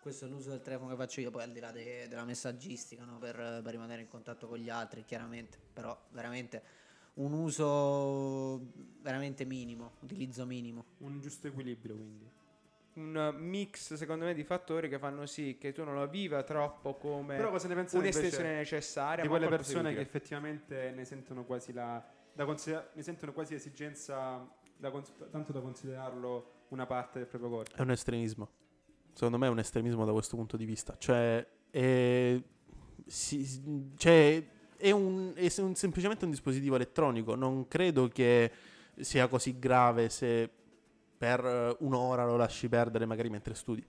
Questo 0.00 0.24
è 0.24 0.28
l'uso 0.28 0.50
del 0.50 0.62
telefono 0.62 0.90
che 0.90 0.96
faccio 0.96 1.20
io, 1.20 1.30
poi 1.30 1.42
al 1.42 1.50
di 1.50 1.60
là 1.60 1.70
de- 1.70 2.06
della 2.08 2.24
messaggistica, 2.24 3.04
no? 3.04 3.18
per, 3.18 3.34
per 3.34 3.72
rimanere 3.72 4.02
in 4.02 4.08
contatto 4.08 4.46
con 4.46 4.58
gli 4.58 4.70
altri, 4.70 5.04
chiaramente. 5.04 5.58
Però 5.72 5.94
veramente 6.12 6.62
un 7.18 7.32
uso 7.32 8.60
veramente 9.02 9.44
minimo, 9.44 9.92
utilizzo 10.00 10.44
minimo. 10.46 10.84
Un 10.98 11.20
giusto 11.20 11.46
equilibrio, 11.48 11.94
quindi. 11.94 12.30
un 12.94 13.34
mix 13.38 13.94
secondo 13.94 14.24
me 14.24 14.34
di 14.34 14.42
fattori 14.42 14.88
che 14.88 14.98
fanno 14.98 15.24
sì 15.26 15.56
che 15.58 15.72
tu 15.72 15.84
non 15.84 15.94
lo 15.94 16.08
viva 16.08 16.42
troppo 16.42 16.94
come 16.96 17.36
Però 17.36 17.50
cosa 17.50 17.68
ne 17.68 17.74
pensate 17.74 17.98
un'estensione 17.98 18.54
necessaria 18.56 19.22
di 19.22 19.28
quelle 19.28 19.46
persone 19.48 19.94
che 19.94 20.00
effettivamente 20.00 20.90
ne 20.90 21.04
sentono 21.04 21.44
quasi 21.44 21.72
la 21.72 22.04
da 22.32 22.44
consider- 22.44 22.90
ne 22.94 23.02
sentono 23.02 23.32
quasi 23.32 23.54
esigenza 23.54 24.44
da 24.76 24.90
cons- 24.90 25.12
tanto 25.30 25.52
da 25.52 25.60
considerarlo 25.60 26.52
una 26.68 26.86
parte 26.86 27.18
del 27.20 27.26
proprio 27.28 27.50
corpo. 27.50 27.74
È 27.76 27.80
un 27.80 27.90
estremismo. 27.90 28.48
Secondo 29.12 29.38
me 29.38 29.46
è 29.46 29.50
un 29.50 29.58
estremismo 29.58 30.04
da 30.04 30.12
questo 30.12 30.36
punto 30.36 30.56
di 30.56 30.64
vista. 30.64 30.96
Cioè, 30.98 31.44
è, 31.70 32.40
si- 33.06 33.92
cioè, 33.96 34.46
è, 34.78 34.90
un- 34.90 35.32
è 35.34 35.52
un- 35.58 35.74
semplicemente 35.74 36.24
un 36.24 36.30
dispositivo 36.30 36.76
elettronico. 36.76 37.34
Non 37.34 37.68
credo 37.68 38.08
che 38.08 38.50
sia 39.00 39.26
così 39.28 39.58
grave 39.58 40.08
se 40.08 40.48
per 41.18 41.44
eh, 41.44 41.76
un'ora 41.80 42.24
lo 42.24 42.36
lasci 42.36 42.68
perdere 42.68 43.04
magari 43.04 43.28
mentre 43.28 43.54
studi. 43.54 43.86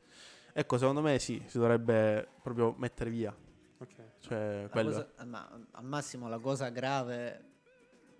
Ecco, 0.51 0.77
secondo 0.77 1.01
me 1.01 1.19
sì, 1.19 1.41
si 1.45 1.57
dovrebbe 1.57 2.27
proprio 2.41 2.73
mettere 2.77 3.09
via. 3.09 3.33
Ok. 3.77 3.95
Cioè, 4.19 4.67
cosa- 4.69 5.09
ma 5.25 5.49
al 5.71 5.85
massimo 5.85 6.27
la 6.27 6.39
cosa 6.39 6.69
grave 6.69 7.45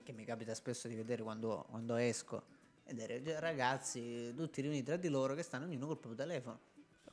che 0.03 0.13
mi 0.13 0.23
capita 0.23 0.53
spesso 0.53 0.87
di 0.87 0.95
vedere 0.95 1.21
quando, 1.23 1.65
quando 1.69 1.95
esco 1.95 2.43
è 2.83 2.93
vedere 2.93 3.21
gi- 3.21 3.37
ragazzi 3.39 4.33
tutti 4.35 4.61
riuniti 4.61 4.83
tra 4.85 4.95
di 4.95 5.09
loro 5.09 5.33
che 5.35 5.43
stanno 5.43 5.65
ognuno 5.65 5.87
col 5.87 5.97
proprio 5.97 6.25
telefono. 6.25 6.59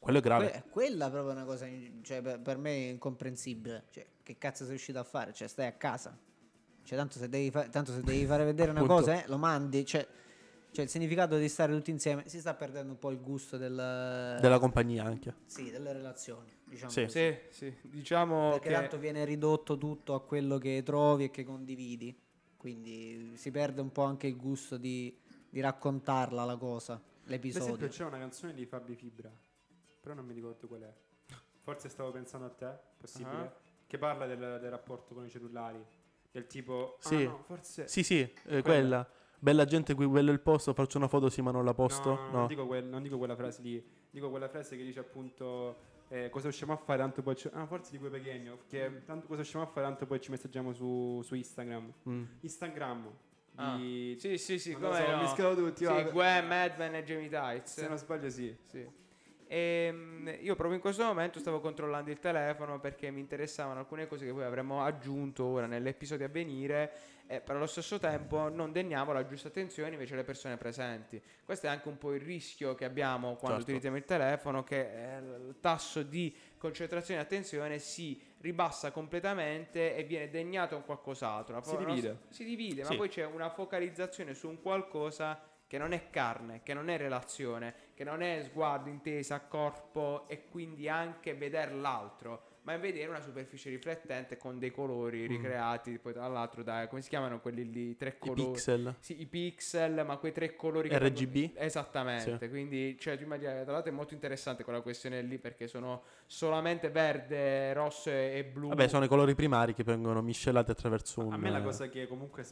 Quello 0.06 0.18
è 0.20 0.22
grave. 0.22 0.50
Que- 0.50 0.64
quella 0.70 1.06
è 1.08 1.10
proprio 1.10 1.32
una 1.32 1.44
cosa 1.44 1.66
cioè, 2.02 2.22
per, 2.22 2.40
per 2.40 2.58
me 2.58 2.70
è 2.70 2.90
incomprensibile. 2.90 3.84
Cioè, 3.90 4.06
che 4.22 4.38
cazzo 4.38 4.62
sei 4.62 4.70
riuscito 4.70 4.98
a 4.98 5.04
fare? 5.04 5.32
Cioè, 5.32 5.48
stai 5.48 5.66
a 5.66 5.72
casa. 5.72 6.16
Cioè, 6.84 6.96
tanto 6.96 7.18
se 7.18 7.28
devi, 7.28 7.50
fa- 7.50 7.68
tanto 7.68 7.92
se 7.92 8.00
devi 8.02 8.24
fare 8.26 8.44
vedere 8.44 8.70
una 8.70 8.84
cosa, 8.84 9.22
eh, 9.22 9.26
lo 9.28 9.36
mandi. 9.36 9.84
Cioè, 9.84 10.06
cioè, 10.70 10.84
il 10.84 10.90
significato 10.90 11.36
di 11.38 11.48
stare 11.48 11.72
tutti 11.74 11.90
insieme 11.90 12.28
si 12.28 12.38
sta 12.38 12.54
perdendo 12.54 12.92
un 12.92 12.98
po' 12.98 13.10
il 13.10 13.20
gusto 13.20 13.56
del, 13.56 13.74
Della 14.40 14.58
compagnia 14.58 15.04
anche. 15.04 15.34
sì, 15.46 15.70
delle 15.70 15.92
relazioni. 15.92 16.54
Diciamo 16.64 16.90
Sì. 16.90 17.02
così. 17.02 17.18
sì 17.18 17.38
sì 17.50 17.74
diciamo 17.82 18.50
Perché 18.50 18.68
che 18.68 18.74
tanto 18.74 18.98
viene 18.98 19.24
ridotto 19.24 19.78
tutto 19.78 20.14
a 20.14 20.20
quello 20.22 20.58
che 20.58 20.82
trovi 20.84 21.24
e 21.24 21.30
che 21.30 21.44
condividi. 21.44 22.16
Quindi 22.56 23.32
si 23.36 23.50
perde 23.50 23.80
un 23.80 23.90
po' 23.92 24.02
anche 24.02 24.26
il 24.26 24.36
gusto 24.36 24.76
di, 24.76 25.16
di 25.48 25.60
raccontarla 25.60 26.44
la 26.44 26.56
cosa, 26.56 26.94
Ad 26.94 27.00
esempio 27.00 27.30
l'episodio. 27.30 27.88
c'è 27.88 28.04
una 28.04 28.18
canzone 28.18 28.52
di 28.54 28.66
Fabi 28.66 28.94
Fibra, 28.96 29.30
però 30.06 30.14
non 30.14 30.24
mi 30.24 30.34
ricordo 30.34 30.68
qual 30.68 30.82
è. 30.82 30.92
Forse 31.62 31.88
stavo 31.88 32.12
pensando 32.12 32.46
a 32.46 32.50
te, 32.50 32.70
possibile, 32.96 33.36
Ah. 33.36 33.52
che 33.88 33.98
parla 33.98 34.24
del, 34.26 34.38
del 34.60 34.70
rapporto 34.70 35.14
con 35.14 35.24
i 35.24 35.28
cellulari, 35.28 35.84
del 36.30 36.46
tipo 36.46 36.96
ah, 37.02 37.06
Sì. 37.08 37.24
no, 37.24 37.42
forse 37.44 37.88
Sì, 37.88 38.04
sì, 38.04 38.32
eh, 38.44 38.62
quella. 38.62 39.04
Bella 39.40 39.64
gente 39.64 39.94
qui, 39.94 40.06
quello 40.06 40.30
è 40.30 40.32
il 40.32 40.38
posto, 40.40 40.72
faccio 40.74 40.96
una 40.98 41.08
foto 41.08 41.28
sì 41.28 41.42
ma 41.42 41.50
non 41.50 41.64
la 41.64 41.74
posto. 41.74 42.10
No, 42.10 42.20
no, 42.20 42.26
No. 42.30 42.38
Non, 42.38 42.46
dico 42.46 42.66
quel- 42.66 42.84
non 42.84 43.02
dico 43.02 43.18
quella 43.18 43.34
frase 43.34 43.62
lì, 43.62 43.84
dico 44.08 44.30
quella 44.30 44.48
frase 44.48 44.76
che 44.76 44.84
dice 44.84 45.00
appunto 45.00 45.76
eh, 46.08 46.30
cosa 46.30 46.46
usciamo 46.46 46.72
a 46.72 46.76
fare 46.76 47.00
tanto 47.00 47.20
poi 47.20 47.34
ci... 47.34 47.50
ah 47.52 47.66
forse 47.66 47.90
di 47.90 47.98
quei 47.98 48.10
Pechegno 48.12 48.58
che 48.68 49.02
tanto 49.04 49.26
cosa 49.26 49.40
usciamo 49.40 49.64
a 49.64 49.66
fare 49.66 49.86
tanto 49.86 50.06
poi 50.06 50.20
ci 50.20 50.30
messaggiamo 50.30 50.72
su, 50.72 51.20
su 51.24 51.34
Instagram 51.34 51.92
Mm. 52.08 52.24
Instagram 52.42 53.10
Ah, 53.56 53.76
di 53.76 54.14
sì 54.20 54.38
sì 54.38 54.58
sì 54.60 54.72
come 54.74 54.94
so, 55.04 55.10
no. 55.10 55.20
mischiato 55.22 55.54
tutti 55.56 55.84
sì. 55.84 56.02
Gue, 56.12 56.42
Madman 56.42 56.94
e 56.94 57.02
Jamie 57.04 57.28
Tights 57.28 57.72
se 57.72 57.88
non 57.88 57.96
sbaglio 57.98 58.30
sì 58.30 58.56
Sì. 58.66 58.88
Ehm, 59.48 60.36
io 60.40 60.54
proprio 60.56 60.74
in 60.74 60.80
questo 60.80 61.04
momento 61.04 61.38
stavo 61.38 61.60
controllando 61.60 62.10
il 62.10 62.18
telefono 62.18 62.80
perché 62.80 63.10
mi 63.10 63.20
interessavano 63.20 63.78
alcune 63.78 64.06
cose 64.08 64.24
che 64.26 64.32
poi 64.32 64.42
avremmo 64.42 64.82
aggiunto 64.82 65.44
ora 65.44 65.66
nell'episodio 65.66 66.26
a 66.26 66.28
venire 66.28 66.92
e 67.28 67.40
per 67.40 67.56
allo 67.56 67.66
stesso 67.66 67.98
tempo 67.98 68.48
non 68.48 68.72
degniamo 68.72 69.12
la 69.12 69.24
giusta 69.24 69.48
attenzione 69.48 69.90
invece 69.92 70.14
alle 70.14 70.24
persone 70.24 70.56
presenti. 70.56 71.20
Questo 71.44 71.66
è 71.66 71.68
anche 71.68 71.88
un 71.88 71.98
po' 71.98 72.12
il 72.14 72.20
rischio 72.20 72.74
che 72.74 72.84
abbiamo 72.84 73.34
quando 73.36 73.46
Certo. 73.58 73.62
utilizziamo 73.62 73.96
il 73.96 74.04
telefono 74.04 74.64
che 74.64 74.80
eh, 74.80 75.18
il 75.18 75.56
tasso 75.60 76.02
di 76.02 76.34
concentrazione 76.58 77.20
e 77.20 77.22
attenzione 77.22 77.78
si 77.78 78.20
ribassa 78.40 78.90
completamente 78.90 79.94
e 79.96 80.02
viene 80.04 80.28
degnato 80.28 80.76
a 80.76 80.80
qualcos'altro. 80.80 81.60
Si 81.62 81.76
divide. 81.76 82.08
nostra- 82.08 82.16
si 82.30 82.44
divide, 82.44 82.84
Sì. 82.84 82.90
ma 82.90 82.96
poi 82.96 83.08
c'è 83.08 83.24
una 83.24 83.50
focalizzazione 83.50 84.34
su 84.34 84.48
un 84.48 84.60
qualcosa 84.60 85.40
che 85.66 85.78
non 85.78 85.92
è 85.92 86.10
carne, 86.10 86.62
che 86.62 86.74
non 86.74 86.88
è 86.88 86.96
relazione, 86.96 87.74
che 87.94 88.04
non 88.04 88.22
è 88.22 88.42
sguardo, 88.44 88.88
intesa, 88.88 89.40
corpo 89.40 90.28
e 90.28 90.46
quindi 90.48 90.88
anche 90.88 91.34
vedere 91.34 91.72
l'altro, 91.74 92.42
ma 92.62 92.74
è 92.74 92.78
vedere 92.80 93.08
una 93.08 93.20
superficie 93.20 93.70
riflettente 93.70 94.36
con 94.36 94.58
dei 94.58 94.72
colori 94.72 95.26
ricreati 95.26 95.98
poi 95.98 96.12
tra 96.12 96.26
l'altro 96.26 96.64
da 96.64 96.88
come 96.88 97.00
si 97.00 97.08
chiamano 97.08 97.40
quelli 97.40 97.70
lì 97.70 97.96
tre 97.96 98.16
I 98.20 98.28
colori 98.28 98.50
pixel. 98.50 98.96
sì, 98.98 99.20
i 99.20 99.26
pixel, 99.26 100.04
ma 100.04 100.16
quei 100.16 100.32
tre 100.32 100.56
colori 100.56 100.88
che 100.88 100.98
RGB? 100.98 101.52
danno- 101.52 101.52
Esattamente, 101.54 102.48
quindi 102.48 102.96
cioè, 102.98 103.16
tu 103.16 103.22
immagini, 103.24 103.62
tra 103.62 103.72
l'altro 103.72 103.90
è 103.92 103.94
molto 103.94 104.14
interessante 104.14 104.64
quella 104.64 104.80
questione 104.80 105.22
lì 105.22 105.38
perché 105.38 105.68
sono 105.68 106.02
solamente 106.26 106.90
verde, 106.90 107.72
rosso 107.72 108.10
e, 108.10 108.44
blu. 108.52 108.68
Vabbè, 108.68 108.88
sono 108.88 109.04
i 109.04 109.08
colori 109.08 109.34
primari 109.34 109.72
che 109.74 109.84
vengono 109.84 110.20
miscelati 110.22 110.70
attraverso 110.70 111.24
un... 111.24 111.32
a 111.32 111.36
me 111.36 111.50
la 111.50 111.62
cosa 111.62 111.88
che 111.88 112.06
comunque 112.08 112.44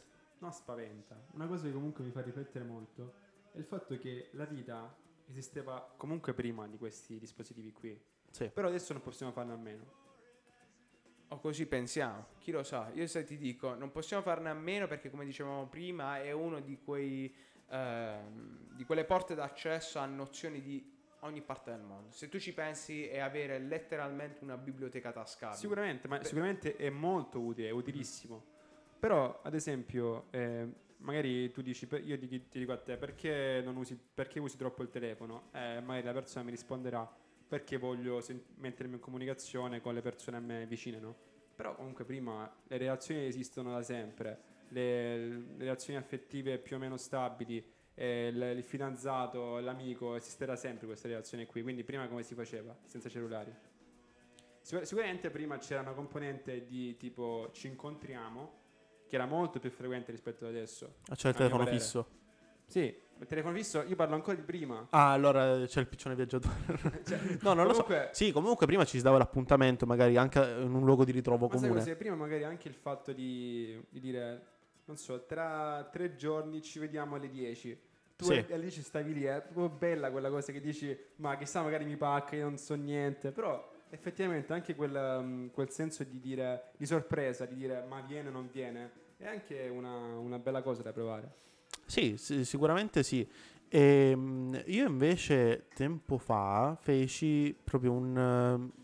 non 0.45 0.53
spaventa 0.53 1.19
una 1.33 1.47
cosa 1.47 1.65
che 1.65 1.73
comunque 1.73 2.03
mi 2.03 2.11
fa 2.11 2.21
riflettere 2.21 2.63
molto 2.63 3.15
è 3.51 3.57
il 3.57 3.65
fatto 3.65 3.97
che 3.97 4.29
la 4.33 4.45
vita 4.45 4.95
esisteva 5.27 5.93
comunque 5.97 6.33
prima 6.33 6.67
di 6.67 6.77
questi 6.77 7.17
dispositivi 7.17 7.71
qui. 7.71 7.99
Sì. 8.29 8.49
Però 8.49 8.67
adesso 8.67 8.93
non 8.93 9.01
possiamo 9.01 9.31
farne 9.31 9.53
a 9.53 9.57
meno. 9.57 10.03
O 11.29 11.39
così 11.39 11.65
pensiamo, 11.65 12.27
chi 12.37 12.51
lo 12.51 12.63
sa. 12.63 12.91
Io 12.93 13.07
se 13.07 13.23
ti 13.23 13.37
dico, 13.37 13.73
non 13.73 13.91
possiamo 13.91 14.21
farne 14.21 14.49
a 14.49 14.53
meno 14.53 14.87
perché 14.87 15.09
come 15.09 15.25
dicevamo 15.25 15.67
prima 15.67 16.21
è 16.21 16.31
uno 16.31 16.59
di 16.59 16.77
quei 16.83 17.33
ehm, 17.69 18.75
di 18.75 18.83
quelle 18.83 19.05
porte 19.05 19.33
d'accesso 19.33 19.97
a 19.97 20.05
nozioni 20.05 20.61
di 20.61 20.93
ogni 21.21 21.41
parte 21.41 21.71
del 21.71 21.81
mondo. 21.81 22.11
Se 22.11 22.29
tu 22.29 22.37
ci 22.37 22.53
pensi 22.53 23.07
è 23.07 23.19
avere 23.19 23.57
letteralmente 23.57 24.43
una 24.43 24.57
biblioteca 24.57 25.11
tascabile. 25.11 25.59
Sicuramente, 25.59 26.07
ma 26.07 26.17
Beh. 26.17 26.25
sicuramente 26.25 26.75
è 26.75 26.89
molto 26.89 27.39
utile, 27.39 27.69
è 27.69 27.71
utilissimo. 27.71 28.53
Però, 29.05 29.39
ad 29.43 29.53
esempio, 29.53 30.25
eh, 30.31 30.67
magari 30.97 31.51
tu 31.51 31.61
dici, 31.61 31.87
io 32.05 32.17
ti, 32.17 32.27
ti 32.27 32.57
dico 32.57 32.71
a 32.71 32.77
te, 32.77 32.97
perché, 32.97 33.63
usi, 33.75 33.95
perché 33.95 34.39
usi 34.39 34.57
troppo 34.57 34.81
il 34.81 34.89
telefono? 34.89 35.49
Eh, 35.53 35.79
magari 35.79 36.07
la 36.07 36.13
persona 36.13 36.43
mi 36.43 36.49
risponderà, 36.49 37.07
perché 37.47 37.77
voglio 37.77 38.19
sen- 38.19 38.41
mettermi 38.55 38.95
in 38.95 38.99
comunicazione 38.99 39.79
con 39.79 39.93
le 39.93 40.01
persone 40.01 40.37
a 40.37 40.39
me 40.39 40.65
vicine, 40.65 40.97
no? 40.97 41.15
Però 41.55 41.75
comunque 41.75 42.03
prima 42.03 42.51
le 42.65 42.77
relazioni 42.79 43.27
esistono 43.27 43.73
da 43.73 43.83
sempre, 43.83 44.39
le, 44.69 45.17
le 45.27 45.43
relazioni 45.59 45.99
affettive 45.99 46.57
più 46.57 46.77
o 46.77 46.79
meno 46.79 46.97
stabili, 46.97 47.63
eh, 47.93 48.29
il, 48.29 48.41
il 48.57 48.63
fidanzato, 48.63 49.59
l'amico, 49.59 50.15
esisterà 50.15 50.55
sempre 50.55 50.87
questa 50.87 51.07
relazione 51.07 51.45
qui. 51.45 51.61
Quindi 51.61 51.83
prima 51.83 52.07
come 52.07 52.23
si 52.23 52.33
faceva? 52.33 52.75
Senza 52.85 53.07
cellulari. 53.07 53.53
Sicur- 54.61 54.83
sicuramente 54.83 55.29
prima 55.29 55.59
c'era 55.59 55.81
una 55.81 55.93
componente 55.93 56.65
di 56.65 56.97
tipo 56.97 57.51
ci 57.53 57.67
incontriamo, 57.67 58.63
che 59.07 59.15
era 59.15 59.25
molto 59.25 59.59
più 59.59 59.69
frequente 59.69 60.11
rispetto 60.11 60.45
ad 60.45 60.51
adesso. 60.51 60.95
Ah, 61.09 61.15
c'è 61.15 61.29
il 61.29 61.35
telefono 61.35 61.65
fisso. 61.65 62.07
Sì, 62.67 62.79
il 63.19 63.27
telefono 63.27 63.55
fisso, 63.55 63.83
io 63.83 63.95
parlo 63.95 64.15
ancora 64.15 64.35
di 64.35 64.41
prima. 64.41 64.87
Ah, 64.89 65.11
allora 65.11 65.63
c'è 65.65 65.79
il 65.79 65.87
piccione 65.87 66.15
viaggiatore. 66.15 66.53
Cioè, 67.05 67.19
no, 67.41 67.53
non 67.53 67.67
lo 67.67 67.73
so. 67.73 67.83
comunque- 67.83 68.09
Sì, 68.13 68.31
comunque 68.31 68.65
prima 68.65 68.83
ci 68.85 68.97
si 68.97 69.03
dava 69.03 69.17
l'appuntamento, 69.19 69.85
magari 69.85 70.17
anche 70.17 70.39
in 70.39 70.73
un 70.73 70.83
luogo 70.83 71.05
di 71.05 71.11
ritrovo 71.11 71.45
Ma 71.45 71.51
sai 71.51 71.61
comune. 71.61 71.79
cos'è? 71.79 71.95
Prima 71.95 72.15
magari 72.15 72.43
anche 72.43 72.67
il 72.67 72.73
fatto 72.73 73.13
di, 73.13 73.79
di 73.89 73.99
dire, 73.99 74.45
non 74.85 74.97
so, 74.97 75.25
tra 75.25 75.87
tre 75.91 76.15
giorni 76.15 76.61
ci 76.61 76.79
vediamo 76.79 77.15
alle 77.15 77.29
10. 77.29 77.79
Tu 78.17 78.25
Sì. 78.25 78.31
alle 78.33 78.45
alle 78.53 78.61
10 78.63 78.81
stavi 78.81 79.13
lì, 79.13 79.23
è 79.23 79.41
proprio 79.41 79.69
bella 79.69 80.09
quella 80.09 80.29
cosa 80.29 80.51
che 80.51 80.59
dici, 80.61 80.97
ma 81.17 81.37
chissà 81.37 81.61
magari 81.61 81.85
mi 81.85 81.97
pacca, 81.97 82.35
io 82.35 82.45
non 82.45 82.57
so 82.57 82.73
niente. 82.73 83.31
Però 83.31 83.71
effettivamente 83.89 84.53
anche 84.53 84.75
quel, 84.75 85.19
um, 85.19 85.51
quel 85.51 85.69
senso 85.69 86.03
di 86.03 86.19
dire, 86.19 86.71
di 86.77 86.85
sorpresa, 86.85 87.45
di 87.45 87.55
dire 87.55 87.83
ma 87.87 88.01
viene 88.01 88.29
o 88.29 88.31
non 88.31 88.49
viene, 88.51 88.91
è 89.17 89.27
anche 89.27 89.67
una, 89.67 90.17
una 90.17 90.39
bella 90.39 90.61
cosa 90.61 90.81
da 90.81 90.91
provare. 90.91 91.43
Sì, 91.85 92.17
sì, 92.17 92.43
sicuramente 92.45 93.03
sì. 93.03 93.27
Ehm, 93.69 94.61
io 94.67 94.87
invece 94.87 95.67
tempo 95.73 96.17
fa 96.17 96.77
feci 96.79 97.55
proprio 97.63 97.91
un, 97.91 98.17
eh, 98.17 98.83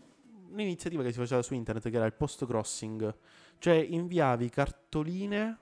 un'iniziativa 0.50 1.02
che 1.02 1.12
si 1.12 1.18
faceva 1.18 1.42
su 1.42 1.54
internet 1.54 1.88
che 1.88 1.96
era 1.96 2.06
il 2.06 2.12
post 2.12 2.46
crossing, 2.46 3.14
cioè 3.58 3.74
inviavi 3.74 4.48
cartoline 4.50 5.58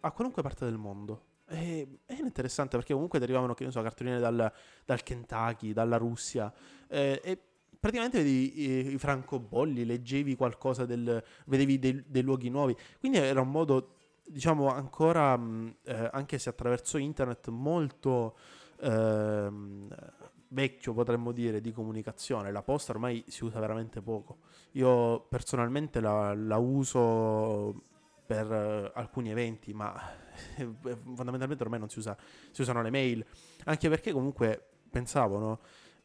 a 0.00 0.10
qualunque 0.12 0.42
parte 0.42 0.64
del 0.64 0.76
mondo. 0.76 1.32
E 1.46 1.98
è 2.06 2.14
interessante 2.20 2.76
perché 2.76 2.92
comunque 2.94 3.18
derivavano, 3.18 3.54
che 3.54 3.64
ne 3.64 3.70
so, 3.70 3.82
cartoline 3.82 4.18
dal, 4.18 4.50
dal 4.84 5.02
Kentucky, 5.02 5.72
dalla 5.72 5.96
Russia. 5.96 6.52
eh, 6.88 7.20
e 7.22 7.38
praticamente 7.84 8.16
vedevi 8.16 8.92
i, 8.94 8.98
francobolli, 8.98 9.84
leggevi 9.84 10.36
qualcosa 10.36 10.86
del. 10.86 11.22
vedevi 11.44 11.78
dei, 11.78 12.02
dei 12.06 12.22
luoghi 12.22 12.48
nuovi. 12.48 12.74
Quindi 12.98 13.18
era 13.18 13.42
un 13.42 13.50
modo 13.50 13.96
diciamo 14.26 14.68
ancora, 14.68 15.36
mh, 15.36 15.76
eh, 15.82 16.08
anche 16.12 16.38
se 16.38 16.48
attraverso 16.48 16.96
internet, 16.96 17.48
molto 17.48 18.38
ehm, 18.80 19.94
vecchio 20.48 20.94
potremmo 20.94 21.32
dire 21.32 21.60
di 21.60 21.72
comunicazione. 21.72 22.50
La 22.52 22.62
posta 22.62 22.92
ormai 22.92 23.22
si 23.26 23.44
usa 23.44 23.60
veramente 23.60 24.00
poco. 24.00 24.38
Io 24.72 25.20
personalmente 25.28 26.00
la, 26.00 26.32
la 26.32 26.56
uso 26.56 27.82
per 28.24 28.50
eh, 28.50 28.92
alcuni 28.94 29.30
eventi, 29.30 29.74
ma 29.74 29.94
eh, 30.56 30.70
fondamentalmente 31.14 31.62
ormai 31.62 31.80
non 31.80 31.90
si 31.90 31.98
usa, 31.98 32.16
si 32.50 32.62
usano 32.62 32.80
le 32.80 32.90
mail. 32.90 33.22
Anche 33.64 33.90
perché 33.90 34.10
comunque 34.10 34.68
pensavo, 34.90 35.38
no? 35.38 35.60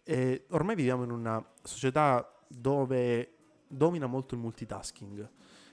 Eh, 0.10 0.46
ormai 0.50 0.74
viviamo 0.76 1.04
in 1.04 1.12
una 1.12 1.44
società 1.62 2.28
dove 2.48 3.34
domina 3.68 4.08
molto 4.08 4.34
il 4.34 4.42
multitasking 4.42 5.30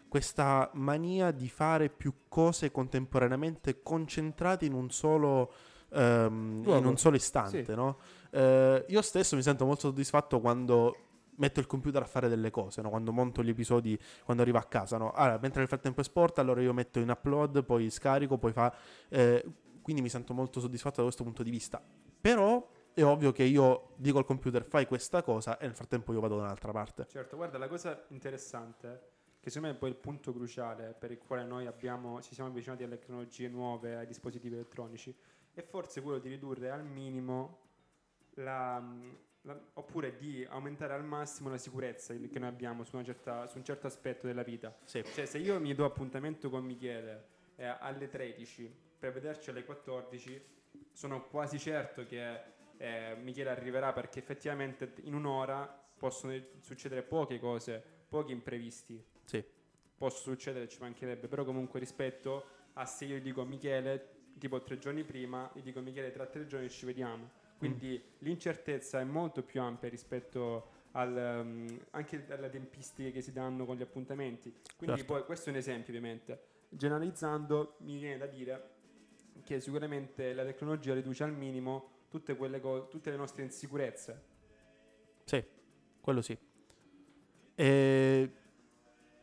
questa 0.08 0.70
mania 0.74 1.30
di 1.30 1.48
fare 1.48 1.88
più 1.88 2.12
cose 2.28 2.70
contemporaneamente 2.70 3.82
concentrate 3.82 4.64
in 4.64 4.72
un 4.72 4.90
solo, 4.90 5.52
ehm, 5.90 6.62
in 6.66 6.86
un 6.86 6.96
solo 6.96 7.16
istante. 7.16 7.64
Sì. 7.64 7.74
no? 7.74 7.98
Eh, 8.30 8.84
io 8.88 9.02
stesso 9.02 9.36
mi 9.36 9.42
sento 9.42 9.64
molto 9.64 9.88
soddisfatto 9.88 10.40
quando 10.40 10.96
metto 11.36 11.60
il 11.60 11.66
computer 11.66 12.02
a 12.02 12.06
fare 12.06 12.28
delle 12.28 12.50
cose, 12.50 12.80
no? 12.82 12.88
quando 12.88 13.12
monto 13.12 13.42
gli 13.42 13.50
episodi, 13.50 13.98
quando 14.24 14.42
arrivo 14.42 14.58
a 14.58 14.64
casa. 14.64 14.96
no? 14.96 15.12
Allora, 15.12 15.38
mentre 15.40 15.60
nel 15.60 15.68
frattempo 15.68 16.00
è 16.00 16.04
sport, 16.04 16.38
allora 16.38 16.60
io 16.60 16.72
metto 16.72 16.98
in 16.98 17.10
upload, 17.10 17.64
poi 17.64 17.90
scarico, 17.90 18.38
poi 18.38 18.52
fa... 18.52 18.74
eh, 19.08 19.44
quindi 19.82 20.02
mi 20.02 20.08
sento 20.08 20.34
molto 20.34 20.60
soddisfatto 20.60 20.96
da 20.96 21.02
questo 21.02 21.24
punto 21.24 21.42
di 21.42 21.50
vista. 21.50 21.82
Però 22.20 22.66
è 22.96 23.04
ovvio 23.04 23.30
che 23.30 23.42
io 23.42 23.92
dico 23.96 24.16
al 24.16 24.24
computer 24.24 24.64
fai 24.64 24.86
questa 24.86 25.22
cosa 25.22 25.58
e 25.58 25.66
nel 25.66 25.74
frattempo 25.74 26.14
io 26.14 26.20
vado 26.20 26.36
da 26.36 26.44
un'altra 26.44 26.72
parte. 26.72 27.06
Certo, 27.06 27.36
guarda, 27.36 27.58
la 27.58 27.68
cosa 27.68 28.06
interessante, 28.08 29.00
che 29.38 29.50
secondo 29.50 29.68
me 29.68 29.74
è 29.74 29.78
poi 29.78 29.90
il 29.90 29.96
punto 29.96 30.32
cruciale 30.32 30.94
per 30.98 31.10
il 31.10 31.18
quale 31.18 31.44
noi 31.44 31.66
abbiamo, 31.66 32.22
ci 32.22 32.32
siamo 32.32 32.48
avvicinati 32.48 32.84
alle 32.84 32.98
tecnologie 32.98 33.48
nuove, 33.48 33.96
ai 33.96 34.06
dispositivi 34.06 34.54
elettronici, 34.54 35.14
è 35.52 35.60
forse 35.60 36.00
quello 36.00 36.18
di 36.18 36.30
ridurre 36.30 36.70
al 36.70 36.86
minimo 36.86 37.58
la, 38.36 38.82
la- 39.42 39.60
oppure 39.74 40.16
di 40.16 40.46
aumentare 40.48 40.94
al 40.94 41.04
massimo 41.04 41.50
la 41.50 41.58
sicurezza 41.58 42.14
che 42.14 42.38
noi 42.38 42.48
abbiamo 42.48 42.82
su, 42.82 42.96
una 42.96 43.04
certa- 43.04 43.46
su 43.46 43.58
un 43.58 43.64
certo 43.64 43.86
aspetto 43.86 44.26
della 44.26 44.42
vita. 44.42 44.74
Sì. 44.84 45.04
Cioè, 45.04 45.26
se 45.26 45.36
io 45.36 45.60
mi 45.60 45.74
do 45.74 45.84
appuntamento 45.84 46.48
con 46.48 46.64
Michele 46.64 47.26
eh, 47.56 47.66
alle 47.66 48.08
13 48.08 48.74
per 48.98 49.12
vederci 49.12 49.50
alle 49.50 49.66
14, 49.66 50.42
sono 50.92 51.26
quasi 51.26 51.58
certo 51.58 52.06
che 52.06 52.54
eh, 52.78 53.16
Michele 53.20 53.50
arriverà 53.50 53.92
perché 53.92 54.18
effettivamente 54.18 54.94
in 55.02 55.14
un'ora 55.14 55.84
possono 55.98 56.38
succedere 56.60 57.02
poche 57.02 57.38
cose, 57.38 57.82
pochi 58.08 58.32
imprevisti. 58.32 59.02
Sì. 59.24 59.42
Può 59.96 60.10
succedere, 60.10 60.68
ci 60.68 60.78
mancherebbe, 60.80 61.26
però 61.26 61.44
comunque 61.44 61.80
rispetto 61.80 62.44
a 62.74 62.84
se 62.84 63.06
io 63.06 63.20
dico 63.20 63.40
a 63.40 63.44
Michele, 63.44 64.14
tipo 64.38 64.62
tre 64.62 64.78
giorni 64.78 65.04
prima, 65.04 65.50
io 65.54 65.62
dico 65.62 65.80
Michele 65.80 66.10
tra 66.10 66.26
tre 66.26 66.46
giorni 66.46 66.68
ci 66.68 66.84
vediamo. 66.84 67.44
Quindi 67.58 68.02
l'incertezza 68.18 69.00
è 69.00 69.04
molto 69.04 69.42
più 69.42 69.62
ampia 69.62 69.88
rispetto 69.88 70.74
al, 70.92 71.42
um, 71.42 71.80
anche 71.90 72.26
alle 72.28 72.50
tempistiche 72.50 73.10
che 73.12 73.22
si 73.22 73.32
danno 73.32 73.64
con 73.64 73.76
gli 73.76 73.82
appuntamenti. 73.82 74.54
Quindi 74.76 74.98
Certo. 74.98 75.12
poi 75.14 75.24
questo 75.24 75.48
è 75.48 75.52
un 75.52 75.58
esempio 75.58 75.94
ovviamente. 75.94 76.40
Generalizzando 76.68 77.76
mi 77.78 77.98
viene 77.98 78.18
da 78.18 78.26
dire 78.26 78.74
che 79.42 79.60
sicuramente 79.60 80.34
la 80.34 80.44
tecnologia 80.44 80.92
riduce 80.92 81.24
al 81.24 81.32
minimo 81.32 81.95
tutte, 82.20 82.60
co- 82.60 82.88
tutte 82.88 83.10
le 83.10 83.16
nostre 83.16 83.42
insicurezze. 83.42 84.24
Sì, 85.24 85.44
quello 86.00 86.22
sì. 86.22 86.36
E 87.54 88.30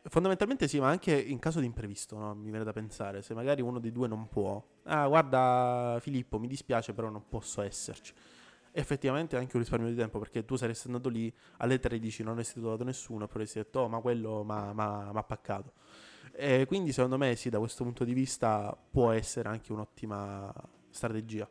fondamentalmente 0.06 0.68
sì, 0.68 0.78
ma 0.78 0.88
anche 0.88 1.14
in 1.18 1.38
caso 1.38 1.60
di 1.60 1.66
imprevisto, 1.66 2.18
no? 2.18 2.34
mi 2.34 2.50
viene 2.50 2.64
da 2.64 2.72
pensare, 2.72 3.22
se 3.22 3.32
magari 3.32 3.62
uno 3.62 3.78
dei 3.78 3.90
due 3.90 4.06
non 4.06 4.28
può, 4.28 4.62
ah 4.84 5.08
guarda 5.08 5.96
Filippo, 6.00 6.38
mi 6.38 6.46
dispiace 6.46 6.92
però 6.92 7.08
non 7.08 7.26
posso 7.28 7.62
esserci. 7.62 8.12
Effettivamente 8.76 9.36
è 9.36 9.38
anche 9.38 9.54
un 9.54 9.62
risparmio 9.62 9.88
di 9.88 9.94
tempo 9.94 10.18
perché 10.18 10.44
tu 10.44 10.56
saresti 10.56 10.88
andato 10.88 11.08
lì 11.08 11.32
alle 11.58 11.78
13, 11.78 12.22
non 12.22 12.32
avresti 12.32 12.60
trovato 12.60 12.82
nessuno, 12.82 13.26
però 13.26 13.38
avresti 13.38 13.58
detto, 13.60 13.80
oh 13.80 13.88
ma 13.88 14.00
quello 14.00 14.42
mi 14.44 14.52
ha 14.52 15.24
paccato. 15.24 15.72
E 16.32 16.66
quindi 16.66 16.92
secondo 16.92 17.16
me 17.16 17.36
sì, 17.36 17.48
da 17.50 17.60
questo 17.60 17.84
punto 17.84 18.04
di 18.04 18.12
vista 18.12 18.76
può 18.90 19.12
essere 19.12 19.48
anche 19.48 19.72
un'ottima 19.72 20.52
strategia. 20.90 21.48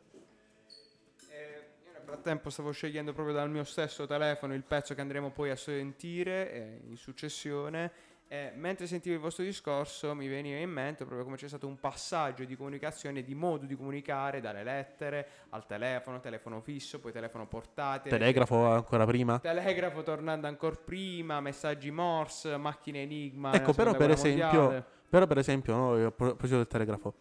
Eh, 2.14 2.22
frattempo 2.22 2.50
stavo 2.50 2.70
scegliendo 2.70 3.12
proprio 3.12 3.34
dal 3.34 3.50
mio 3.50 3.64
stesso 3.64 4.06
telefono 4.06 4.54
il 4.54 4.62
pezzo 4.62 4.94
che 4.94 5.00
andremo 5.00 5.30
poi 5.30 5.50
a 5.50 5.56
sentire 5.56 6.52
eh, 6.52 6.80
in 6.88 6.96
successione. 6.96 8.12
E 8.26 8.52
mentre 8.54 8.86
sentivo 8.86 9.14
il 9.14 9.20
vostro 9.20 9.44
discorso 9.44 10.14
mi 10.14 10.26
veniva 10.28 10.58
in 10.58 10.70
mente 10.70 11.04
proprio 11.04 11.24
come 11.24 11.36
c'è 11.36 11.46
stato 11.46 11.66
un 11.66 11.78
passaggio 11.78 12.44
di 12.44 12.56
comunicazione, 12.56 13.22
di 13.22 13.34
modo 13.34 13.66
di 13.66 13.76
comunicare 13.76 14.40
dalle 14.40 14.64
lettere 14.64 15.28
al 15.50 15.66
telefono, 15.66 16.20
telefono 16.20 16.60
fisso, 16.60 16.98
poi 17.00 17.12
telefono 17.12 17.46
portatile. 17.46 18.16
Telegrafo 18.16 18.64
ancora 18.64 19.04
prima? 19.04 19.38
Telegrafo 19.38 20.02
tornando 20.02 20.46
ancora 20.46 20.74
prima, 20.74 21.40
messaggi 21.40 21.90
Morse, 21.90 22.56
macchine 22.56 23.02
Enigma. 23.02 23.52
Ecco, 23.52 23.74
però 23.74 23.94
per 23.94 24.10
esempio, 24.10 24.84
però 25.08 25.26
per 25.26 25.38
esempio, 25.38 25.76
no, 25.76 25.92
a 25.92 26.10
pro- 26.10 26.28
proposito 26.28 26.56
del 26.56 26.66
telegrafo, 26.66 27.14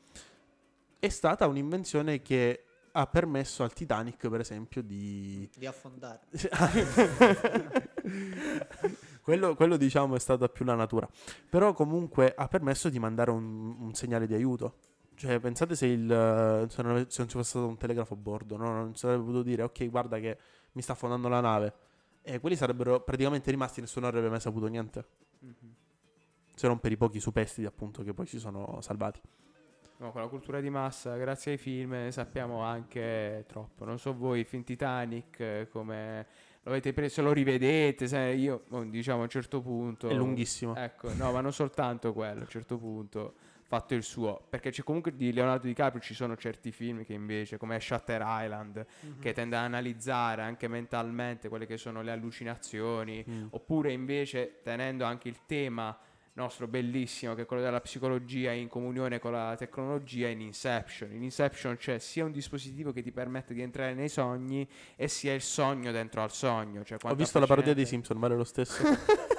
è 0.98 1.10
stata 1.10 1.46
un'invenzione 1.48 2.22
che 2.22 2.64
ha 2.96 3.08
permesso 3.08 3.64
al 3.64 3.74
Titanic, 3.74 4.30
per 4.30 4.40
esempio, 4.40 4.84
di... 4.84 5.50
di 5.56 5.66
affondare. 5.66 6.22
quello, 9.22 9.56
quello, 9.56 9.78
diciamo 9.78 10.16
è 10.16 10.20
stata 10.20 10.48
più 10.48 10.64
la 10.64 10.76
natura, 10.76 11.10
però 11.50 11.74
comunque 11.74 12.34
ha 12.36 12.48
permesso 12.48 12.90
di 12.90 13.00
mandare 13.00 13.32
un, 13.32 13.78
un 13.80 13.94
segnale 13.96 14.28
di 14.28 14.36
aiuto. 14.36 14.76
Cioè, 15.16 15.40
pensate 15.40 15.76
se, 15.76 15.88
il, 15.88 16.68
se, 16.70 16.82
non, 16.82 17.06
se 17.10 17.20
non 17.20 17.30
ci 17.30 17.38
fosse 17.38 17.50
stato 17.50 17.68
un 17.68 17.78
telegrafo 17.78 18.14
a 18.14 18.18
bordo, 18.18 18.58
no? 18.58 18.72
Non 18.72 18.94
si 18.94 19.00
sarebbe 19.00 19.24
potuto 19.24 19.44
dire, 19.44 19.64
ok, 19.64 19.90
guarda 19.90 20.20
che 20.20 20.38
mi 20.74 20.82
sta 20.82 20.94
affondando 20.94 21.28
la 21.28 21.40
nave. 21.40 21.74
E 22.22 22.40
quelli 22.40 22.56
sarebbero 22.56 23.02
praticamente 23.02 23.50
rimasti, 23.50 23.82
nessuno 23.82 24.08
avrebbe 24.08 24.30
mai 24.30 24.40
saputo 24.40 24.68
niente. 24.68 25.06
Se 26.56 26.68
non 26.68 26.80
per 26.80 26.92
i 26.92 26.98
pochi 26.98 27.20
superstiti, 27.20 27.66
appunto, 27.66 28.04
che 28.04 28.14
poi 28.14 28.28
si 28.28 28.38
sono 28.38 28.80
salvati. 28.82 29.20
No, 30.04 30.12
con 30.12 30.20
la 30.20 30.28
cultura 30.28 30.60
di 30.60 30.70
massa, 30.70 31.16
grazie 31.16 31.54
ai 31.54 31.58
film, 31.58 31.92
ne 31.92 32.12
sappiamo 32.12 32.62
anche 32.62 33.46
troppo. 33.48 33.86
Non 33.86 33.98
so 34.00 34.14
voi, 34.14 34.40
il 34.42 34.46
film 34.46 34.66
Titanic, 34.66 35.40
eh, 35.40 35.68
come 35.72 36.28
lo 36.62 36.72
avete 36.72 36.92
preso, 36.92 37.22
lo 37.22 37.32
rivedete, 37.32 38.06
se 38.06 38.20
io, 38.20 38.66
oh, 38.72 38.84
diciamo, 38.84 39.20
a 39.20 39.24
un 39.24 39.30
certo 39.30 39.62
punto... 39.62 40.10
È 40.10 40.14
lunghissimo. 40.14 40.76
Ecco, 40.76 41.14
no, 41.14 41.32
ma 41.32 41.40
non 41.40 41.54
soltanto 41.54 42.12
quello, 42.12 42.40
a 42.40 42.42
un 42.42 42.50
certo 42.50 42.78
punto 42.78 43.36
fatto 43.64 43.94
il 43.96 44.04
suo, 44.04 44.46
perché 44.50 44.72
c'è 44.72 44.84
comunque 44.84 45.16
di 45.16 45.32
Leonardo 45.32 45.68
DiCaprio 45.68 46.02
ci 46.02 46.14
sono 46.14 46.36
certi 46.36 46.74
film 46.74 47.06
che 47.06 47.14
invece, 47.14 47.56
come 47.56 47.80
Shutter 47.80 48.22
Island, 48.26 48.86
che 49.22 49.32
tende 49.32 49.56
ad 49.56 49.64
analizzare 49.64 50.42
anche 50.42 50.68
mentalmente 50.68 51.48
quelle 51.48 51.66
che 51.66 51.78
sono 51.78 52.02
le 52.02 52.12
allucinazioni, 52.12 53.24
Mm. 53.26 53.46
oppure 53.52 53.94
invece 53.94 54.60
tenendo 54.62 55.06
anche 55.06 55.30
il 55.30 55.40
tema 55.46 55.98
nostro 56.34 56.68
bellissimo 56.68 57.36
che 57.36 57.44
è 57.44 57.46
quello 57.46 57.62
della 57.62 57.80
psicologia 57.82 58.52
in 58.52 58.68
comunione 58.68 59.20
con 59.20 59.32
la 59.32 59.56
tecnologia 59.58 60.28
in 60.28 60.42
Inception. 60.42 61.12
In 61.12 61.24
Inception 61.24 61.78
c'è 61.78 62.00
sia 62.00 62.26
un 62.26 62.32
dispositivo 62.32 62.92
che 62.92 63.02
ti 63.02 63.12
permette 63.12 63.54
di 63.54 63.62
entrare 63.62 63.94
nei 63.94 64.10
sogni 64.10 64.68
e 64.96 65.08
sia 65.08 65.34
il 65.34 65.42
sogno 65.42 65.92
dentro 65.92 66.22
al 66.24 66.32
sogno. 66.32 66.84
Cioè, 66.84 66.98
Ho 67.04 67.16
visto 67.16 67.40
la 67.40 67.46
parodia 67.46 67.74
dei 67.74 67.86
Simpson, 67.86 68.20
vale 68.20 68.36
lo 68.36 68.44
stesso. 68.44 68.82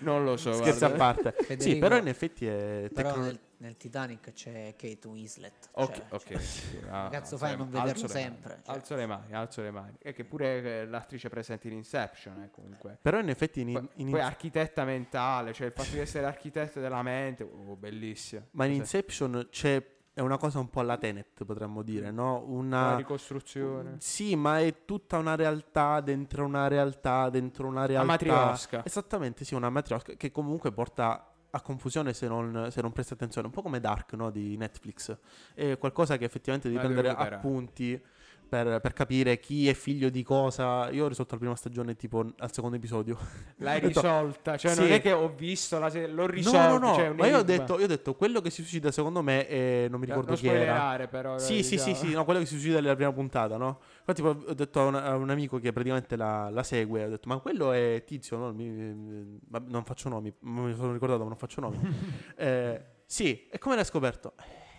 Non 0.00 0.24
lo 0.24 0.36
so. 0.36 0.52
Scherzi 0.52 0.84
a 0.84 0.90
parte. 0.90 1.34
sì, 1.38 1.44
Federico, 1.44 1.78
però 1.80 1.96
in 1.98 2.08
effetti 2.08 2.46
è 2.46 2.88
Però 2.92 3.12
tecno- 3.12 3.38
nel, 3.58 3.76
Titanic 3.76 4.32
c'è 4.32 4.74
Kate 4.76 5.06
Winslet. 5.06 5.68
Ok, 5.72 5.94
cioè, 5.94 6.04
ok. 6.10 6.26
cioè, 6.26 6.40
ah, 6.90 7.08
cazzo 7.10 7.34
alzo 7.34 7.36
fai 7.38 7.48
a 7.48 7.52
le- 7.52 7.58
non 7.58 7.70
vederlo 7.70 7.90
alzo 7.90 8.06
le 8.06 8.12
sempre? 8.12 8.60
Cioè. 8.64 8.74
Alzo 8.74 8.94
le 8.96 9.06
mani, 9.06 9.34
alzo 9.34 9.62
le 9.62 9.70
mani. 9.70 9.96
E 9.98 10.12
che 10.12 10.24
pure 10.24 10.62
eh, 10.62 10.86
l'attrice 10.86 11.28
presente 11.28 11.68
in 11.68 11.74
Inception, 11.74 12.42
eh, 12.42 12.50
comunque. 12.50 12.98
Però 13.00 13.18
in 13.18 13.28
effetti 13.28 13.60
in, 13.60 13.72
Poi, 13.72 13.88
in- 13.94 14.10
poi 14.10 14.20
architetta 14.20 14.84
mentale, 14.84 15.52
cioè 15.52 15.66
il 15.66 15.72
fatto 15.72 15.90
di 15.90 15.98
essere 15.98 16.26
architetto 16.26 16.80
della 16.80 17.02
mente, 17.02 17.42
oh, 17.42 17.76
bellissimo. 17.76 18.46
ma 18.52 18.64
in 18.64 18.70
Cos'è? 18.78 18.80
Inception 18.80 19.48
c'è 19.50 19.94
è 20.16 20.20
una 20.22 20.38
cosa 20.38 20.60
un 20.60 20.70
po' 20.70 20.80
alla 20.80 20.96
Tenet, 20.96 21.44
potremmo 21.44 21.82
dire, 21.82 22.10
no? 22.10 22.38
La 22.38 22.44
Una 22.46 22.96
ricostruzione. 22.96 23.96
Sì, 23.98 24.34
ma 24.34 24.60
è 24.60 24.86
tutta 24.86 25.18
una 25.18 25.34
realtà 25.34 26.00
dentro 26.00 26.46
una 26.46 26.68
realtà 26.68 27.28
dentro 27.28 27.66
una 27.66 27.84
realtà. 27.84 28.06
matriosca. 28.06 28.82
Esattamente, 28.82 29.44
sì, 29.44 29.54
una 29.54 29.68
matriosca 29.68 30.14
che 30.14 30.30
comunque 30.30 30.72
porta 30.72 31.35
a 31.56 31.60
confusione 31.60 32.12
se 32.12 32.28
non, 32.28 32.68
se 32.70 32.80
non 32.80 32.92
presti 32.92 33.12
attenzione, 33.12 33.46
un 33.46 33.52
po' 33.52 33.62
come 33.62 33.80
Dark, 33.80 34.12
no, 34.12 34.30
di 34.30 34.56
Netflix. 34.56 35.16
È 35.54 35.76
qualcosa 35.78 36.16
che 36.16 36.24
effettivamente 36.24 36.68
devi 36.68 36.80
devo 36.80 36.92
prendere 36.92 37.34
appunti 37.34 38.00
per, 38.48 38.80
per 38.80 38.92
capire 38.92 39.38
chi 39.38 39.68
è 39.68 39.74
figlio 39.74 40.08
di 40.08 40.22
cosa. 40.22 40.88
Io 40.90 41.04
ho 41.04 41.08
risolto 41.08 41.34
la 41.34 41.40
prima 41.40 41.56
stagione 41.56 41.96
tipo 41.96 42.24
al 42.38 42.52
secondo 42.52 42.76
episodio. 42.76 43.18
L'hai 43.58 43.80
risolta, 43.80 44.56
cioè 44.56 44.72
Sì. 44.72 44.80
non 44.80 44.92
è 44.92 45.00
che 45.00 45.12
ho 45.12 45.28
visto 45.34 45.78
la 45.78 45.90
serie, 45.90 46.08
l'ho 46.08 46.26
risolta. 46.26 46.68
no, 46.68 46.78
no, 46.78 46.88
no, 46.88 46.94
cioè, 46.94 47.10
ma 47.10 47.26
io 47.26 47.38
ho, 47.38 47.42
detto, 47.42 47.78
io 47.78 47.84
ho 47.84 47.88
detto 47.88 48.14
quello 48.14 48.40
che 48.40 48.50
si 48.50 48.62
suicida 48.62 48.90
secondo 48.90 49.22
me 49.22 49.46
è, 49.46 49.86
non 49.88 50.00
mi 50.00 50.06
ricordo 50.06 50.30
non 50.30 50.38
chi 50.38 50.48
era. 50.48 51.06
però. 51.08 51.38
Sì, 51.38 51.62
sì, 51.62 51.78
sì, 51.78 51.90
diciamo. 51.90 51.94
sì, 51.94 52.12
no, 52.14 52.24
quello 52.24 52.40
che 52.40 52.46
si 52.46 52.54
suicida 52.54 52.80
nella 52.80 52.94
prima 52.94 53.12
puntata, 53.12 53.56
no? 53.56 53.80
Infatti 54.06 54.22
ho 54.22 54.54
detto 54.54 54.80
a 54.80 54.84
un, 54.84 54.94
a 54.94 55.14
un 55.16 55.30
amico 55.30 55.58
che 55.58 55.72
praticamente 55.72 56.16
la, 56.16 56.48
la 56.50 56.62
segue, 56.62 57.04
ho 57.04 57.08
detto, 57.08 57.28
ma 57.28 57.38
quello 57.38 57.72
è 57.72 58.02
Tizio, 58.06 58.36
no? 58.36 58.52
Mi- 58.52 59.38
ma 59.48 59.62
non 59.66 59.84
faccio 59.84 60.08
nomi, 60.08 60.32
mi 60.40 60.74
sono 60.74 60.92
ricordato, 60.92 61.22
ma 61.22 61.28
non 61.28 61.36
faccio 61.38 61.60
nomi. 61.60 61.78
Eh, 62.36 62.80
sì, 63.06 63.46
e 63.48 63.58
come 63.58 63.74
l'hai 63.76 63.84
scoperto? 63.84 64.34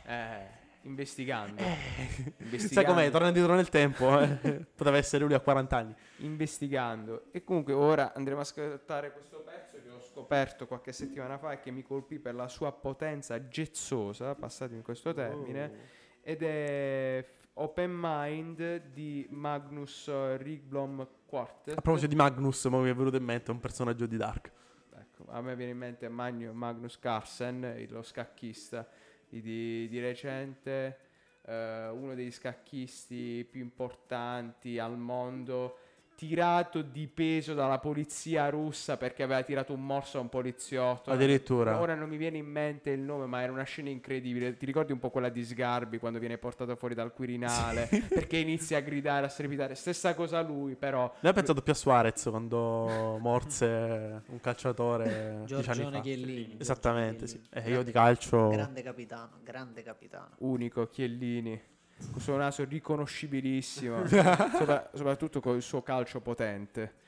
Eh, 0.06 0.57
investigando. 0.88 1.62
Sai 1.62 2.34
investigando. 2.40 2.94
com'è? 2.94 3.12
Torna 3.12 3.28
indietro 3.28 3.54
nel 3.56 3.70
tempo, 3.70 4.20
eh. 4.20 4.66
poteva 4.76 4.98
essere 4.98 5.24
lui 5.26 5.34
a 5.34 5.40
40 5.40 5.78
anni. 5.78 5.96
investigando. 6.18 7.26
E 7.32 7.44
comunque 7.44 7.74
ora 7.74 8.14
andremo 8.14 8.40
a 8.40 8.44
ascoltare 8.44 9.12
questo 9.12 9.44
pezzo 9.44 9.78
che 9.82 9.90
ho 9.90 10.00
scoperto 10.00 10.66
qualche 10.68 10.92
settimana 10.92 11.38
fa 11.38 11.52
e 11.52 11.60
che 11.60 11.72
mi 11.72 11.84
colpì 11.84 12.20
per 12.20 12.36
la 12.36 12.48
sua 12.48 12.72
potenza 12.72 13.48
gezzosa, 13.48 14.34
passatemi 14.36 14.82
questo 14.82 15.14
termine, 15.14 15.96
ed 16.22 16.42
è 16.42 17.26
Open 17.54 17.92
Mind 17.94 18.84
di 18.94 19.28
Magnus 19.30 20.08
eh, 20.08 20.38
Rigblom 20.38 21.08
Quartet. 21.26 21.78
A 21.78 21.82
proposito 21.82 22.08
di 22.08 22.16
Magnus, 22.16 22.66
mo 22.66 22.80
mi 22.82 22.90
è 22.90 22.96
venuto 22.96 23.18
in 23.18 23.24
mente 23.24 23.52
un 23.52 23.60
personaggio 23.60 24.06
di 24.06 24.18
Dark. 24.18 24.52
Ecco, 24.96 25.26
a 25.30 25.42
me 25.42 25.56
viene 25.56 25.72
in 25.72 25.78
mente 25.78 26.08
Magnu- 26.08 26.54
Magnus 26.54 27.00
Carlsen, 27.00 27.86
lo 27.90 28.04
scacchista 28.04 28.88
di, 29.30 29.88
di- 29.88 30.00
recente, 30.00 30.98
eh, 31.44 31.88
uno 31.90 32.16
dei 32.16 32.32
scacchisti 32.32 33.48
più 33.50 33.62
importanti 33.62 34.80
al 34.80 34.98
mondo, 34.98 35.78
tirato 36.18 36.82
di 36.82 37.06
peso 37.08 37.54
dalla 37.54 37.78
polizia 37.78 38.50
russa 38.50 38.98
perché 38.98 39.22
aveva 39.22 39.44
tirato 39.44 39.72
un 39.72 39.86
morso 39.86 40.18
a 40.18 40.22
un 40.22 40.30
poliziotto. 40.30 41.12
Addirittura. 41.12 41.80
Ora 41.80 41.94
non 41.94 42.10
mi 42.10 42.18
viene 42.18 42.38
in 42.38 42.48
mente 42.48 42.90
il 42.90 43.02
nome, 43.02 43.28
ma 43.28 43.44
era 43.44 43.52
una 43.52 43.62
scena 43.64 43.90
incredibile. 43.90 44.58
Ti 44.58 44.66
ricordi 44.66 44.92
un 44.92 44.98
po' 44.98 45.12
quella 45.12 45.30
di 45.30 45.46
Sgarbi 45.46 46.00
quando 46.00 46.18
viene 46.18 46.40
portato 46.40 46.76
fuori 46.76 46.96
dal 46.96 47.14
Quirinale? 47.14 47.88
Perché 48.10 48.38
inizia 48.38 48.78
a 48.78 48.82
gridare, 48.82 49.28
a 49.28 49.30
strepitare. 49.30 49.76
Stessa 49.76 50.16
cosa 50.16 50.42
lui, 50.42 50.74
però. 50.76 51.14
Lei 51.20 51.32
ha 51.32 51.36
pensato 51.36 51.62
più 51.62 51.72
a 51.72 51.76
Suarez 51.76 52.24
quando 52.32 53.18
morse 53.20 54.24
un 54.28 54.40
calciatore 54.42 55.44
Giorgione. 55.46 56.02
Chiellini. 56.02 56.56
Esattamente, 56.58 57.28
sì. 57.28 57.36
Giorgione 57.36 57.50
Eh, 57.52 57.62
Chiellini. 57.62 57.78
io 57.78 57.84
di 57.84 57.92
calcio... 57.92 58.48
Grande 58.50 58.82
capitano, 58.82 59.40
grande 59.44 59.84
capitano. 59.84 60.30
unico 60.40 60.88
Chiellini 60.88 61.62
con 61.98 62.16
il 62.16 62.22
suo 62.22 62.38
naso 62.38 62.64
riconoscibilissimo 62.66 64.06
sopra- 64.08 64.90
soprattutto 64.94 65.40
con 65.42 65.56
il 65.56 65.62
suo 65.62 65.82
calcio 65.82 66.22
potente 66.22 67.06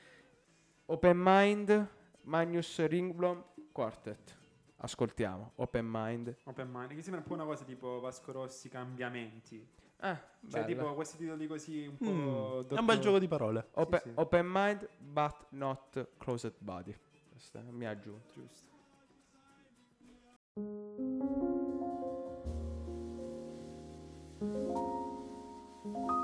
Open 0.86 1.16
Mind 1.16 1.88
Magnus 2.22 2.84
Ringblom 2.84 3.44
Quartet 3.72 4.36
ascoltiamo 4.78 5.52
Open 5.56 5.86
Mind 5.88 6.36
Open 6.44 6.68
Mind, 6.70 6.94
che 6.94 7.02
sembra 7.02 7.20
un 7.20 7.26
po' 7.26 7.34
una 7.34 7.44
cosa 7.44 7.64
tipo 7.64 8.00
Vasco 8.00 8.32
Rossi 8.32 8.68
cambiamenti. 8.68 9.64
ah, 9.98 10.14
Cioè, 10.48 10.64
bello. 10.64 10.66
tipo 10.66 10.94
questi 10.94 11.16
titoli 11.18 11.46
così 11.46 11.86
un 11.86 11.96
po'. 11.96 12.04
Mm, 12.04 12.08
è 12.08 12.12
un 12.12 12.30
dottor- 12.66 12.84
bel 12.84 12.98
gioco 12.98 13.18
di 13.18 13.28
parole. 13.28 13.68
Open, 13.74 14.00
sì, 14.00 14.08
sì. 14.08 14.14
open 14.16 14.46
Mind 14.50 14.88
but 14.98 15.46
not 15.50 16.08
closed 16.18 16.54
body 16.58 16.96
Questa 17.30 17.60
mi 17.70 17.84
ha 17.86 17.90
aggiunto 17.90 18.32
Giusto. 18.32 18.68
Thank 24.40 24.54
you. 25.84 26.19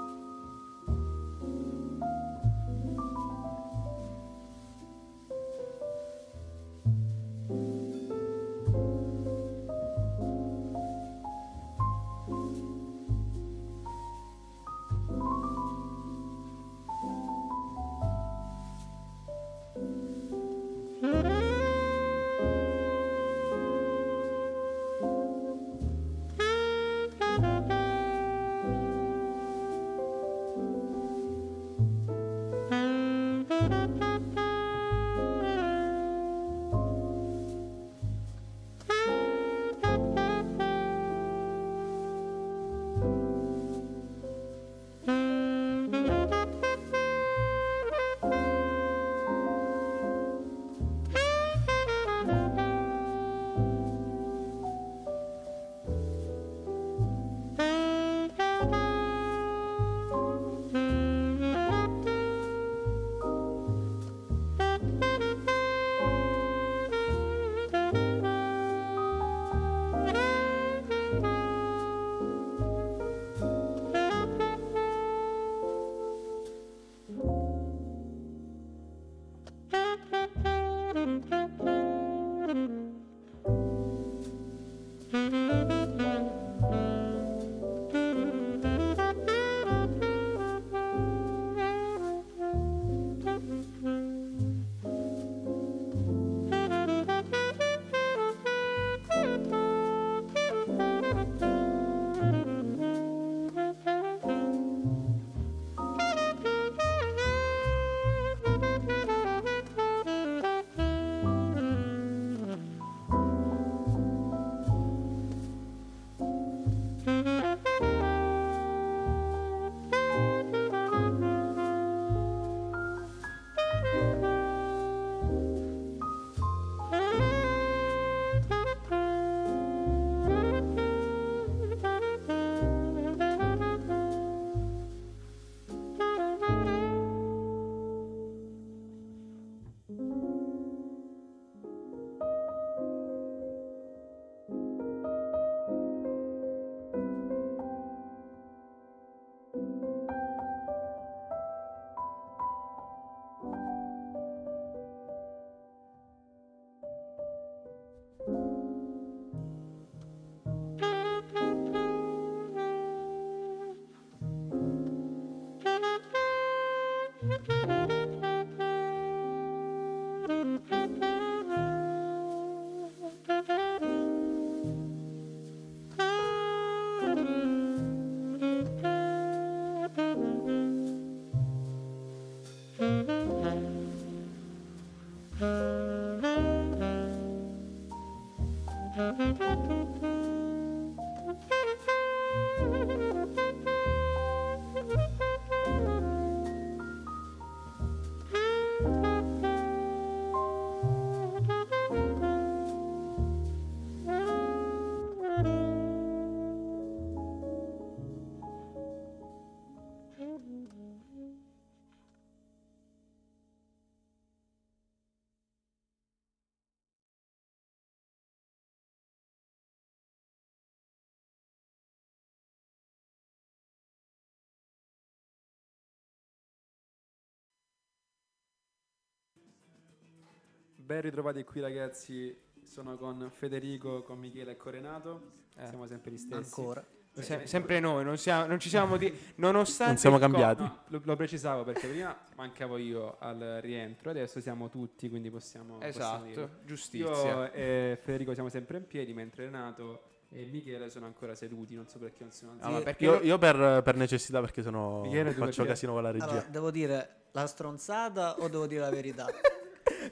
Ben 230.86 231.00
ritrovati 231.00 231.42
qui 231.42 231.60
ragazzi, 231.60 232.32
sono 232.62 232.96
con 232.96 233.28
Federico, 233.32 234.04
con 234.04 234.20
Michele 234.20 234.52
e 234.52 234.56
con 234.56 234.70
Renato, 234.70 235.32
Eh. 235.56 235.66
siamo 235.66 235.84
sempre 235.88 236.12
gli 236.12 236.16
stessi. 236.16 236.60
Ancora. 236.60 236.84
Se- 237.10 237.46
sempre 237.46 237.80
noi, 237.80 238.04
non, 238.04 238.16
siamo, 238.18 238.46
non 238.46 238.60
ci 238.60 238.68
siamo 238.68 238.96
di... 238.96 239.12
Nonostante 239.36 239.92
Non 239.92 239.96
siamo 240.00 240.16
il 240.16 240.22
co- 240.22 240.28
cambiati. 240.28 240.62
No, 240.62 240.82
lo, 240.88 241.00
lo 241.02 241.16
precisavo 241.16 241.64
perché 241.64 241.88
prima 241.88 242.16
mancavo 242.36 242.76
io 242.76 243.16
al 243.18 243.58
rientro, 243.62 244.10
adesso 244.10 244.40
siamo 244.40 244.68
tutti, 244.68 245.08
quindi 245.08 245.28
possiamo... 245.28 245.78
possiamo. 245.78 246.24
Esatto, 246.26 246.50
giustizia. 246.64 247.08
Io 247.08 247.52
e 247.52 247.98
Federico 248.00 248.32
siamo 248.34 248.48
sempre 248.48 248.76
in 248.76 248.86
piedi, 248.86 249.12
mentre 249.12 249.46
Renato 249.46 250.02
e 250.28 250.44
Michele 250.44 250.88
sono 250.88 251.06
ancora 251.06 251.34
seduti, 251.34 251.74
non 251.74 251.88
so 251.88 251.98
perché 251.98 252.22
non 252.22 252.30
sono 252.32 252.58
Ah, 252.60 252.68
ma 252.70 252.78
Sì. 252.78 252.84
perché 252.84 253.04
Io, 253.04 253.20
io 253.22 253.38
per, 253.38 253.82
per 253.82 253.96
necessità, 253.96 254.38
perché 254.40 254.62
sennò 254.62 255.00
Michele, 255.00 255.32
faccio 255.32 255.62
perché? 255.62 255.66
casino 255.66 255.94
con 255.94 256.02
la 256.04 256.10
regia. 256.12 256.26
Allora, 256.28 256.46
devo 256.48 256.70
dire 256.70 257.08
la 257.32 257.46
stronzata 257.48 258.38
o 258.38 258.48
devo 258.48 258.66
dire 258.68 258.82
la 258.82 258.90
verità? 258.90 259.26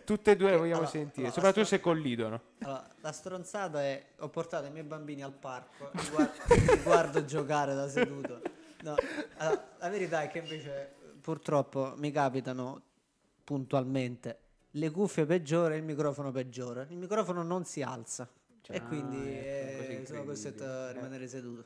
tutte 0.02 0.32
e 0.32 0.36
due 0.36 0.50
le 0.50 0.56
vogliamo 0.56 0.80
Allora, 0.80 0.90
sentire, 0.90 1.26
allora, 1.26 1.32
soprattutto 1.34 1.60
la 1.60 1.66
se 1.66 1.80
collidono. 1.80 2.40
Allora, 2.60 2.88
la 3.00 3.12
stronzata 3.12 3.82
è 3.82 4.04
ho 4.18 4.28
portato 4.28 4.66
i 4.66 4.70
miei 4.70 4.84
bambini 4.84 5.22
al 5.22 5.32
parco, 5.32 5.90
li 5.92 6.08
guardo, 6.10 6.32
li 6.74 6.82
guardo 6.82 7.24
giocare 7.24 7.74
da 7.74 7.88
seduto. 7.88 8.40
No, 8.82 8.94
allora, 9.36 9.74
la 9.78 9.88
verità 9.88 10.22
è 10.22 10.28
che 10.28 10.38
invece 10.38 10.94
purtroppo 11.20 11.94
mi 11.96 12.10
capitano 12.10 12.82
puntualmente 13.44 14.38
le 14.72 14.90
cuffie 14.90 15.24
peggiori 15.26 15.74
e 15.74 15.76
il 15.78 15.84
microfono 15.84 16.30
peggiore. 16.32 16.86
Il 16.90 16.96
microfono 16.96 17.42
non 17.42 17.64
si 17.64 17.82
alza 17.82 18.28
e 18.68 18.82
quindi 18.84 19.16
ecco, 19.28 19.76
così 19.78 19.92
eh, 20.02 20.06
sono 20.06 20.24
costretto 20.24 20.64
a 20.64 20.88
Eh. 20.88 20.92
rimanere 20.94 21.28
seduto. 21.28 21.64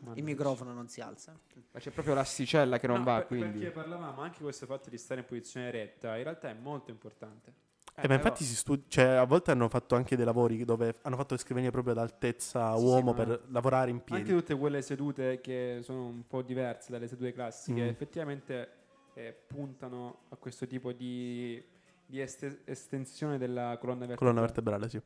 Mannaggia. 0.00 0.18
Il 0.20 0.24
microfono 0.24 0.72
non 0.72 0.88
si 0.88 1.00
alza. 1.00 1.36
Ma 1.72 1.80
c'è 1.80 1.90
proprio 1.90 2.14
l'asticella 2.14 2.78
che 2.78 2.86
non 2.86 2.98
No, 2.98 3.04
va, 3.04 3.16
per- 3.18 3.26
quindi... 3.26 3.58
Perché 3.58 3.72
parlavamo 3.72 4.20
anche 4.22 4.42
questo 4.42 4.64
fatto 4.66 4.90
di 4.90 4.96
stare 4.96 5.20
in 5.20 5.26
posizione 5.26 5.70
retta, 5.72 6.16
in 6.16 6.22
realtà 6.22 6.48
è 6.50 6.54
molto 6.54 6.90
importante. 6.90 7.52
Eh, 8.00 8.08
ma 8.08 8.14
infatti 8.14 8.44
si 8.44 8.54
studi- 8.54 8.84
cioè, 8.88 9.04
a 9.04 9.24
volte 9.24 9.50
hanno 9.50 9.68
fatto 9.68 9.94
anche 9.96 10.14
dei 10.16 10.24
lavori 10.24 10.64
dove 10.64 10.94
hanno 11.02 11.16
fatto 11.16 11.34
le 11.34 11.40
scrivanie 11.40 11.70
proprio 11.70 11.92
ad 11.94 11.98
altezza 11.98 12.76
Sì, 12.76 12.84
uomo 12.84 13.10
sì, 13.10 13.16
per 13.16 13.42
lavorare 13.50 13.90
in 13.90 14.02
piedi. 14.04 14.22
Anche 14.22 14.34
tutte 14.34 14.54
quelle 14.56 14.82
sedute 14.82 15.40
che 15.40 15.80
sono 15.82 16.06
un 16.06 16.26
po' 16.26 16.42
diverse 16.42 16.92
dalle 16.92 17.08
sedute 17.08 17.32
classiche, 17.32 17.82
Mm. 17.84 17.88
effettivamente 17.88 18.68
eh, 19.14 19.34
puntano 19.48 20.20
a 20.28 20.36
questo 20.36 20.66
tipo 20.68 20.92
di, 20.92 21.60
di 22.06 22.20
este- 22.20 22.60
estensione 22.64 23.36
della 23.36 23.76
colonna 23.80 24.06
vertebrale. 24.06 24.16
Colonna 24.16 24.40
vertebrale, 24.40 24.88
sì. 24.88 25.00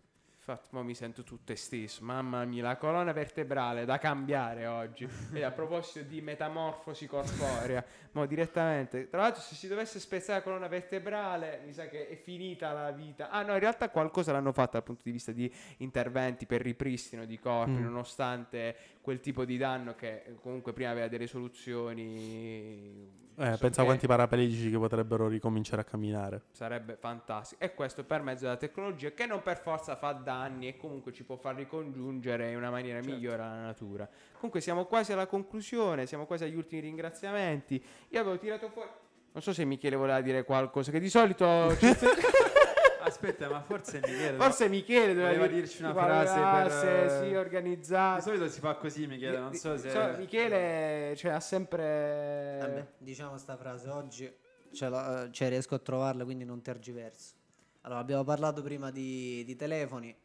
Infatti, 0.44 0.70
mo 0.72 0.82
mi 0.82 0.96
sento 0.96 1.22
tutto 1.22 1.52
esteso. 1.52 2.02
Mamma 2.02 2.44
mia, 2.44 2.64
la 2.64 2.76
colonna 2.76 3.12
vertebrale 3.12 3.84
da 3.84 3.98
cambiare 3.98 4.66
oggi. 4.66 5.08
e 5.32 5.44
a 5.44 5.52
proposito 5.52 6.04
di 6.04 6.20
metamorfosi 6.20 7.06
corporea, 7.06 7.84
mo 8.10 8.26
direttamente. 8.26 9.08
Tra 9.08 9.20
l'altro, 9.20 9.40
se 9.40 9.54
si 9.54 9.68
dovesse 9.68 10.00
spezzare 10.00 10.40
la 10.40 10.44
colonna 10.44 10.66
vertebrale, 10.66 11.60
mi 11.64 11.72
sa 11.72 11.86
che 11.86 12.08
è 12.08 12.16
finita 12.16 12.72
la 12.72 12.90
vita. 12.90 13.30
Ah, 13.30 13.42
no, 13.42 13.52
in 13.52 13.60
realtà 13.60 13.88
qualcosa 13.88 14.32
l'hanno 14.32 14.50
fatto 14.52 14.72
dal 14.72 14.82
punto 14.82 15.02
di 15.04 15.12
vista 15.12 15.30
di 15.30 15.48
interventi 15.76 16.44
per 16.44 16.60
ripristino 16.60 17.24
di 17.24 17.38
corpi, 17.38 17.70
Mm. 17.70 17.84
nonostante 17.84 18.76
quel 19.02 19.20
tipo 19.20 19.44
di 19.44 19.58
danno 19.58 19.94
che 19.94 20.22
eh, 20.24 20.34
comunque 20.40 20.72
prima 20.72 20.90
aveva 20.90 21.08
delle 21.08 21.26
soluzioni. 21.26 23.20
Eh, 23.34 23.50
so 23.52 23.58
pensa 23.58 23.82
a 23.82 23.84
quanti 23.84 24.06
paraplegici 24.06 24.70
che 24.70 24.78
potrebbero 24.78 25.26
ricominciare 25.26 25.82
a 25.82 25.84
camminare. 25.84 26.42
Sarebbe 26.52 26.96
fantastico. 26.96 27.62
E 27.62 27.74
questo 27.74 28.04
per 28.04 28.22
mezzo 28.22 28.44
della 28.44 28.56
tecnologia 28.56 29.10
che 29.10 29.26
non 29.26 29.42
per 29.42 29.58
forza 29.58 29.96
fa 29.96 30.12
danni 30.12 30.68
e 30.68 30.76
comunque 30.76 31.12
ci 31.12 31.24
può 31.24 31.36
far 31.36 31.56
ricongiungere 31.56 32.50
in 32.50 32.56
una 32.56 32.70
maniera 32.70 33.00
Certo. 33.00 33.16
migliore 33.16 33.42
alla 33.42 33.60
natura. 33.60 34.08
Comunque 34.34 34.60
siamo 34.60 34.84
quasi 34.84 35.12
alla 35.12 35.26
conclusione, 35.26 36.06
siamo 36.06 36.24
quasi 36.24 36.44
agli 36.44 36.54
ultimi 36.56 36.82
ringraziamenti. 36.82 37.82
Io 38.10 38.20
avevo 38.20 38.38
tirato 38.38 38.68
fuori... 38.68 38.88
Non 39.32 39.42
so 39.42 39.52
se 39.52 39.64
Michele 39.64 39.96
voleva 39.96 40.20
dire 40.20 40.44
qualcosa, 40.44 40.92
che 40.92 41.00
di 41.00 41.08
solito... 41.08 41.44
Aspetta, 43.02 43.48
ma 43.48 43.60
forse 43.62 44.00
Michele... 44.00 44.36
Forse 44.36 44.68
Michele 44.68 45.14
doveva 45.14 45.46
dirci 45.46 45.82
una 45.82 45.92
tipo, 45.92 46.04
frase 46.04 46.34
per, 46.34 46.42
classe, 46.42 47.04
eh, 47.04 47.08
sì, 47.08 47.28
Di 47.28 47.36
organizzata. 47.36 48.20
solito 48.20 48.48
si 48.48 48.60
fa 48.60 48.74
così 48.76 49.06
Michele, 49.06 49.38
non 49.38 49.54
so 49.54 49.76
se... 49.76 49.90
So, 49.90 50.14
Michele 50.16 51.14
cioè, 51.16 51.32
ha 51.32 51.40
sempre... 51.40 52.58
Vabbè, 52.60 52.86
diciamo 52.98 53.36
sta 53.38 53.56
frase 53.56 53.88
oggi 53.88 54.32
la- 54.78 55.28
cioè, 55.30 55.48
riesco 55.48 55.74
a 55.74 55.78
trovarla, 55.78 56.24
quindi 56.24 56.44
non 56.44 56.62
tergiverso. 56.62 57.34
Allora, 57.82 58.00
abbiamo 58.00 58.24
parlato 58.24 58.62
prima 58.62 58.90
di, 58.90 59.42
di 59.44 59.56
telefoni, 59.56 60.16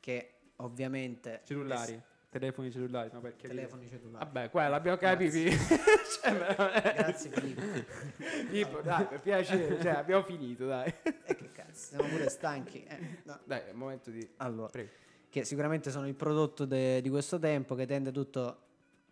che 0.00 0.34
ovviamente... 0.56 1.42
Cellulari, 1.44 2.02
telefoni 2.38 2.70
cellulari, 2.70 3.10
no 3.12 3.20
perché... 3.20 3.48
Telefoni 3.48 3.88
cellulari. 3.88 4.24
Vabbè, 4.24 4.50
qua 4.50 4.68
l'abbiamo 4.68 4.96
capito. 4.98 5.36
Cioè, 6.22 6.54
Grazie 6.94 7.30
Filippo. 7.30 7.60
Filippo, 8.48 8.80
dai, 8.80 9.06
per 9.06 9.20
piacere, 9.20 9.80
cioè, 9.80 9.92
abbiamo 9.92 10.22
finito, 10.22 10.66
dai. 10.66 10.92
E 11.24 11.34
che 11.34 11.50
cazzo, 11.52 11.72
siamo 11.96 12.04
pure 12.08 12.28
stanchi. 12.28 12.84
eh, 12.84 13.18
no. 13.24 13.38
Dai, 13.44 13.60
è 13.66 13.70
il 13.70 13.76
momento 13.76 14.10
di... 14.10 14.26
Allora, 14.38 14.68
Prego. 14.68 14.90
che 15.28 15.44
sicuramente 15.44 15.90
sono 15.90 16.06
il 16.08 16.14
prodotto 16.14 16.64
de- 16.64 17.00
di 17.02 17.08
questo 17.10 17.38
tempo 17.38 17.74
che 17.74 17.86
tende 17.86 18.12
tutto 18.12 18.60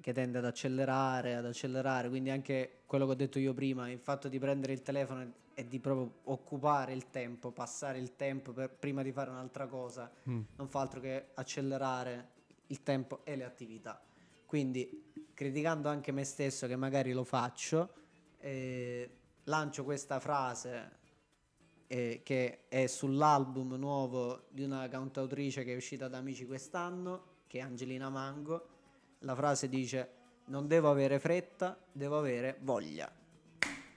che 0.00 0.12
tende 0.12 0.36
ad 0.38 0.44
accelerare, 0.44 1.34
ad 1.34 1.46
accelerare, 1.46 2.08
quindi 2.10 2.28
anche 2.30 2.80
quello 2.84 3.06
che 3.06 3.12
ho 3.12 3.16
detto 3.16 3.38
io 3.38 3.54
prima, 3.54 3.88
il 3.90 3.98
fatto 3.98 4.28
di 4.28 4.38
prendere 4.38 4.74
il 4.74 4.82
telefono 4.82 5.22
e- 5.22 5.32
e 5.54 5.66
di 5.66 5.78
proprio 5.80 6.10
occupare 6.24 6.92
il 6.92 7.08
tempo, 7.10 7.52
passare 7.52 7.98
il 7.98 8.14
tempo 8.16 8.52
per- 8.52 8.70
prima 8.70 9.02
di 9.02 9.12
fare 9.12 9.30
un'altra 9.30 9.66
cosa, 9.66 10.10
Mm. 10.28 10.40
non 10.56 10.68
fa 10.68 10.80
altro 10.80 11.00
che 11.00 11.28
accelerare 11.34 12.32
il 12.74 12.82
tempo 12.82 13.20
e 13.24 13.36
le 13.36 13.44
attività. 13.44 14.02
Quindi, 14.44 15.12
criticando 15.32 15.88
anche 15.88 16.12
me 16.12 16.24
stesso, 16.24 16.66
che 16.66 16.76
magari 16.76 17.12
lo 17.12 17.24
faccio, 17.24 17.92
eh, 18.38 19.10
lancio 19.44 19.84
questa 19.84 20.18
frase 20.18 20.98
eh, 21.86 22.20
che 22.24 22.66
è 22.68 22.86
sull'album 22.86 23.74
nuovo 23.74 24.46
di 24.50 24.62
una 24.64 24.88
cantautrice 24.88 25.64
che 25.64 25.72
è 25.72 25.76
uscita 25.76 26.08
da 26.08 26.18
Amici 26.18 26.46
quest'anno, 26.46 27.42
che 27.46 27.58
è 27.58 27.62
Angelina 27.62 28.10
Mango. 28.10 28.68
La 29.20 29.34
frase 29.34 29.68
dice: 29.68 30.08
Non 30.46 30.66
devo 30.66 30.90
avere 30.90 31.18
fretta, 31.20 31.78
devo 31.92 32.18
avere 32.18 32.58
voglia. 32.60 33.10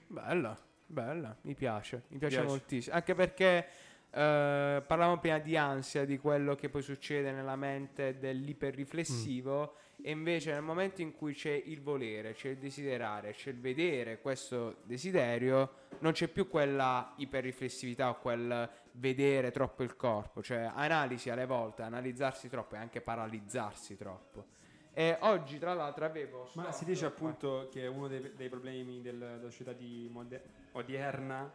Bella, 0.06 0.56
bella, 0.86 1.36
mi 1.42 1.54
piace, 1.54 2.04
mi 2.08 2.18
piace, 2.18 2.36
Piace. 2.36 2.48
moltissimo. 2.48 2.94
Anche 2.94 3.14
perché 3.14 3.66
eh, 4.10 4.82
parlavamo 4.86 5.18
prima 5.18 5.38
di 5.38 5.56
ansia, 5.56 6.04
di 6.04 6.18
quello 6.18 6.54
che 6.54 6.68
poi 6.68 6.82
succede 6.82 7.30
nella 7.32 7.56
mente 7.56 8.18
dell'iperriflessivo, 8.18 9.74
e 10.00 10.12
invece 10.12 10.52
nel 10.52 10.62
momento 10.62 11.02
in 11.02 11.12
cui 11.12 11.34
c'è 11.34 11.50
il 11.50 11.82
volere, 11.82 12.32
c'è 12.32 12.50
il 12.50 12.58
desiderare, 12.58 13.32
c'è 13.32 13.50
il 13.50 13.58
vedere 13.58 14.20
questo 14.20 14.76
desiderio, 14.84 15.86
non 15.98 16.12
c'è 16.12 16.28
più 16.28 16.48
quella 16.48 17.14
iperriflessività 17.16 18.08
o 18.10 18.18
quel 18.18 18.70
vedere 18.92 19.50
troppo 19.50 19.82
il 19.82 19.96
corpo, 19.96 20.42
cioè 20.42 20.70
analisi 20.72 21.30
alle 21.30 21.46
volte, 21.46 21.82
analizzarsi 21.82 22.48
troppo 22.48 22.76
e 22.76 22.78
anche 22.78 23.00
paralizzarsi 23.00 23.96
troppo. 23.96 24.46
E 24.92 25.16
oggi, 25.20 25.58
tra 25.58 25.74
l'altro, 25.74 26.04
avevo. 26.04 26.48
Ma 26.54 26.72
si 26.72 26.84
dice 26.84 27.06
appunto 27.06 27.68
che 27.70 27.86
uno 27.86 28.08
dei, 28.08 28.32
dei 28.34 28.48
problemi 28.48 29.00
del- 29.00 29.18
della 29.18 29.50
società 29.50 29.72
di 29.72 30.08
moder- 30.10 30.42
odierna 30.72 31.52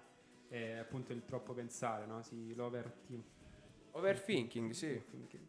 è 0.53 0.73
appunto 0.77 1.13
il 1.13 1.25
troppo 1.25 1.53
pensare, 1.53 2.05
no? 2.05 2.21
Si, 2.21 2.53
l'overthinking. 2.53 3.23
Overthinking, 3.95 4.71
sì. 4.71 5.01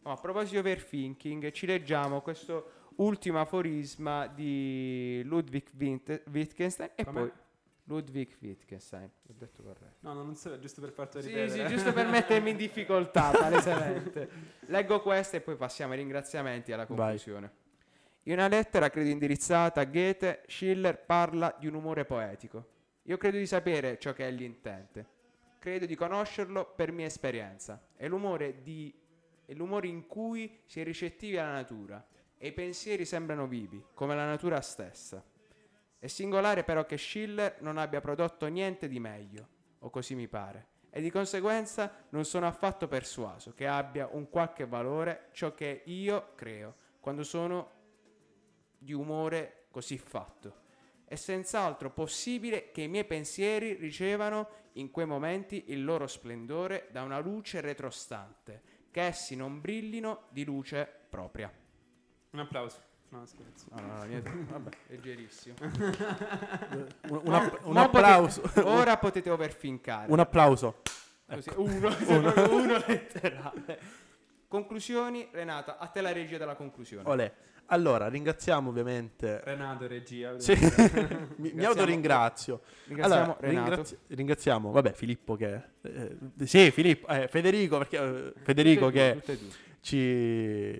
Oh, 0.03 0.11
a 0.11 0.15
proposito 0.15 0.53
di 0.53 0.67
overthinking, 0.67 1.51
ci 1.51 1.65
leggiamo 1.67 2.21
questo 2.21 2.71
ultimo 2.95 3.39
aforisma 3.39 4.25
di 4.27 5.21
Ludwig 5.25 5.67
Witt- 5.77 6.23
Wittgenstein 6.31 6.91
e 6.95 7.03
Come? 7.03 7.19
poi 7.19 7.31
Ludwig 7.83 8.35
Wittgenstein, 8.39 9.09
l'ho 9.23 9.33
detto 9.37 9.61
corretto. 9.61 9.97
No, 9.99 10.13
no, 10.13 10.23
non 10.23 10.35
so, 10.35 10.57
giusto 10.59 10.81
per 10.81 10.91
farti 10.91 11.21
Sì, 11.21 11.27
ripetere. 11.27 11.67
sì, 11.67 11.73
giusto 11.75 11.93
per 11.93 12.07
mettermi 12.07 12.49
in 12.51 12.57
difficoltà, 12.57 13.29
palesemente. 13.37 14.29
Leggo 14.61 15.01
questo 15.01 15.35
e 15.35 15.41
poi 15.41 15.55
passiamo 15.55 15.91
ai 15.93 15.99
ringraziamenti 15.99 16.71
e 16.71 16.73
alla 16.73 16.85
Vai. 16.85 16.97
conclusione. 16.97 17.51
In 18.23 18.33
una 18.33 18.47
lettera, 18.47 18.89
credo 18.89 19.09
indirizzata 19.09 19.81
a 19.81 19.85
Goethe, 19.85 20.41
Schiller 20.47 20.97
parla 20.99 21.55
di 21.59 21.67
un 21.67 21.75
umore 21.75 22.05
poetico. 22.05 22.73
Io 23.07 23.17
credo 23.17 23.37
di 23.37 23.45
sapere 23.45 23.99
ciò 23.99 24.13
che 24.13 24.25
egli 24.25 24.41
intende. 24.41 25.13
Credo 25.59 25.85
di 25.85 25.95
conoscerlo 25.95 26.65
per 26.75 26.91
mia 26.91 27.05
esperienza. 27.05 27.89
È 27.95 28.07
l'umore, 28.07 28.63
di, 28.63 28.93
è 29.45 29.53
l'umore 29.53 29.87
in 29.87 30.07
cui 30.07 30.61
si 30.65 30.81
è 30.81 30.83
ricettivi 30.83 31.37
alla 31.37 31.53
natura 31.53 32.03
e 32.35 32.47
i 32.47 32.51
pensieri 32.51 33.05
sembrano 33.05 33.47
vivi, 33.47 33.83
come 33.93 34.15
la 34.15 34.25
natura 34.25 34.59
stessa. 34.61 35.23
È 35.99 36.07
singolare 36.07 36.63
però 36.63 36.85
che 36.85 36.97
Schiller 36.97 37.57
non 37.61 37.77
abbia 37.77 38.01
prodotto 38.01 38.47
niente 38.47 38.87
di 38.87 38.99
meglio, 38.99 39.47
o 39.79 39.89
così 39.91 40.15
mi 40.15 40.27
pare, 40.27 40.67
e 40.89 40.99
di 40.99 41.11
conseguenza 41.11 42.05
non 42.09 42.25
sono 42.25 42.47
affatto 42.47 42.87
persuaso 42.87 43.53
che 43.53 43.67
abbia 43.67 44.09
un 44.11 44.29
qualche 44.29 44.65
valore 44.65 45.29
ciò 45.31 45.53
che 45.53 45.83
io 45.85 46.33
creo 46.35 46.75
quando 46.99 47.23
sono 47.23 47.71
di 48.77 48.93
umore 48.93 49.65
così 49.69 49.97
fatto. 49.97 50.63
È 51.07 51.15
senz'altro 51.15 51.91
possibile 51.91 52.71
che 52.71 52.81
i 52.81 52.87
miei 52.87 53.05
pensieri 53.05 53.73
ricevano 53.73 54.49
in 54.73 54.91
quei 54.91 55.05
momenti 55.05 55.65
il 55.67 55.83
loro 55.83 56.07
splendore 56.07 56.87
da 56.91 57.03
una 57.03 57.19
luce 57.19 57.61
retrostante, 57.61 58.61
che 58.91 59.01
essi 59.01 59.35
non 59.35 59.61
brillino 59.61 60.23
di 60.29 60.43
luce 60.43 60.87
propria. 61.09 61.51
Un 62.31 62.39
applauso. 62.39 62.81
No, 63.09 63.25
scherzo. 63.25 63.67
No, 63.69 63.79
no, 63.81 63.97
no, 63.97 64.03
niente. 64.03 64.31
Vabbè, 64.33 64.69
leggerissimo. 64.87 65.55
Un, 67.07 67.21
un 67.23 67.33
app- 67.33 67.65
un 67.65 67.77
applauso. 67.77 68.41
potete- 68.41 68.61
ora 68.67 68.97
potete 68.97 69.29
overfincare. 69.29 70.11
un 70.11 70.19
applauso. 70.19 70.81
Così, 71.27 71.49
uno, 71.55 71.95
uno, 72.07 72.33
uno 72.51 72.83
letterale. 72.85 73.79
Conclusioni, 74.55 75.27
Renata, 75.31 75.77
a 75.77 75.87
te 75.87 75.99
la 75.99 76.13
regia 76.13 76.37
della 76.37 76.55
conclusione. 76.55 77.09
Olè. 77.09 77.29
Allora, 77.67 78.07
ringraziamo 78.07 78.69
ovviamente. 78.69 79.41
Renato, 79.43 79.85
regia. 79.85 80.39
Sì, 80.39 80.53
mi, 81.37 81.51
mi 81.53 81.65
autoringrazio. 81.65 82.61
Ringraziamo 82.87 83.21
Allora, 83.23 83.37
Renato. 83.41 83.65
ringrazi- 83.69 83.97
ringraziamo, 84.07 84.71
vabbè, 84.71 84.93
Filippo 84.93 85.35
che... 85.35 85.61
eh, 85.81 86.15
sì, 86.45 86.71
Filippo, 86.71 87.07
eh, 87.07 87.27
Federico, 87.27 87.77
perché 87.79 87.97
eh, 87.97 88.33
Federico 88.43 88.85
Tutte 88.85 89.09
e 89.09 89.13
che 89.13 89.19
tutte 89.19 89.31
e 89.33 89.37
due. 89.37 89.49
ci, 89.81 90.79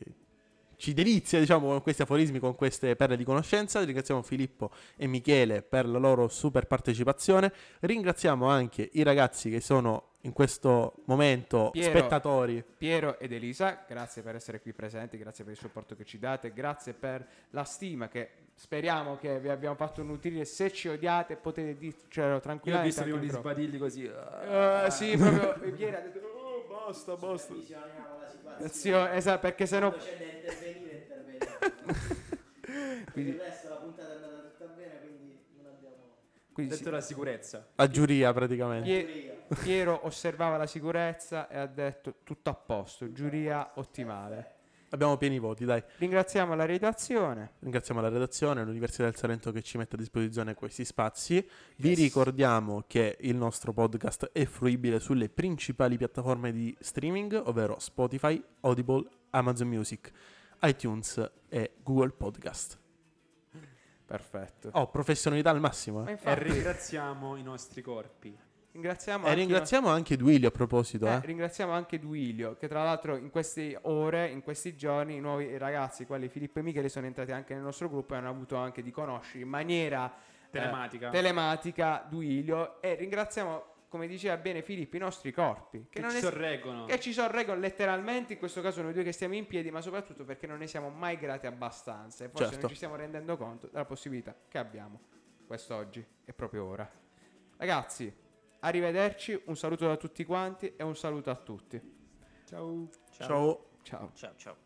ci 0.78 0.94
delizia, 0.94 1.40
diciamo, 1.40 1.68
con 1.68 1.82
questi 1.82 2.04
aforismi, 2.04 2.40
con 2.40 2.56
queste 2.56 2.96
perle 2.96 3.18
di 3.18 3.26
conoscenza. 3.26 3.84
Ringraziamo 3.84 4.22
Filippo 4.22 4.72
e 4.96 5.06
Michele 5.08 5.64
per 5.64 5.86
la 5.86 5.98
loro 5.98 6.30
super 6.30 6.66
partecipazione. 6.66 7.52
Ringraziamo 7.82 8.48
anche 8.48 8.88
i 8.94 9.04
ragazzi 9.04 9.50
che 9.50 9.60
sono 9.60 10.12
in 10.26 10.34
questo 10.34 10.96
momento 11.06 11.70
Piero. 11.72 11.98
spettatori. 11.98 12.64
Piero 12.78 13.18
ed 13.20 13.32
Elisa, 13.32 13.84
grazie 13.88 14.22
per 14.22 14.36
essere 14.36 14.60
qui 14.60 14.74
presenti, 14.74 15.18
grazie 15.18 15.44
per 15.44 15.54
il 15.54 15.60
supporto 15.60 15.96
che 15.96 16.04
ci 16.04 16.18
date, 16.20 16.52
grazie 16.52 16.94
per 16.94 17.26
la 17.52 17.64
stima 17.64 18.08
che 18.08 18.30
speriamo 18.56 19.18
che 19.18 19.40
vi 19.40 19.50
abbiamo 19.50 19.76
fatto 19.76 20.02
nutrire. 20.02 20.44
Se 20.46 20.72
ci 20.72 20.88
odiate 20.88 21.36
potete 21.36 21.78
dircelo 21.78 22.28
Io 22.30 22.36
ho 22.36 22.40
tranquillamente. 22.40 23.04
visto 23.04 23.18
gli 23.18 23.30
sbadigli 23.30 23.78
così. 23.78 24.06
Eh, 24.06 24.88
sì, 24.90 25.16
proprio 25.16 25.54
Piero 25.74 25.98
ha 25.98 26.02
detto 26.02 26.20
"Oh, 26.26 26.66
basta, 26.68 27.16
basta. 27.16 27.54
La. 28.60 28.68
Sì, 28.70 28.92
oh, 28.92 29.08
esatto, 29.10 29.40
perché 29.40 29.66
sennò 29.66 29.90
Quando 29.92 30.06
c'è 30.06 30.18
da 30.18 30.24
intervenire, 30.24 30.96
interveniamo. 30.96 31.94
Per 32.66 33.12
Quindi- 33.14 33.32
il 33.32 33.40
resto 33.40 33.70
la 33.70 33.76
puntata 33.76 34.12
è 34.12 34.16
andata 34.16 34.40
tutta 34.50 34.66
bene, 34.66 35.00
quindi 35.00 35.40
non 35.58 35.66
abbiamo... 35.74 35.96
Quindi 36.52 36.72
detto 36.74 36.86
sì. 36.86 36.92
la 36.92 37.02
sicurezza. 37.02 37.68
A 37.76 37.88
giuria 37.88 38.34
praticamente. 38.34 39.04
Pie- 39.04 39.35
Piero 39.62 40.06
osservava 40.06 40.58
la 40.58 40.68
sicurezza 40.68 41.48
e 41.48 41.58
ha 41.58 41.66
detto 41.68 42.16
tutto 42.24 42.50
a 42.50 42.56
posto, 42.56 43.12
giuria 43.12 43.72
ottimale. 43.76 44.54
Abbiamo 44.90 45.18
pieni 45.18 45.40
voti, 45.40 45.66
dai. 45.66 45.84
Ringraziamo 45.98 46.56
la 46.56 46.66
redazione. 46.66 47.56
Ringraziamo 47.60 48.00
la 48.00 48.08
redazione, 48.08 48.64
l'Università 48.64 49.04
del 49.04 49.16
Salento 49.16 49.52
che 49.52 49.62
ci 49.62 49.78
mette 49.78 49.96
a 49.96 50.00
disposizione 50.00 50.54
questi 50.54 50.86
spazi. 50.86 51.46
Vi 51.78 51.94
ricordiamo 51.96 52.84
che 52.88 53.18
il 53.22 53.36
nostro 53.36 53.74
podcast 53.74 54.30
è 54.32 54.46
fruibile 54.46 55.00
sulle 55.00 55.28
principali 55.28 55.98
piattaforme 55.98 56.54
di 56.54 56.76
streaming, 56.80 57.42
ovvero 57.46 57.78
Spotify, 57.80 58.42
Audible, 58.62 59.06
Amazon 59.32 59.68
Music, 59.68 60.12
iTunes 60.62 61.32
e 61.50 61.74
Google 61.84 62.12
Podcast. 62.12 62.80
Perfetto. 64.06 64.70
Oh, 64.74 64.88
professionalità 64.88 65.50
al 65.50 65.60
massimo. 65.60 66.04
Ma 66.04 66.12
eh. 66.12 66.20
E 66.22 66.40
ringraziamo 66.42 67.36
i 67.36 67.44
nostri 67.44 67.82
corpi. 67.82 68.38
Ringraziamo 68.76 69.26
E 69.26 69.30
anche 69.30 69.40
ringraziamo 69.40 69.88
anche 69.88 70.18
Duilio 70.18 70.50
a 70.50 70.52
proposito. 70.52 71.08
Eh, 71.08 71.14
eh. 71.14 71.20
ringraziamo 71.24 71.72
anche 71.72 71.98
Duilio, 71.98 72.58
che 72.58 72.68
tra 72.68 72.84
l'altro 72.84 73.16
in 73.16 73.30
queste 73.30 73.78
ore, 73.84 74.28
in 74.28 74.42
questi 74.42 74.76
giorni, 74.76 75.16
i 75.16 75.20
nuovi 75.22 75.58
ragazzi, 75.58 76.06
quali 76.06 76.28
Filippo 76.28 76.60
e 76.60 76.62
Michele, 76.62 76.90
sono 76.90 77.06
entrati 77.06 77.32
anche 77.32 77.54
nel 77.54 77.64
nostro 77.64 77.90
gruppo 77.90 78.14
e 78.14 78.18
hanno 78.18 78.30
avuto 78.30 78.58
anche 78.58 78.82
di 78.84 78.92
conoscere 78.92 79.44
in 79.44 79.50
maniera 79.50 80.12
eh, 80.12 80.50
Telematica. 80.52 81.10
telematica 81.10 82.06
Duilio. 82.08 82.82
E 82.82 82.96
ringraziamo, 82.96 83.64
come 83.88 84.08
diceva 84.08 84.36
bene 84.38 84.62
Filippo, 84.62 84.98
i 84.98 85.00
nostri 85.00 85.32
corpi, 85.32 85.86
che, 85.90 86.00
che 86.00 86.02
non 86.02 86.10
ci 86.12 86.18
es- 86.18 86.24
sorreggono. 86.24 86.86
che 86.86 87.00
ci 87.00 87.14
sorreggono 87.14 87.60
letteralmente, 87.60 88.34
in 88.34 88.40
questo 88.40 88.62
caso 88.62 88.82
noi 88.82 88.92
due 88.94 89.04
che 89.04 89.14
stiamo 89.14 89.36
in 89.36 89.48
piedi, 89.48 89.72
ma 89.72 89.80
soprattutto 89.80 90.26
perché 90.26 90.48
non 90.48 90.58
ne 90.58 90.68
siamo 90.68 90.90
mai 90.90 91.18
grati 91.18 91.48
abbastanza. 91.48 92.26
E 92.26 92.28
forse 92.28 92.46
Certo. 92.46 92.60
non 92.60 92.70
ci 92.70 92.76
stiamo 92.76 92.96
rendendo 92.98 93.38
conto 93.38 93.68
della 93.72 93.86
possibilità 93.86 94.36
che 94.50 94.58
abbiamo 94.58 95.00
quest'oggi 95.48 96.06
e 96.26 96.34
proprio 96.34 96.66
ora. 96.66 96.90
Ragazzi, 97.58 98.14
arrivederci, 98.66 99.44
un 99.46 99.56
saluto 99.56 99.88
da 99.88 99.96
tutti 99.96 100.26
quanti 100.26 100.74
e 100.76 100.84
un 100.84 100.96
saluto 100.96 101.30
a 101.30 101.36
tutti. 101.36 101.80
Ciao. 102.46 102.90
Ciao. 103.12 103.70
Ciao. 103.84 104.12
Ciao 104.14 104.34
ciao. 104.36 104.65